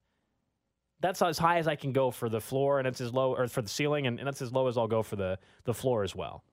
That's 1.00 1.22
as 1.22 1.38
high 1.38 1.58
as 1.58 1.66
I 1.66 1.76
can 1.76 1.92
go 1.92 2.10
for 2.10 2.28
the 2.28 2.40
floor, 2.40 2.78
and 2.78 2.86
it's 2.86 3.00
as 3.00 3.12
low, 3.12 3.34
or 3.34 3.48
for 3.48 3.62
the 3.62 3.68
ceiling, 3.68 4.06
and, 4.06 4.18
and 4.18 4.26
that's 4.26 4.42
as 4.42 4.52
low 4.52 4.66
as 4.68 4.76
I'll 4.76 4.88
go 4.88 5.02
for 5.02 5.16
the, 5.16 5.38
the 5.64 5.72
floor 5.72 6.02
as 6.04 6.14
well. 6.14 6.44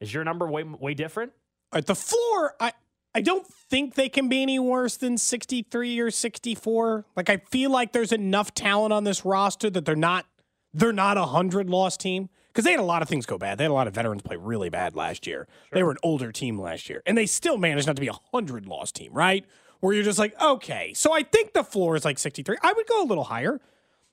Is 0.00 0.12
your 0.12 0.24
number 0.24 0.46
way 0.46 0.64
way 0.64 0.94
different? 0.94 1.32
At 1.72 1.86
the 1.86 1.94
floor, 1.94 2.54
I 2.58 2.72
I 3.14 3.20
don't 3.20 3.46
think 3.46 3.94
they 3.94 4.08
can 4.08 4.28
be 4.28 4.42
any 4.42 4.58
worse 4.58 4.96
than 4.96 5.18
63 5.18 5.98
or 6.00 6.10
64. 6.10 7.06
Like 7.16 7.28
I 7.28 7.38
feel 7.50 7.70
like 7.70 7.92
there's 7.92 8.12
enough 8.12 8.54
talent 8.54 8.92
on 8.92 9.04
this 9.04 9.24
roster 9.24 9.68
that 9.70 9.84
they're 9.84 9.96
not 9.96 10.26
they're 10.72 10.92
not 10.92 11.16
a 11.16 11.22
100 11.22 11.68
loss 11.68 11.96
team 11.96 12.28
because 12.48 12.64
they 12.64 12.70
had 12.70 12.80
a 12.80 12.84
lot 12.84 13.02
of 13.02 13.08
things 13.08 13.26
go 13.26 13.36
bad. 13.36 13.58
They 13.58 13.64
had 13.64 13.70
a 13.70 13.74
lot 13.74 13.88
of 13.88 13.94
veterans 13.94 14.22
play 14.22 14.36
really 14.36 14.70
bad 14.70 14.94
last 14.94 15.26
year. 15.26 15.48
They 15.72 15.82
were 15.82 15.90
an 15.90 15.98
older 16.02 16.30
team 16.32 16.60
last 16.60 16.88
year 16.88 17.02
and 17.04 17.18
they 17.18 17.26
still 17.26 17.58
managed 17.58 17.86
not 17.86 17.96
to 17.96 18.00
be 18.00 18.08
a 18.08 18.12
100 18.12 18.66
loss 18.66 18.92
team, 18.92 19.12
right? 19.12 19.44
Where 19.80 19.94
you're 19.94 20.04
just 20.04 20.18
like, 20.18 20.40
"Okay, 20.40 20.92
so 20.94 21.12
I 21.12 21.22
think 21.22 21.52
the 21.52 21.64
floor 21.64 21.96
is 21.96 22.04
like 22.04 22.18
63. 22.18 22.56
I 22.62 22.72
would 22.72 22.86
go 22.86 23.02
a 23.02 23.06
little 23.06 23.24
higher." 23.24 23.60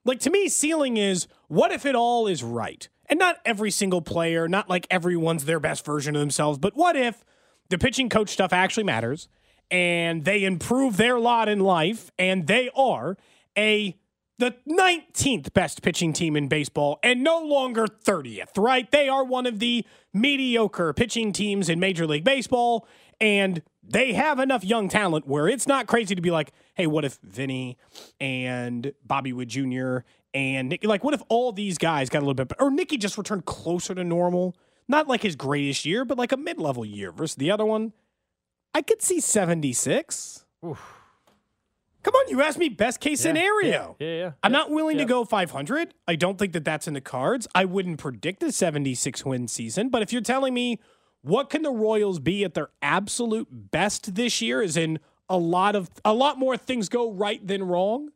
Like 0.06 0.20
to 0.22 0.30
me, 0.30 0.48
ceiling 0.48 0.98
is 0.98 1.28
what 1.50 1.72
if 1.72 1.86
it 1.86 1.94
all 1.94 2.28
is 2.28 2.42
right? 2.42 2.88
And 3.10 3.20
not 3.20 3.38
every 3.46 3.72
single 3.72 4.02
player, 4.02 4.48
not 4.48 4.70
like 4.70 4.86
everyone's 4.90 5.46
their 5.46 5.60
best 5.60 5.86
version 5.86 6.16
of 6.16 6.20
themselves, 6.20 6.58
but 6.58 6.76
what 6.76 6.96
if 6.96 7.24
the 7.70 7.78
pitching 7.78 8.10
coach 8.10 8.30
stuff 8.30 8.52
actually 8.52 8.84
matters 8.84 9.30
and 9.72 10.26
they 10.26 10.44
improve 10.44 10.98
their 10.98 11.20
lot 11.20 11.50
in 11.50 11.60
life 11.60 12.12
and 12.18 12.48
they 12.48 12.70
are 12.76 13.18
a 13.58 13.98
the 14.40 14.56
19th 14.70 15.52
best 15.54 15.82
pitching 15.82 16.14
team 16.14 16.36
in 16.36 16.48
baseball 16.48 17.00
and 17.02 17.24
no 17.24 17.42
longer 17.42 17.88
30th, 17.88 18.56
right? 18.56 18.90
They 18.92 19.10
are 19.10 19.24
one 19.24 19.48
of 19.48 19.58
the 19.58 19.84
mediocre 20.14 20.94
pitching 20.94 21.34
teams 21.34 21.70
in 21.70 21.80
Major 21.80 22.06
League 22.06 22.24
Baseball 22.24 22.88
and 23.20 23.64
they 23.84 24.14
have 24.14 24.40
enough 24.40 24.64
young 24.64 24.90
talent 24.90 25.28
where 25.28 25.48
it's 25.48 25.66
not 25.66 25.88
crazy 25.88 26.14
to 26.14 26.22
be 26.22 26.30
like, 26.30 26.52
hey, 26.78 26.88
what 26.88 27.04
if 27.04 27.18
Vinny 27.24 27.78
and 28.22 28.94
Bobby 29.04 29.34
Witt 29.34 29.50
Jr. 29.50 30.00
and 30.34 30.70
Nicky, 30.70 30.88
like, 30.88 31.04
what 31.04 31.16
if 31.16 31.24
all 31.28 31.52
these 31.52 31.78
guys 31.80 32.10
got 32.10 32.20
a 32.20 32.26
little 32.26 32.36
bit, 32.36 32.54
or 32.60 32.70
Nicky 32.70 32.98
just 32.98 33.18
returned 33.18 33.46
closer 33.46 33.96
to 33.96 34.04
normal? 34.04 34.56
Not 34.88 35.08
like 35.08 35.24
his 35.24 35.36
greatest 35.36 35.86
year, 35.86 36.06
but 36.06 36.18
like 36.18 36.32
a 36.32 36.38
mid 36.38 36.60
level 36.60 36.86
year 36.86 37.12
versus 37.12 37.36
the 37.36 37.52
other 37.52 37.66
one. 37.66 37.94
I 38.74 38.84
could 38.84 39.02
see 39.02 39.20
76. 39.20 40.46
Come 40.62 42.14
on, 42.14 42.30
you 42.30 42.42
asked 42.42 42.60
me 42.60 42.70
best 42.70 43.02
case 43.02 43.20
scenario. 43.20 43.98
Yeah, 44.00 44.08
yeah. 44.08 44.32
I'm 44.44 44.54
yeah, 44.54 44.60
not 44.60 44.72
willing 44.72 44.98
yeah. 44.98 45.04
to 45.04 45.10
go 45.10 45.26
500. 45.26 45.94
I 46.08 46.16
don't 46.16 46.38
think 46.38 46.54
that 46.54 46.64
that's 46.64 46.88
in 46.88 46.94
the 46.94 47.02
cards. 47.02 47.48
I 47.54 47.66
wouldn't 47.66 47.98
predict 48.00 48.44
a 48.44 48.52
76 48.52 49.26
win 49.26 49.48
season, 49.48 49.90
but 49.90 50.04
if 50.04 50.14
you're 50.14 50.22
telling 50.22 50.54
me 50.54 50.80
what 51.22 51.50
can 51.50 51.64
the 51.64 51.72
Royals 51.72 52.20
be 52.20 52.46
at 52.46 52.54
their 52.54 52.70
absolute 52.82 53.48
best 53.52 54.16
this 54.16 54.42
year 54.42 54.62
is 54.62 54.78
in 54.78 55.00
a 55.30 55.38
lot 55.38 55.76
of 55.76 55.90
a 56.06 56.14
lot 56.14 56.38
more 56.40 56.58
things 56.58 56.90
go 56.90 57.12
right 57.12 57.46
than 57.46 57.64
wrong. 57.64 58.10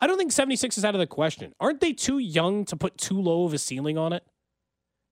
I 0.00 0.06
don't 0.06 0.18
think 0.18 0.32
76 0.32 0.78
is 0.78 0.84
out 0.84 0.94
of 0.94 0.98
the 0.98 1.06
question. 1.06 1.54
Aren't 1.60 1.80
they 1.80 1.92
too 1.92 2.18
young 2.18 2.64
to 2.66 2.76
put 2.76 2.98
too 2.98 3.20
low 3.20 3.44
of 3.44 3.54
a 3.54 3.58
ceiling 3.58 3.96
on 3.96 4.12
it? 4.12 4.24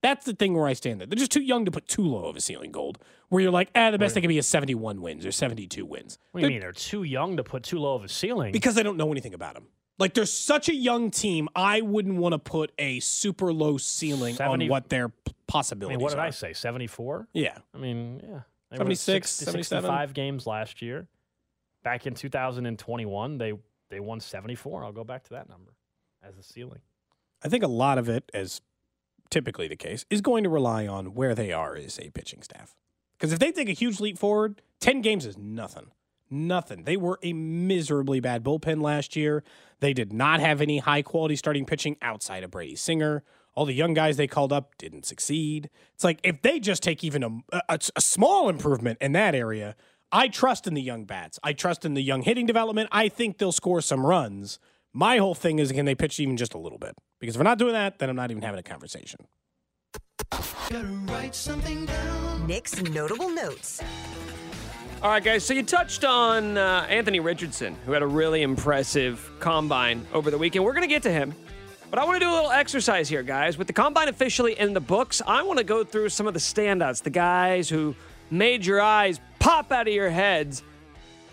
That's 0.03 0.25
the 0.25 0.33
thing 0.33 0.53
where 0.55 0.67
I 0.67 0.73
stand 0.73 0.99
there. 0.99 1.07
They're 1.07 1.15
just 1.17 1.31
too 1.31 1.41
young 1.43 1.63
to 1.65 1.71
put 1.71 1.87
too 1.87 2.01
low 2.03 2.25
of 2.25 2.35
a 2.35 2.41
ceiling 2.41 2.71
gold. 2.71 2.97
Where 3.29 3.41
you're 3.41 3.51
like, 3.51 3.69
ah, 3.75 3.91
the 3.91 3.99
best 3.99 4.15
they 4.15 4.21
can 4.21 4.27
be 4.27 4.37
is 4.37 4.47
71 4.47 4.99
wins 4.99 5.25
or 5.25 5.31
72 5.31 5.85
wins. 5.85 6.17
What 6.31 6.41
do 6.41 6.47
you 6.47 6.51
mean? 6.51 6.59
They're 6.59 6.71
too 6.73 7.03
young 7.03 7.37
to 7.37 7.43
put 7.43 7.63
too 7.63 7.77
low 7.79 7.93
of 7.95 8.03
a 8.03 8.09
ceiling. 8.09 8.51
Because 8.51 8.77
I 8.77 8.83
don't 8.83 8.97
know 8.97 9.11
anything 9.11 9.33
about 9.33 9.53
them. 9.53 9.67
Like 9.99 10.15
they're 10.15 10.25
such 10.25 10.67
a 10.67 10.75
young 10.75 11.11
team, 11.11 11.47
I 11.55 11.81
wouldn't 11.81 12.17
want 12.17 12.33
to 12.33 12.39
put 12.39 12.71
a 12.79 12.99
super 12.99 13.53
low 13.53 13.77
ceiling 13.77 14.33
70 14.35 14.65
on 14.65 14.69
what 14.69 14.89
their 14.89 15.09
p- 15.09 15.15
I 15.27 15.33
possibilities 15.47 15.97
mean, 15.97 16.03
what 16.03 16.09
did 16.09 16.19
are. 16.19 16.25
I 16.25 16.31
say? 16.31 16.53
74? 16.53 17.27
Yeah. 17.33 17.59
I 17.73 17.77
mean, 17.77 18.19
yeah. 18.23 18.39
They 18.71 18.77
76, 18.77 19.29
60, 19.29 19.45
77. 19.45 19.83
65 19.83 20.13
games 20.13 20.47
last 20.47 20.81
year. 20.81 21.07
Back 21.83 22.05
in 22.07 22.13
2021, 22.13 23.37
they 23.37 23.53
they 23.89 23.99
won 23.99 24.19
74. 24.19 24.85
I'll 24.85 24.91
go 24.91 25.03
back 25.03 25.23
to 25.25 25.31
that 25.31 25.49
number 25.49 25.73
as 26.23 26.37
a 26.37 26.43
ceiling. 26.43 26.79
I 27.43 27.49
think 27.49 27.63
a 27.63 27.67
lot 27.67 27.97
of 27.97 28.07
it, 28.07 28.29
as 28.33 28.61
typically 29.29 29.67
the 29.67 29.75
case, 29.75 30.05
is 30.09 30.21
going 30.21 30.43
to 30.43 30.49
rely 30.49 30.87
on 30.87 31.13
where 31.13 31.35
they 31.35 31.51
are 31.51 31.75
as 31.75 31.99
a 31.99 32.09
pitching 32.11 32.41
staff. 32.41 32.75
Because 33.17 33.33
if 33.33 33.39
they 33.39 33.51
take 33.51 33.69
a 33.69 33.73
huge 33.73 33.99
leap 33.99 34.17
forward, 34.17 34.61
10 34.79 35.01
games 35.01 35.25
is 35.25 35.37
nothing. 35.37 35.91
Nothing. 36.29 36.85
They 36.85 36.95
were 36.95 37.19
a 37.21 37.33
miserably 37.33 38.19
bad 38.19 38.43
bullpen 38.43 38.81
last 38.81 39.15
year. 39.15 39.43
They 39.79 39.93
did 39.93 40.13
not 40.13 40.39
have 40.39 40.61
any 40.61 40.77
high 40.79 41.01
quality 41.01 41.35
starting 41.35 41.65
pitching 41.65 41.97
outside 42.01 42.43
of 42.43 42.51
Brady 42.51 42.75
Singer. 42.75 43.23
All 43.53 43.65
the 43.65 43.73
young 43.73 43.93
guys 43.93 44.15
they 44.15 44.27
called 44.27 44.53
up 44.53 44.77
didn't 44.77 45.05
succeed. 45.05 45.69
It's 45.93 46.05
like 46.05 46.19
if 46.23 46.41
they 46.41 46.59
just 46.59 46.81
take 46.81 47.03
even 47.03 47.23
a, 47.23 47.61
a, 47.67 47.79
a 47.95 48.01
small 48.01 48.47
improvement 48.47 48.97
in 49.01 49.11
that 49.11 49.35
area, 49.35 49.75
I 50.11 50.27
trust 50.27 50.67
in 50.67 50.73
the 50.73 50.81
young 50.81 51.05
bats. 51.05 51.39
I 51.41 51.53
trust 51.53 51.85
in 51.85 51.93
the 51.93 52.01
young 52.01 52.21
hitting 52.21 52.45
development. 52.45 52.89
I 52.91 53.07
think 53.07 53.37
they'll 53.37 53.53
score 53.53 53.81
some 53.81 54.05
runs. 54.05 54.59
My 54.93 55.17
whole 55.17 55.35
thing 55.35 55.59
is 55.59 55.71
can 55.71 55.85
they 55.85 55.95
pitch 55.95 56.19
even 56.19 56.35
just 56.35 56.53
a 56.53 56.57
little 56.57 56.77
bit? 56.77 56.95
Because 57.19 57.35
if 57.35 57.39
we're 57.39 57.45
not 57.45 57.57
doing 57.57 57.73
that, 57.73 57.99
then 57.99 58.09
I'm 58.09 58.15
not 58.15 58.29
even 58.29 58.43
having 58.43 58.59
a 58.59 58.63
conversation. 58.63 59.19
Nick's 62.45 62.81
notable 62.81 63.29
notes. 63.29 63.81
All 65.01 65.09
right, 65.09 65.23
guys. 65.23 65.45
So 65.45 65.53
you 65.53 65.63
touched 65.63 66.03
on 66.03 66.57
uh, 66.57 66.85
Anthony 66.89 67.19
Richardson, 67.19 67.75
who 67.85 67.93
had 67.93 68.01
a 68.01 68.07
really 68.07 68.41
impressive 68.41 69.31
combine 69.39 70.05
over 70.13 70.29
the 70.29 70.37
weekend. 70.37 70.65
We're 70.65 70.73
going 70.73 70.87
to 70.87 70.93
get 70.93 71.03
to 71.03 71.11
him. 71.11 71.33
But 71.89 71.99
I 71.99 72.05
want 72.05 72.19
to 72.21 72.25
do 72.25 72.29
a 72.29 72.33
little 72.33 72.51
exercise 72.51 73.09
here, 73.09 73.23
guys. 73.23 73.57
With 73.57 73.67
the 73.67 73.73
combine 73.73 74.09
officially 74.09 74.59
in 74.59 74.73
the 74.73 74.79
books, 74.79 75.21
I 75.25 75.43
want 75.43 75.57
to 75.57 75.65
go 75.65 75.83
through 75.83 76.09
some 76.09 76.27
of 76.27 76.33
the 76.33 76.39
standouts, 76.39 77.01
the 77.01 77.09
guys 77.09 77.67
who 77.69 77.95
made 78.29 78.65
your 78.65 78.79
eyes 78.81 79.19
pop 79.41 79.71
out 79.71 79.87
of 79.87 79.93
your 79.93 80.09
heads, 80.09 80.63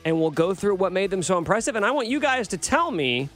and 0.04 0.18
we'll 0.18 0.30
go 0.30 0.54
through 0.54 0.74
what 0.76 0.92
made 0.92 1.10
them 1.10 1.22
so 1.22 1.38
impressive. 1.38 1.76
And 1.76 1.84
I 1.84 1.90
want 1.90 2.08
you 2.08 2.18
guys 2.18 2.48
to 2.48 2.56
tell 2.56 2.90
me 2.90 3.28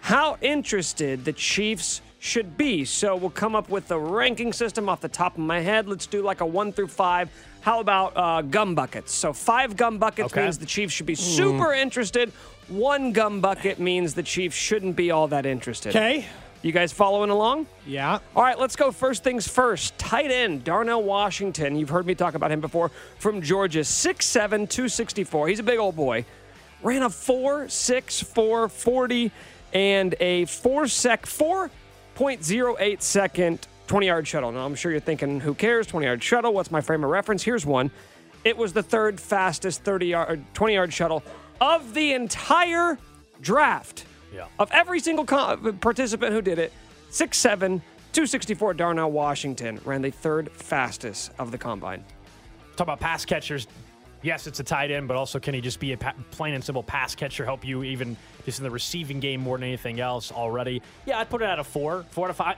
how 0.00 0.38
interested 0.40 1.24
the 1.24 1.32
Chiefs 1.32 2.00
should 2.20 2.56
be. 2.56 2.84
So 2.84 3.16
we'll 3.16 3.30
come 3.30 3.54
up 3.56 3.68
with 3.68 3.90
a 3.90 3.98
ranking 3.98 4.52
system 4.52 4.88
off 4.88 5.00
the 5.00 5.08
top 5.08 5.34
of 5.34 5.40
my 5.40 5.60
head. 5.60 5.88
Let's 5.88 6.06
do 6.06 6.22
like 6.22 6.40
a 6.40 6.46
one 6.46 6.72
through 6.72 6.88
five. 6.88 7.28
How 7.62 7.80
about 7.80 8.12
uh, 8.16 8.42
gum 8.42 8.74
buckets? 8.74 9.12
So 9.12 9.32
five 9.32 9.76
gum 9.76 9.98
buckets 9.98 10.32
Okay. 10.32 10.42
means 10.42 10.58
the 10.58 10.66
Chiefs 10.66 10.92
should 10.94 11.06
be 11.06 11.14
super 11.14 11.72
interested. 11.74 12.30
One 12.68 13.12
gum 13.12 13.40
bucket 13.40 13.78
means 13.78 14.14
the 14.14 14.22
Chiefs 14.22 14.56
shouldn't 14.56 14.96
be 14.96 15.10
all 15.10 15.28
that 15.28 15.44
interested. 15.44 15.90
Okay. 15.96 16.26
You 16.62 16.72
guys 16.72 16.92
following 16.92 17.30
along? 17.30 17.66
Yeah. 17.86 18.18
All 18.36 18.42
right, 18.42 18.58
let's 18.58 18.76
go 18.76 18.92
first 18.92 19.24
things 19.24 19.48
first. 19.48 19.96
Tight 19.96 20.30
end, 20.30 20.62
Darnell 20.62 21.02
Washington. 21.02 21.74
You've 21.74 21.88
heard 21.88 22.04
me 22.04 22.14
talk 22.14 22.34
about 22.34 22.52
him 22.52 22.60
before 22.60 22.90
from 23.18 23.40
Georgia. 23.40 23.80
6'7, 23.80 24.68
264. 24.68 25.48
He's 25.48 25.58
a 25.58 25.62
big 25.62 25.78
old 25.78 25.96
boy. 25.96 26.26
Ran 26.82 27.02
a 27.02 27.08
4'6, 27.08 28.70
40 28.70 29.32
and 29.72 30.14
a 30.20 30.44
4 30.44 30.88
sec 30.88 31.24
4.08 31.24 33.02
second 33.02 33.66
20 33.86 34.06
yard 34.06 34.28
shuttle. 34.28 34.52
Now, 34.52 34.66
I'm 34.66 34.74
sure 34.74 34.90
you're 34.90 35.00
thinking, 35.00 35.40
who 35.40 35.54
cares? 35.54 35.86
20 35.86 36.06
yard 36.06 36.22
shuttle. 36.22 36.52
What's 36.52 36.70
my 36.70 36.82
frame 36.82 37.04
of 37.04 37.10
reference? 37.10 37.42
Here's 37.42 37.64
one. 37.64 37.90
It 38.44 38.56
was 38.56 38.74
the 38.74 38.82
third 38.82 39.18
fastest 39.18 39.82
30 39.82 40.06
yard, 40.06 40.44
20 40.52 40.74
yard 40.74 40.92
shuttle 40.92 41.22
of 41.58 41.94
the 41.94 42.12
entire 42.12 42.98
draft 43.40 44.04
Yeah. 44.32 44.46
of 44.58 44.70
every 44.72 45.00
single 45.00 45.24
co- 45.24 45.56
participant 45.80 46.32
who 46.32 46.42
did 46.42 46.58
it, 46.58 46.72
6'7, 47.10 47.58
264 48.12 48.74
Darnell 48.74 49.10
Washington 49.10 49.80
ran 49.84 50.02
the 50.02 50.10
third 50.10 50.50
fastest 50.52 51.32
of 51.38 51.50
the 51.50 51.58
combine. 51.58 52.04
Talk 52.76 52.86
about 52.86 53.00
pass 53.00 53.24
catchers. 53.24 53.66
Yes, 54.22 54.46
it's 54.46 54.60
a 54.60 54.64
tight 54.64 54.90
end, 54.90 55.08
but 55.08 55.16
also 55.16 55.38
can 55.40 55.54
he 55.54 55.60
just 55.60 55.80
be 55.80 55.92
a 55.92 55.96
pa- 55.96 56.14
plain 56.30 56.54
and 56.54 56.62
simple 56.62 56.82
pass 56.82 57.14
catcher, 57.14 57.44
help 57.44 57.64
you 57.64 57.82
even 57.84 58.16
just 58.44 58.58
in 58.58 58.64
the 58.64 58.70
receiving 58.70 59.18
game 59.18 59.40
more 59.40 59.56
than 59.56 59.64
anything 59.68 59.98
else 60.00 60.30
already? 60.30 60.82
Yeah, 61.06 61.18
I'd 61.18 61.30
put 61.30 61.40
it 61.42 61.46
at 61.46 61.58
a 61.58 61.64
four, 61.64 62.04
four 62.10 62.26
to 62.28 62.34
five. 62.34 62.56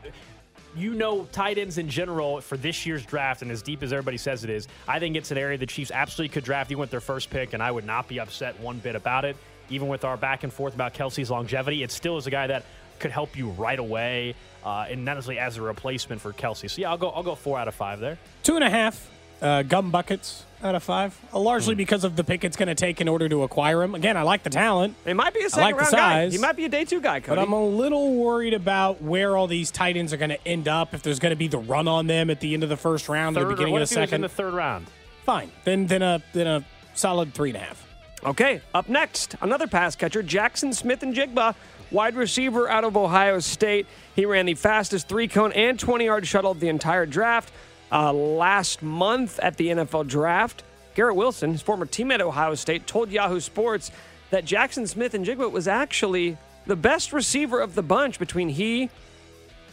You 0.74 0.94
know, 0.94 1.24
tight 1.32 1.58
ends 1.58 1.76
in 1.78 1.88
general 1.88 2.40
for 2.40 2.56
this 2.56 2.86
year's 2.86 3.04
draft, 3.04 3.42
and 3.42 3.50
as 3.50 3.60
deep 3.62 3.82
as 3.82 3.92
everybody 3.92 4.16
says 4.16 4.42
it 4.42 4.48
is, 4.50 4.68
I 4.88 4.98
think 4.98 5.16
it's 5.16 5.30
an 5.30 5.36
area 5.38 5.58
the 5.58 5.66
Chiefs 5.66 5.90
absolutely 5.92 6.32
could 6.32 6.44
draft 6.44 6.70
even 6.70 6.80
with 6.80 6.90
their 6.90 7.00
first 7.00 7.28
pick, 7.30 7.52
and 7.52 7.62
I 7.62 7.70
would 7.70 7.84
not 7.84 8.08
be 8.08 8.18
upset 8.18 8.58
one 8.58 8.78
bit 8.78 8.96
about 8.96 9.24
it. 9.26 9.36
Even 9.70 9.88
with 9.88 10.04
our 10.04 10.16
back 10.16 10.42
and 10.44 10.52
forth 10.52 10.74
about 10.74 10.94
Kelce's 10.94 11.30
longevity, 11.30 11.82
it 11.82 11.90
still 11.90 12.16
is 12.16 12.26
a 12.26 12.30
guy 12.30 12.46
that 12.46 12.64
could 12.98 13.10
help 13.10 13.36
you 13.36 13.48
right 13.50 13.78
away, 13.78 14.34
uh, 14.64 14.86
and 14.88 15.04
not 15.04 15.14
necessarily 15.14 15.40
as 15.40 15.56
a 15.56 15.62
replacement 15.62 16.20
for 16.20 16.32
Kelsey. 16.32 16.68
So 16.68 16.82
yeah, 16.82 16.90
I'll 16.90 16.98
go. 16.98 17.10
I'll 17.10 17.22
go 17.22 17.34
four 17.34 17.58
out 17.58 17.68
of 17.68 17.74
five 17.74 18.00
there. 18.00 18.18
Two 18.42 18.54
and 18.54 18.64
a 18.64 18.70
half 18.70 19.10
uh, 19.42 19.62
gum 19.62 19.90
buckets 19.90 20.44
out 20.62 20.76
of 20.76 20.82
five, 20.82 21.18
uh, 21.34 21.38
largely 21.40 21.74
because 21.74 22.04
of 22.04 22.14
the 22.14 22.22
pick 22.22 22.44
it's 22.44 22.56
going 22.56 22.68
to 22.68 22.74
take 22.76 23.00
in 23.00 23.08
order 23.08 23.28
to 23.28 23.42
acquire 23.42 23.82
him. 23.82 23.96
Again, 23.96 24.16
I 24.16 24.22
like 24.22 24.44
the 24.44 24.50
talent, 24.50 24.94
It 25.04 25.14
might 25.14 25.34
be 25.34 25.40
a 25.40 25.50
second 25.50 25.64
like 25.64 25.74
the 25.76 25.80
round 25.80 25.92
guy. 25.92 26.30
He 26.30 26.38
might 26.38 26.54
be 26.54 26.64
a 26.64 26.68
day 26.68 26.84
two 26.84 27.00
guy, 27.00 27.18
Cody. 27.18 27.34
but 27.34 27.42
I'm 27.42 27.52
a 27.52 27.64
little 27.64 28.14
worried 28.14 28.54
about 28.54 29.02
where 29.02 29.36
all 29.36 29.48
these 29.48 29.72
tight 29.72 29.96
ends 29.96 30.12
are 30.12 30.16
going 30.16 30.30
to 30.30 30.46
end 30.48 30.68
up. 30.68 30.94
If 30.94 31.02
there's 31.02 31.18
going 31.18 31.30
to 31.30 31.36
be 31.36 31.48
the 31.48 31.58
run 31.58 31.88
on 31.88 32.06
them 32.06 32.30
at 32.30 32.38
the 32.38 32.54
end 32.54 32.62
of 32.62 32.68
the 32.68 32.76
first 32.76 33.08
round 33.08 33.36
or 33.36 33.40
the 33.44 33.50
beginning 33.50 33.72
what 33.72 33.82
of 33.82 33.88
the 33.88 33.94
if 33.94 33.98
he 33.98 34.02
was 34.02 34.12
in 34.12 34.20
the 34.20 34.28
third 34.28 34.54
round? 34.54 34.86
fine. 35.24 35.50
Then 35.64 35.86
then 35.86 36.02
a 36.02 36.22
then 36.32 36.46
a 36.46 36.64
solid 36.94 37.34
three 37.34 37.50
and 37.50 37.56
a 37.56 37.60
half. 37.60 37.91
Okay, 38.24 38.60
up 38.72 38.88
next, 38.88 39.34
another 39.40 39.66
pass 39.66 39.96
catcher, 39.96 40.22
Jaxon 40.22 40.72
Smith-Njigba, 40.74 41.54
wide 41.90 42.14
receiver 42.14 42.68
out 42.68 42.84
of 42.84 42.96
Ohio 42.96 43.40
State. 43.40 43.86
He 44.14 44.24
ran 44.26 44.46
the 44.46 44.54
fastest 44.54 45.08
three 45.08 45.26
cone 45.26 45.52
and 45.52 45.78
20 45.78 46.04
yard 46.04 46.26
shuttle 46.26 46.52
of 46.52 46.60
the 46.60 46.68
entire 46.68 47.04
draft 47.04 47.52
uh, 47.90 48.12
last 48.12 48.80
month 48.82 49.40
at 49.40 49.56
the 49.56 49.68
NFL 49.68 50.06
draft. 50.06 50.62
Garrett 50.94 51.16
Wilson, 51.16 51.50
his 51.52 51.62
former 51.62 51.84
teammate 51.86 52.14
at 52.14 52.20
Ohio 52.20 52.54
State, 52.54 52.86
told 52.86 53.10
Yahoo 53.10 53.40
Sports 53.40 53.90
that 54.30 54.44
Jaxon 54.44 54.86
Smith-Njigba 54.86 55.50
was 55.50 55.66
actually 55.66 56.36
the 56.66 56.76
best 56.76 57.12
receiver 57.12 57.60
of 57.60 57.74
the 57.74 57.82
bunch 57.82 58.18
between 58.20 58.48
he, 58.48 58.88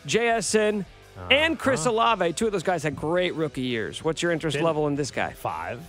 JSN, 0.08 0.86
and 1.30 1.60
Chris 1.60 1.86
Olave. 1.86 2.34
Two 2.34 2.48
of 2.48 2.52
those 2.54 2.64
guys 2.64 2.82
had 2.82 2.96
great 2.96 3.36
rookie 3.36 3.62
years. 3.62 4.04
What's 4.04 4.22
your 4.24 4.32
interest 4.32 4.54
Didn't- 4.56 4.66
level 4.66 4.88
in 4.88 4.96
this 4.96 5.12
guy? 5.12 5.34
Five. 5.34 5.82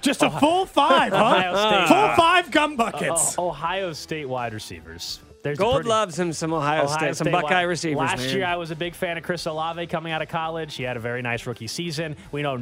Just 0.00 0.22
a 0.22 0.30
full 0.30 0.66
five, 0.66 1.12
Ohio 1.12 1.52
huh? 1.54 1.86
State. 1.86 1.88
Full 1.94 2.16
five 2.16 2.50
gum 2.50 2.76
buckets. 2.76 3.34
Oh, 3.38 3.48
Ohio 3.48 3.92
State 3.92 4.28
wide 4.28 4.54
receivers. 4.54 5.20
There's 5.42 5.56
Gold 5.58 5.74
pretty- 5.76 5.88
loves 5.88 6.18
him 6.18 6.32
some 6.32 6.52
Ohio, 6.52 6.82
Ohio 6.84 6.96
State, 6.96 7.16
some 7.16 7.26
State 7.26 7.32
Buckeye 7.32 7.54
wide- 7.54 7.62
receivers. 7.62 7.98
Last 7.98 8.18
man. 8.26 8.36
year, 8.36 8.44
I 8.46 8.56
was 8.56 8.70
a 8.70 8.76
big 8.76 8.94
fan 8.94 9.16
of 9.16 9.22
Chris 9.24 9.46
Olave 9.46 9.86
coming 9.86 10.12
out 10.12 10.20
of 10.20 10.28
college. 10.28 10.74
He 10.74 10.82
had 10.82 10.96
a 10.96 11.00
very 11.00 11.22
nice 11.22 11.46
rookie 11.46 11.68
season. 11.68 12.16
We 12.32 12.42
know 12.42 12.56
uh, 12.56 12.60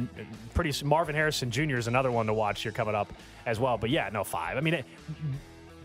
pretty 0.53 0.71
Marvin 0.85 1.15
Harrison 1.15 1.49
Jr. 1.51 1.77
is 1.77 1.87
another 1.87 2.11
one 2.11 2.27
to 2.27 2.33
watch 2.33 2.61
here 2.61 2.71
coming 2.71 2.93
up 2.95 3.11
as 3.45 3.59
well. 3.59 3.77
But 3.77 3.89
yeah, 3.89 4.09
no 4.13 4.23
five. 4.23 4.57
I 4.57 4.61
mean, 4.61 4.75
it, 4.75 4.85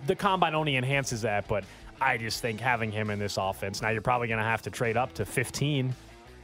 the 0.06 0.14
combine 0.14 0.54
only 0.54 0.76
enhances 0.76 1.22
that, 1.22 1.48
but 1.48 1.64
I 2.00 2.18
just 2.18 2.42
think 2.42 2.60
having 2.60 2.92
him 2.92 3.08
in 3.10 3.18
this 3.18 3.36
offense 3.38 3.80
now, 3.80 3.88
you're 3.88 4.02
probably 4.02 4.28
going 4.28 4.40
to 4.40 4.44
have 4.44 4.62
to 4.62 4.70
trade 4.70 4.96
up 4.98 5.14
to 5.14 5.24
15, 5.24 5.94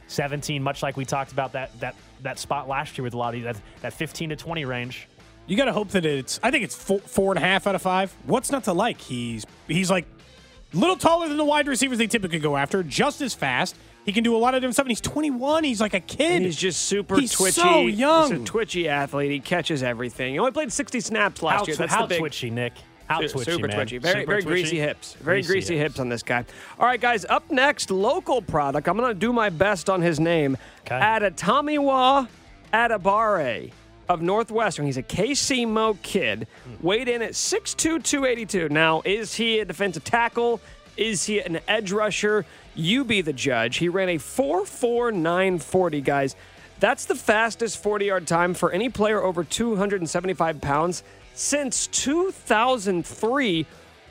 17, 0.07 0.63
much 0.63 0.81
like 0.81 0.97
we 0.97 1.05
talked 1.05 1.31
about 1.31 1.51
that 1.53 1.77
that 1.79 1.95
that 2.21 2.39
spot 2.39 2.67
last 2.67 2.97
year 2.97 3.03
with 3.03 3.13
a 3.13 3.17
lot 3.17 3.29
of 3.29 3.33
these, 3.33 3.43
that 3.43 3.61
that 3.81 3.93
15 3.93 4.29
to 4.29 4.35
20 4.35 4.65
range. 4.65 5.07
You 5.47 5.57
got 5.57 5.65
to 5.65 5.73
hope 5.73 5.89
that 5.89 6.05
it's. 6.05 6.39
I 6.43 6.51
think 6.51 6.63
it's 6.63 6.75
four, 6.75 6.99
four 6.99 7.31
and 7.31 7.37
a 7.43 7.45
half 7.45 7.65
out 7.65 7.73
of 7.75 7.81
five. 7.81 8.15
What's 8.25 8.51
not 8.51 8.65
to 8.65 8.73
like? 8.73 9.01
He's 9.01 9.45
he's 9.67 9.89
like 9.89 10.05
a 10.73 10.77
little 10.77 10.95
taller 10.95 11.27
than 11.27 11.37
the 11.37 11.45
wide 11.45 11.67
receivers 11.67 11.97
they 11.97 12.07
typically 12.07 12.39
go 12.39 12.55
after. 12.55 12.83
Just 12.83 13.21
as 13.21 13.33
fast. 13.33 13.75
He 14.05 14.13
can 14.13 14.23
do 14.23 14.35
a 14.35 14.39
lot 14.39 14.55
of 14.55 14.61
different 14.61 14.75
stuff. 14.75 14.85
And 14.85 14.91
he's 14.91 15.01
21. 15.01 15.63
He's 15.65 15.81
like 15.81 15.93
a 15.93 15.99
kid. 15.99 16.31
And 16.37 16.45
he's 16.45 16.55
just 16.55 16.83
super 16.83 17.19
He's 17.19 17.31
twitchy. 17.31 17.61
so 17.61 17.81
young. 17.81 18.31
He's 18.31 18.41
a 18.41 18.43
twitchy 18.43 18.87
athlete. 18.89 19.29
He 19.29 19.39
catches 19.39 19.83
everything. 19.83 20.33
He 20.33 20.39
only 20.39 20.51
played 20.51 20.71
60 20.71 20.99
snaps 21.01 21.43
last 21.43 21.59
How, 21.59 21.65
year. 21.65 21.75
That's 21.75 21.93
how 21.93 22.03
the 22.03 22.07
big, 22.07 22.19
twitchy, 22.19 22.49
Nick? 22.49 22.73
How 23.09 23.19
twitchy, 23.21 23.39
super 23.51 23.67
man? 23.67 23.75
twitchy. 23.75 23.97
Very, 23.97 24.21
Super 24.21 24.25
very 24.31 24.41
twitchy? 24.43 24.61
greasy 24.61 24.79
hips. 24.79 25.13
Very 25.15 25.37
greasy, 25.41 25.47
Greasy 25.53 25.77
hips. 25.77 25.99
on 25.99 26.09
this 26.09 26.21
guy. 26.23 26.45
All 26.79 26.85
right, 26.85 27.01
guys. 27.01 27.25
Up 27.25 27.49
next, 27.49 27.89
local 27.89 28.41
product. 28.41 28.87
I'm 28.87 28.97
going 28.97 29.09
to 29.09 29.19
do 29.19 29.33
my 29.33 29.49
best 29.49 29.89
on 29.89 30.01
his 30.01 30.19
name. 30.19 30.57
Okay. 30.81 30.99
Adetomiwa 30.99 32.27
Adebawore 32.73 33.71
of 34.07 34.21
Northwestern. 34.21 34.85
He's 34.85 34.97
a 34.97 35.03
KC 35.03 35.67
Mo 35.67 35.97
kid. 36.01 36.47
Hmm. 36.65 36.85
Weighed 36.87 37.07
in 37.07 37.21
at 37.21 37.31
6'2", 37.31 38.03
282. 38.03 38.69
Now, 38.69 39.01
is 39.05 39.35
he 39.35 39.59
a 39.59 39.65
defensive 39.65 40.03
tackle? 40.03 40.61
Is 40.97 41.25
he 41.25 41.39
an 41.39 41.59
edge 41.67 41.91
rusher? 41.91 42.45
You 42.75 43.03
be 43.03 43.21
the 43.21 43.33
judge. 43.33 43.77
He 43.77 43.89
ran 43.89 44.09
a 44.09 44.17
4'4", 44.17 45.13
940, 45.13 46.01
guys. 46.01 46.35
That's 46.79 47.05
the 47.05 47.15
fastest 47.15 47.83
40-yard 47.83 48.25
time 48.27 48.53
for 48.53 48.71
any 48.71 48.87
player 48.89 49.21
over 49.21 49.43
275 49.43 50.61
pounds 50.61 51.03
since 51.39 51.87
2003. 51.87 53.65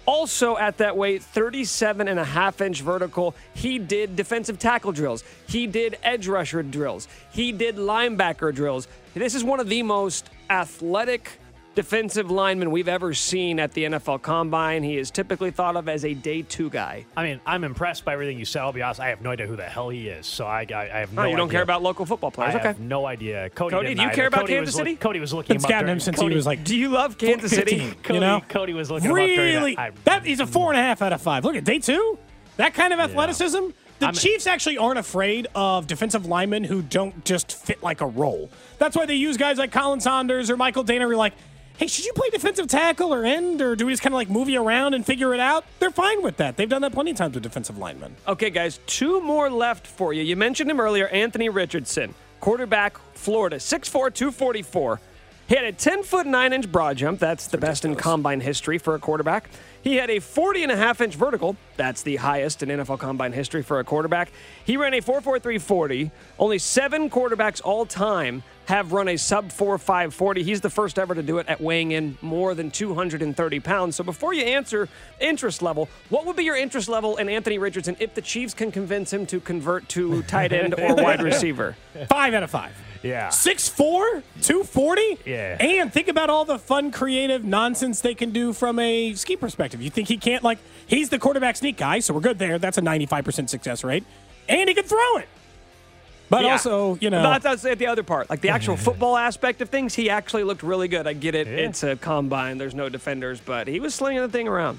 Also 0.07 0.57
at 0.57 0.79
that 0.79 0.97
weight, 0.97 1.23
37 1.23 2.09
and 2.09 2.19
a 2.19 2.25
half 2.25 2.63
inch 2.63 2.81
vertical. 2.81 3.35
He 3.53 3.79
did 3.79 4.17
defensive 4.17 4.59
tackle 4.59 4.93
drills. 4.93 5.23
He 5.47 5.67
did 5.67 5.99
edge 6.03 6.27
rusher 6.27 6.63
drills. 6.63 7.07
He 7.31 7.53
did 7.53 7.77
linebacker 7.77 8.55
drills. 8.55 8.89
This 9.13 9.35
is 9.35 9.45
one 9.45 9.61
of 9.61 9.69
the 9.69 9.83
most 9.83 10.31
athletic 10.49 11.39
defensive 11.83 12.29
lineman 12.29 12.73
we've 12.73 12.89
ever 12.89 13.15
seen 13.15 13.61
at 13.61 13.73
the 13.73 13.85
NFL 13.85 14.21
Combine. 14.21 14.83
He 14.83 14.97
is 14.99 15.13
typically 15.13 15.53
thought 15.53 15.77
of 15.77 15.89
as 15.89 16.05
a 16.05 16.13
day 16.13 16.43
two 16.43 16.71
guy. 16.71 17.07
I 17.17 17.23
mean, 17.23 17.41
I'm 17.47 17.63
impressed 17.63 18.05
by 18.05 18.15
everything 18.15 18.37
you 18.37 18.45
said. 18.45 18.63
I'll 18.63 18.73
be 18.73 18.83
honest. 18.83 18.99
I 18.99 19.11
have 19.11 19.21
no 19.23 19.31
idea 19.31 19.47
who 19.47 19.55
the 19.55 19.63
hell 19.63 19.89
he 19.89 20.09
is. 20.09 20.27
So 20.27 20.45
I, 20.45 20.67
I, 20.75 20.81
I 20.83 20.87
have 20.99 21.13
no 21.13 21.23
Oh, 21.23 21.27
you 21.27 21.37
don't 21.37 21.47
idea. 21.47 21.53
care 21.59 21.63
about 21.63 21.81
local 21.85 22.05
football 22.05 22.33
players? 22.33 22.57
I 22.57 22.59
okay. 22.59 22.67
have 22.67 22.81
no 22.81 23.07
idea. 23.07 23.49
Cody, 23.51 23.77
Cody, 23.77 23.95
do 23.95 24.01
you 24.03 24.09
either. 24.09 24.15
care 24.17 24.27
about 24.27 24.41
Cody 24.41 24.55
Kansas 24.55 24.75
was 24.75 24.79
look- 24.81 24.87
City? 24.89 24.97
Cody 24.97 25.21
was 25.21 25.33
looking 25.33 25.57
Been 25.59 25.71
him 25.71 25.77
up 25.79 25.87
him 25.87 26.01
since 26.01 26.17
Cody, 26.19 26.31
he 26.31 26.37
was 26.37 26.47
like 26.47 26.65
Do 26.65 26.77
you 26.77 26.89
love 26.89 27.17
Kansas 27.17 27.53
City? 27.53 27.93
Cody, 28.03 28.15
you 28.15 28.21
know? 28.21 28.43
Cody 28.49 28.73
was 28.73 28.91
looking 28.91 29.05
him 29.07 29.13
up 29.13 29.17
Really? 29.17 29.77
that. 29.77 29.81
I- 29.81 29.91
That 30.03 30.27
he's 30.27 30.41
a 30.41 30.49
four 30.49 30.73
and 30.73 30.81
a 30.81 30.83
half 30.83 31.01
out 31.01 31.13
of 31.13 31.23
five. 31.23 31.45
Look 31.45 31.55
at 31.55 31.63
day 31.63 31.79
two. 31.79 32.19
That 32.57 32.75
kind 32.75 32.93
of 32.93 32.99
athleticism. 32.99 33.67
The 34.01 34.07
I'm- 34.07 34.15
Chiefs 34.15 34.47
actually 34.49 34.79
aren't 34.79 34.99
afraid 34.99 35.47
of 35.55 35.87
defensive 35.87 36.27
linemen 36.27 36.65
who 36.65 36.83
don't 36.83 37.25
just 37.25 37.53
fit 37.53 37.83
like 37.85 38.01
a 38.01 38.07
role. 38.07 38.51
That's 38.79 38.97
why 38.97 39.07
they 39.07 39.15
use 39.17 39.37
guys 39.37 39.59
like 39.59 39.73
Khalen 39.73 40.01
Saunders 40.03 40.51
or 40.51 40.57
Michael 40.57 40.85
Danna. 40.85 41.03
Who 41.03 41.11
are 41.11 41.17
like, 41.17 41.35
hey, 41.79 41.87
should 41.87 42.05
you 42.05 42.13
play 42.13 42.29
defensive 42.31 42.67
tackle 42.67 43.15
or 43.15 43.25
end, 43.25 43.63
or 43.63 43.77
do 43.77 43.87
we 43.87 43.93
just 43.93 44.03
kind 44.03 44.13
of 44.13 44.17
like 44.17 44.29
move 44.29 44.49
you 44.49 44.61
around 44.61 44.95
and 44.95 45.07
figure 45.07 45.33
it 45.33 45.41
out? 45.41 45.65
They're 45.79 45.93
fine 45.93 46.23
with 46.23 46.37
that. 46.39 46.57
They've 46.57 46.69
done 46.69 46.83
that 46.83 46.93
plenty 46.93 47.13
of 47.13 47.17
times 47.17 47.35
with 47.35 47.45
defensive 47.45 47.79
linemen. 47.79 48.17
Okay, 48.27 48.51
guys, 48.51 48.81
two 48.87 49.21
more 49.21 49.49
left 49.49 49.87
for 49.87 50.13
you. 50.13 50.25
You 50.25 50.35
mentioned 50.35 50.71
him 50.71 50.81
earlier, 50.81 51.07
Anthony 51.09 51.49
Richardson, 51.49 52.15
quarterback, 52.41 52.99
Florida, 53.15 53.57
6'4, 53.57 54.13
244. 54.13 55.01
He 55.49 55.55
had 55.55 55.65
a 55.65 55.73
10 55.73 56.03
foot 56.03 56.27
9 56.27 56.53
inch 56.53 56.71
broad 56.71 56.99
jump. 56.99 57.21
That's 57.21 57.47
the 57.47 57.57
best 57.57 57.87
in 57.87 57.95
combine 57.95 58.41
history 58.41 58.77
for 58.77 58.95
a 58.95 58.99
quarterback. 58.99 59.49
He 59.81 59.97
had 59.97 60.11
a 60.11 60.19
40 60.19 60.65
and 60.65 60.73
a 60.73 60.77
half 60.77 61.01
inch 61.01 61.15
vertical. 61.15 61.57
That's 61.77 62.03
the 62.03 62.17
highest 62.17 62.63
in 62.63 62.69
NFL 62.69 62.99
combine 62.99 63.33
history 63.33 63.63
for 63.63 63.79
a 63.79 63.85
quarterback. 63.85 64.31
He 64.65 64.77
ran 64.77 64.93
a 64.93 65.01
4.4340. 65.01 66.11
Only 66.39 66.59
seven 66.59 67.09
quarterbacks 67.09 67.63
all 67.65 67.87
time 67.87 68.43
have 68.69 68.93
run 68.93 69.09
a 69.09 69.17
sub 69.17 69.49
4.540. 69.49 70.43
He's 70.43 70.61
the 70.61 70.69
first 70.69 70.99
ever 70.99 71.15
to 71.15 71.23
do 71.23 71.39
it 71.39 71.49
at 71.49 71.59
weighing 71.59 71.93
in 71.93 72.19
more 72.21 72.55
than 72.55 72.71
230 72.71 73.61
pounds. 73.61 73.97
So 73.97 74.05
before 74.05 74.35
you 74.35 74.43
answer 74.43 74.91
interest 75.21 75.63
level, 75.63 75.89
what 76.11 76.27
would 76.27 76.37
be 76.37 76.45
your 76.45 76.55
interest 76.57 76.87
level 76.87 77.17
in 77.17 77.31
Anthony 77.31 77.57
Richardson 77.57 77.97
if 77.99 78.15
the 78.15 78.21
Chiefs 78.21 78.53
can 78.53 78.71
convince 78.71 79.11
him 79.11 79.25
to 79.29 79.41
convert 79.41 79.89
to 79.91 80.23
tight 80.25 80.53
end 80.53 80.75
or 80.79 80.95
wide 80.95 81.23
receiver? 81.23 81.77
Five 82.11 82.35
out 82.35 82.43
of 82.43 82.51
five. 82.51 82.73
Yeah. 83.03 83.29
6'4, 83.29 84.23
240? 84.43 85.19
Yeah. 85.25 85.57
And 85.61 85.91
think 85.91 86.09
about 86.09 86.29
all 86.29 86.45
the 86.45 86.59
fun, 86.59 86.91
creative 86.91 87.45
nonsense 87.45 88.03
they 88.03 88.15
can 88.15 88.33
do 88.33 88.53
from 88.53 88.79
a 88.79 89.15
ski 89.15 89.37
perspective. 89.37 89.81
You 89.81 89.89
think 89.89 90.09
he 90.09 90.19
can't, 90.19 90.45
like, 90.45 90.59
he's 90.87 91.09
the 91.09 91.19
quarterback 91.19 91.57
sneak 91.57 91.79
guy, 91.79 92.01
so 92.01 92.13
we're 92.13 92.21
good 92.21 92.39
there. 92.39 92.59
That's 92.59 92.77
a 92.77 92.83
95% 92.83 93.49
success 93.49 93.83
rate. 93.83 94.05
And 94.47 94.69
he 94.69 94.75
can 94.75 94.85
throw 94.85 95.17
it. 95.19 95.29
But 96.31 96.45
Yeah. 96.45 96.53
also, 96.53 96.97
you 97.01 97.09
know. 97.11 97.23
But 97.23 97.43
that's 97.43 97.63
the 97.63 97.87
other 97.87 98.03
part. 98.03 98.29
Like 98.29 98.41
the 98.41 98.51
actual 98.51 98.77
football 98.89 99.17
aspect 99.17 99.63
of 99.63 99.71
things, 99.71 99.95
he 99.95 100.11
actually 100.11 100.45
looked 100.45 100.63
really 100.63 100.89
good. 100.89 101.07
I 101.07 101.13
get 101.15 101.35
it. 101.35 101.47
It's 101.49 101.83
a 101.83 101.97
combine. 101.97 102.59
There's 102.59 102.75
no 102.75 102.89
defenders, 102.89 103.41
but 103.41 103.67
he 103.67 103.81
was 103.81 103.95
slinging 103.95 104.21
the 104.23 104.29
thing 104.29 104.47
around. 104.49 104.79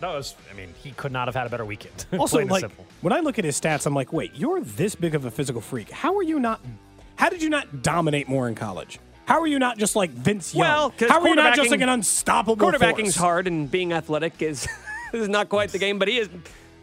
That 0.00 0.08
was, 0.14 0.34
I 0.50 0.54
mean, 0.56 0.74
he 0.82 0.90
could 0.92 1.12
not 1.12 1.28
have 1.28 1.34
had 1.34 1.46
a 1.46 1.50
better 1.50 1.64
weekend. 1.64 2.06
Also, 2.18 2.44
like 2.44 2.70
when 3.00 3.12
I 3.12 3.20
look 3.20 3.38
at 3.38 3.44
his 3.44 3.58
stats, 3.60 3.86
I'm 3.86 3.94
like, 3.94 4.12
wait, 4.12 4.32
you're 4.34 4.60
this 4.60 4.94
big 4.94 5.14
of 5.14 5.24
a 5.24 5.30
physical 5.30 5.60
freak. 5.60 5.90
How 5.90 6.16
are 6.16 6.22
you 6.22 6.38
not? 6.38 6.60
How 7.16 7.28
did 7.28 7.42
you 7.42 7.48
not 7.48 7.82
dominate 7.82 8.28
more 8.28 8.48
in 8.48 8.54
college? 8.54 8.98
How 9.26 9.40
are 9.40 9.46
you 9.46 9.58
not 9.58 9.78
just 9.78 9.96
like 9.96 10.10
Vince 10.10 10.54
Young? 10.54 10.60
Well, 10.68 10.90
'cause 10.90 11.08
how 11.08 11.20
are 11.20 11.28
you 11.28 11.34
not 11.34 11.54
just 11.56 11.68
quarterbacking- 11.68 11.70
like 11.70 11.80
an 11.80 11.88
unstoppable 11.88 12.56
Quarterbacking's 12.56 13.14
force? 13.14 13.16
hard, 13.16 13.46
and 13.46 13.70
being 13.70 13.92
athletic 13.92 14.42
is 14.42 14.68
is 15.14 15.28
not 15.28 15.48
quite 15.48 15.70
the 15.70 15.78
game. 15.78 15.98
But 15.98 16.08
he 16.08 16.18
is, 16.18 16.28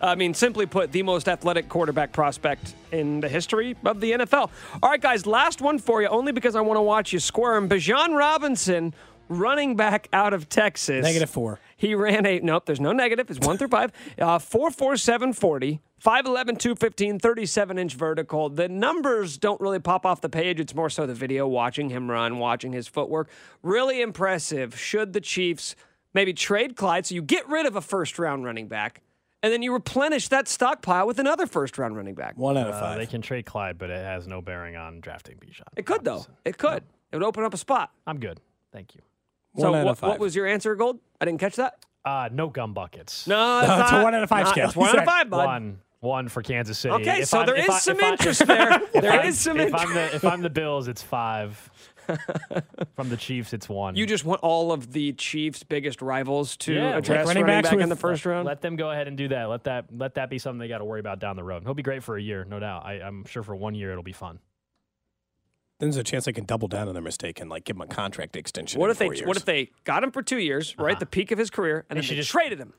I 0.02 0.16
mean, 0.16 0.34
simply 0.34 0.66
put, 0.66 0.92
the 0.92 1.04
most 1.04 1.30
athletic 1.30 1.70
quarterback 1.70 2.12
prospect 2.12 2.74
in 2.92 3.20
the 3.20 3.30
history 3.30 3.76
of 3.86 4.02
the 4.02 4.12
NFL. 4.14 4.50
All 4.82 4.90
right, 4.90 5.02
guys, 5.02 5.26
last 5.26 5.62
one 5.62 5.78
for 5.78 6.02
you, 6.02 6.08
only 6.08 6.32
because 6.32 6.56
I 6.56 6.62
want 6.62 6.78
to 6.78 6.82
watch 6.82 7.14
you 7.14 7.20
squirm. 7.20 7.70
Bijan 7.70 8.18
Robinson, 8.18 8.96
running 9.30 9.76
back 9.76 10.08
out 10.12 10.34
of 10.34 10.50
Texas. 10.50 11.04
Negative 11.04 11.30
four. 11.30 11.60
He 11.78 11.96
ran 11.96 12.26
a 12.26 12.40
nope. 12.40 12.66
There's 12.66 12.80
no 12.80 12.92
negative. 12.92 13.30
It's 13.30 13.46
one 13.46 13.58
through 13.58 13.70
five. 13.70 13.92
Uh, 14.20 14.40
four 14.40 14.72
four 14.72 14.98
seven 14.98 15.34
forty. 15.34 15.82
5'11, 16.04 16.58
215, 16.58 17.20
37 17.20 17.78
inch 17.78 17.94
vertical. 17.94 18.50
The 18.50 18.68
numbers 18.68 19.38
don't 19.38 19.62
really 19.62 19.78
pop 19.78 20.04
off 20.04 20.20
the 20.20 20.30
page. 20.30 20.60
It's 20.60 20.74
more 20.74 20.90
so 20.90 21.06
the 21.06 21.14
video, 21.14 21.48
watching 21.48 21.92
him 21.92 22.10
run, 22.10 22.40
watching 22.40 22.72
his 22.74 22.88
footwork. 22.88 23.30
Really 23.62 24.02
impressive. 24.02 24.80
Should 24.80 25.14
the 25.14 25.22
Chiefs 25.22 25.76
maybe 26.16 26.34
trade 26.34 26.76
Clyde 26.76 27.06
so 27.06 27.14
you 27.14 27.22
get 27.22 27.48
rid 27.48 27.68
of 27.68 27.76
a 27.76 27.82
first 27.82 28.18
round 28.18 28.44
running 28.44 28.68
back 28.68 29.02
and 29.44 29.52
then 29.52 29.62
you 29.62 29.74
replenish 29.74 30.28
that 30.30 30.48
stockpile 30.48 31.08
with 31.08 31.20
another 31.20 31.48
first 31.48 31.78
round 31.78 31.96
running 31.96 32.16
back? 32.16 32.38
One 32.38 32.58
out 32.58 32.68
of 32.68 32.76
Uh, 32.76 32.80
five. 32.80 32.98
they 32.98 33.06
can 33.06 33.22
trade 33.22 33.46
Clyde, 33.46 33.78
but 33.78 33.90
it 33.90 34.04
has 34.04 34.28
no 34.28 34.42
bearing 34.42 34.76
on 34.76 35.00
drafting 35.02 35.38
Bijan. 35.38 35.64
It 35.76 35.86
could, 35.86 36.04
though. 36.04 36.26
It 36.46 36.58
could. 36.58 36.84
It 37.12 37.16
would 37.18 37.24
open 37.24 37.44
up 37.44 37.54
a 37.54 37.58
spot. 37.58 37.92
I'm 38.08 38.20
good. 38.20 38.40
Thank 38.72 38.96
you. 38.96 39.02
One 39.54 39.64
so, 39.64 39.76
out 39.76 39.86
what, 39.86 39.92
of 39.92 40.00
five. 40.00 40.10
what 40.12 40.20
was 40.20 40.36
your 40.36 40.48
answer, 40.48 40.76
Gold? 40.76 41.00
I 41.20 41.26
didn't 41.26 41.40
catch 41.40 41.56
that. 41.58 41.78
Uh, 42.06 42.30
no 42.32 42.48
gum 42.50 42.74
buckets. 42.74 43.28
No, 43.28 43.60
it's, 43.60 43.70
it's 43.84 43.92
a 43.92 44.02
one 44.04 44.16
out 44.16 44.24
of 44.24 44.30
five 44.30 44.46
not- 44.46 44.54
scale. 44.54 44.68
It's 44.68 44.76
one 44.76 44.90
out 44.90 44.98
of 45.00 45.06
five, 45.06 45.30
bud. 45.30 45.46
One. 45.46 45.80
One 46.00 46.30
for 46.30 46.42
Kansas 46.42 46.80
City. 46.80 46.96
Okay, 46.96 47.22
If 47.22 47.28
so 47.28 47.38
I'm- 47.40 47.46
there 47.46 47.56
if 47.58 47.66
is 47.66 47.70
I- 47.76 47.80
some 47.80 47.98
I- 48.02 48.10
interest 48.12 48.48
there. 48.48 48.72
if 48.82 48.92
There 48.94 49.12
I'm- 49.12 49.28
is 49.28 49.40
some 49.40 49.60
if 49.60 49.68
interest. 49.68 49.86
I'm 49.88 49.94
the 49.94 50.16
if 50.16 50.26
I'm 50.26 50.42
the 50.42 50.50
Bills, 50.50 50.88
it's 50.88 51.04
five. 51.04 51.70
From 52.96 53.10
the 53.10 53.18
Chiefs, 53.18 53.54
it's 53.54 53.68
one. 53.70 53.96
You 53.96 54.06
just 54.06 54.26
want 54.26 54.42
all 54.42 54.72
of 54.72 54.92
the 54.94 55.14
Chiefs' 55.14 55.64
biggest 55.64 56.02
rivals 56.02 56.58
to 56.58 56.74
Yeah, 56.74 56.86
like 56.90 56.96
address 57.00 57.28
running 57.28 57.44
running, 57.44 57.62
back 57.64 57.72
with- 57.72 57.82
in 57.82 57.90
the 57.90 57.96
first 57.96 58.26
round. 58.26 58.46
let 58.46 58.62
them 58.62 58.76
go 58.76 58.92
ahead 58.92 59.08
and 59.08 59.18
do 59.18 59.28
that. 59.30 59.46
Let 59.46 59.64
that 59.66 59.86
let 59.96 60.16
that 60.16 60.30
be 60.30 60.38
something 60.40 60.60
they 60.60 60.68
got 60.68 60.80
to 60.80 60.86
worry 60.86 61.00
about 61.00 61.20
down 61.20 61.36
the 61.36 61.44
road. 61.44 61.64
He'll 61.64 61.74
be 61.74 61.84
great 61.84 62.04
for 62.04 62.18
a 62.18 62.22
year, 62.22 62.44
no 62.46 62.60
doubt. 62.60 62.86
I, 62.86 62.94
I'm 63.02 63.26
sure 63.26 63.44
for 63.44 63.56
one 63.56 63.76
year 63.76 63.92
it'll 63.92 64.04
be 64.04 64.12
fun. 64.14 64.40
Then 65.80 65.90
there's 65.90 65.98
a 65.98 66.04
chance 66.04 66.26
they 66.26 66.34
can 66.34 66.46
double 66.46 66.68
down 66.68 66.88
on 66.88 66.94
their 66.94 67.02
mistake 67.02 67.40
and 67.42 67.50
like 67.50 67.64
give 67.66 67.76
him 67.76 67.82
a 67.82 67.88
contract 67.88 68.36
extension. 68.36 68.80
what 68.80 68.88
in 68.88 68.92
if 68.92 68.98
they 69.00 69.06
years. 69.08 69.24
What 69.24 69.38
if 69.38 69.46
they 69.46 69.72
got 69.84 70.04
him 70.04 70.12
for 70.12 70.22
two 70.22 70.38
years, 70.38 70.76
right, 70.78 70.92
uh-huh. 70.92 71.00
the 71.00 71.06
peak 71.08 71.32
of 71.32 71.40
his 71.40 71.50
career, 71.50 71.86
and 71.90 71.98
They 71.98 72.02
then 72.02 72.10
they 72.10 72.16
just- 72.18 72.30
traded 72.30 72.60
him, 72.60 72.74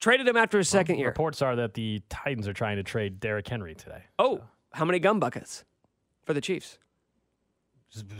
traded 0.00 0.26
him 0.26 0.36
after 0.36 0.56
his 0.56 0.68
second 0.68 0.96
year? 0.98 1.08
Reports 1.08 1.42
are 1.42 1.56
that 1.56 1.74
the 1.74 2.00
Titans 2.08 2.48
are 2.48 2.54
trying 2.54 2.76
to 2.76 2.82
trade 2.82 3.20
Derrick 3.20 3.46
Henry 3.46 3.74
today. 3.74 4.04
Oh, 4.18 4.40
how 4.72 4.86
many 4.86 4.98
gum 4.98 5.20
buckets 5.20 5.64
for 6.24 6.32
the 6.32 6.40
Chiefs? 6.40 6.78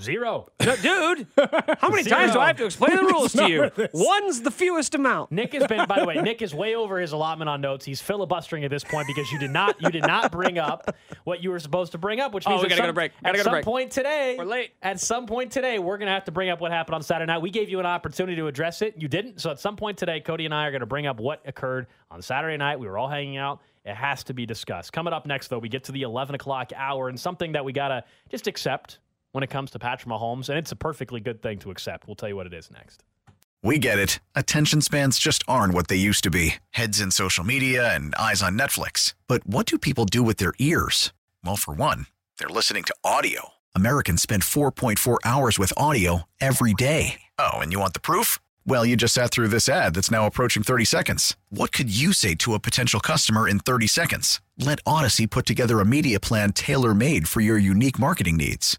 Zero. 0.00 0.48
No, 0.64 0.76
dude, 0.76 1.26
how 1.80 1.88
many 1.90 2.02
times 2.04 2.32
do 2.32 2.38
I 2.38 2.46
have 2.48 2.56
to 2.56 2.64
explain 2.64 2.96
the 2.96 3.02
rules 3.12 3.32
to 3.32 3.48
you? 3.48 3.70
One's 3.92 4.40
the 4.42 4.50
fewest 4.50 4.94
amount. 4.94 5.32
Nick 5.32 5.52
has 5.52 5.66
been, 5.66 5.86
by 5.86 6.00
the 6.00 6.06
way, 6.06 6.14
Nick 6.22 6.42
is 6.42 6.54
way 6.54 6.74
over 6.74 6.98
his 6.98 7.12
allotment 7.12 7.48
on 7.48 7.60
notes. 7.60 7.84
He's 7.84 8.00
filibustering 8.00 8.64
at 8.64 8.70
this 8.70 8.84
point 8.84 9.06
because 9.06 9.30
you 9.30 9.38
did 9.38 9.50
not, 9.50 9.80
you 9.80 9.90
did 9.90 10.06
not 10.06 10.32
bring 10.32 10.58
up 10.58 10.94
what 11.24 11.42
you 11.42 11.50
were 11.50 11.58
supposed 11.58 11.92
to 11.92 11.98
bring 11.98 12.20
up, 12.20 12.32
which 12.32 12.44
Oh, 12.46 12.50
means 12.50 12.62
we 12.62 12.66
at 12.66 12.70
gotta 12.70 12.80
go 12.80 12.82
some, 12.84 12.88
to 12.88 12.92
break. 12.94 13.12
Gotta 13.22 13.28
at 13.28 13.32
go 13.32 13.38
to 13.38 13.44
some 13.44 13.52
break. 13.52 13.64
point 13.64 13.90
today, 13.92 14.36
We're 14.38 14.44
late. 14.44 14.70
At 14.82 15.00
some 15.00 15.26
point 15.26 15.52
today, 15.52 15.78
we're 15.78 15.98
gonna 15.98 16.10
have 16.12 16.24
to 16.24 16.32
bring 16.32 16.50
up 16.50 16.60
what 16.60 16.72
happened 16.72 16.94
on 16.96 17.02
Saturday 17.02 17.30
night. 17.32 17.42
We 17.42 17.50
gave 17.50 17.68
you 17.68 17.80
an 17.80 17.86
opportunity 17.86 18.36
to 18.36 18.46
address 18.46 18.82
it. 18.82 18.94
You 18.98 19.08
didn't. 19.08 19.40
So 19.40 19.50
at 19.50 19.58
some 19.60 19.76
point 19.76 19.98
today, 19.98 20.20
Cody 20.20 20.44
and 20.46 20.54
I 20.54 20.66
are 20.66 20.72
gonna 20.72 20.86
bring 20.86 21.06
up 21.06 21.20
what 21.20 21.42
occurred 21.46 21.86
on 22.10 22.22
Saturday 22.22 22.56
night. 22.56 22.78
We 22.80 22.86
were 22.86 22.98
all 22.98 23.08
hanging 23.08 23.36
out. 23.36 23.60
It 23.84 23.94
has 23.94 24.24
to 24.24 24.34
be 24.34 24.46
discussed. 24.46 24.92
Coming 24.92 25.12
up 25.12 25.26
next, 25.26 25.46
though, 25.48 25.60
we 25.60 25.68
get 25.68 25.84
to 25.84 25.92
the 25.92 26.02
11 26.02 26.34
o'clock 26.34 26.72
hour 26.74 27.08
and 27.08 27.18
something 27.18 27.52
that 27.52 27.64
we 27.64 27.72
gotta 27.72 28.02
just 28.30 28.46
accept 28.48 28.98
when 29.36 29.42
it 29.42 29.50
comes 29.50 29.70
to 29.70 29.78
Patrick 29.78 30.08
Mahomes, 30.08 30.48
and 30.48 30.56
it's 30.56 30.72
a 30.72 30.76
perfectly 30.76 31.20
good 31.20 31.42
thing 31.42 31.58
to 31.58 31.70
accept. 31.70 32.06
We'll 32.06 32.16
tell 32.16 32.30
you 32.30 32.36
what 32.36 32.46
it 32.46 32.54
is 32.54 32.70
next. 32.70 33.04
We 33.62 33.78
get 33.78 33.98
it. 33.98 34.18
Attention 34.34 34.80
spans 34.80 35.18
just 35.18 35.44
aren't 35.46 35.74
what 35.74 35.88
they 35.88 35.96
used 35.96 36.24
to 36.24 36.30
be 36.30 36.54
heads 36.70 37.02
in 37.02 37.10
social 37.10 37.44
media 37.44 37.94
and 37.94 38.14
eyes 38.14 38.42
on 38.42 38.58
Netflix. 38.58 39.12
But 39.26 39.46
what 39.46 39.66
do 39.66 39.76
people 39.76 40.06
do 40.06 40.22
with 40.22 40.38
their 40.38 40.54
ears? 40.58 41.12
Well, 41.44 41.56
for 41.56 41.74
one, 41.74 42.06
they're 42.38 42.48
listening 42.48 42.84
to 42.84 42.94
audio. 43.04 43.50
Americans 43.74 44.22
spend 44.22 44.42
4.4 44.42 45.18
hours 45.22 45.58
with 45.58 45.72
audio 45.76 46.22
every 46.40 46.72
day. 46.72 47.20
Oh, 47.38 47.58
and 47.58 47.72
you 47.72 47.78
want 47.78 47.92
the 47.92 48.00
proof? 48.00 48.38
Well, 48.64 48.86
you 48.86 48.96
just 48.96 49.12
sat 49.14 49.32
through 49.32 49.48
this 49.48 49.68
ad 49.68 49.94
that's 49.94 50.10
now 50.10 50.24
approaching 50.24 50.62
30 50.62 50.86
seconds. 50.86 51.36
What 51.50 51.72
could 51.72 51.94
you 51.94 52.14
say 52.14 52.34
to 52.36 52.54
a 52.54 52.58
potential 52.58 53.00
customer 53.00 53.46
in 53.46 53.58
30 53.58 53.86
seconds? 53.86 54.40
Let 54.56 54.82
Audacy 54.84 55.28
put 55.28 55.44
together 55.44 55.78
a 55.78 55.84
media 55.84 56.20
plan 56.20 56.52
tailor 56.52 56.94
made 56.94 57.28
for 57.28 57.42
your 57.42 57.58
unique 57.58 57.98
marketing 57.98 58.38
needs. 58.38 58.78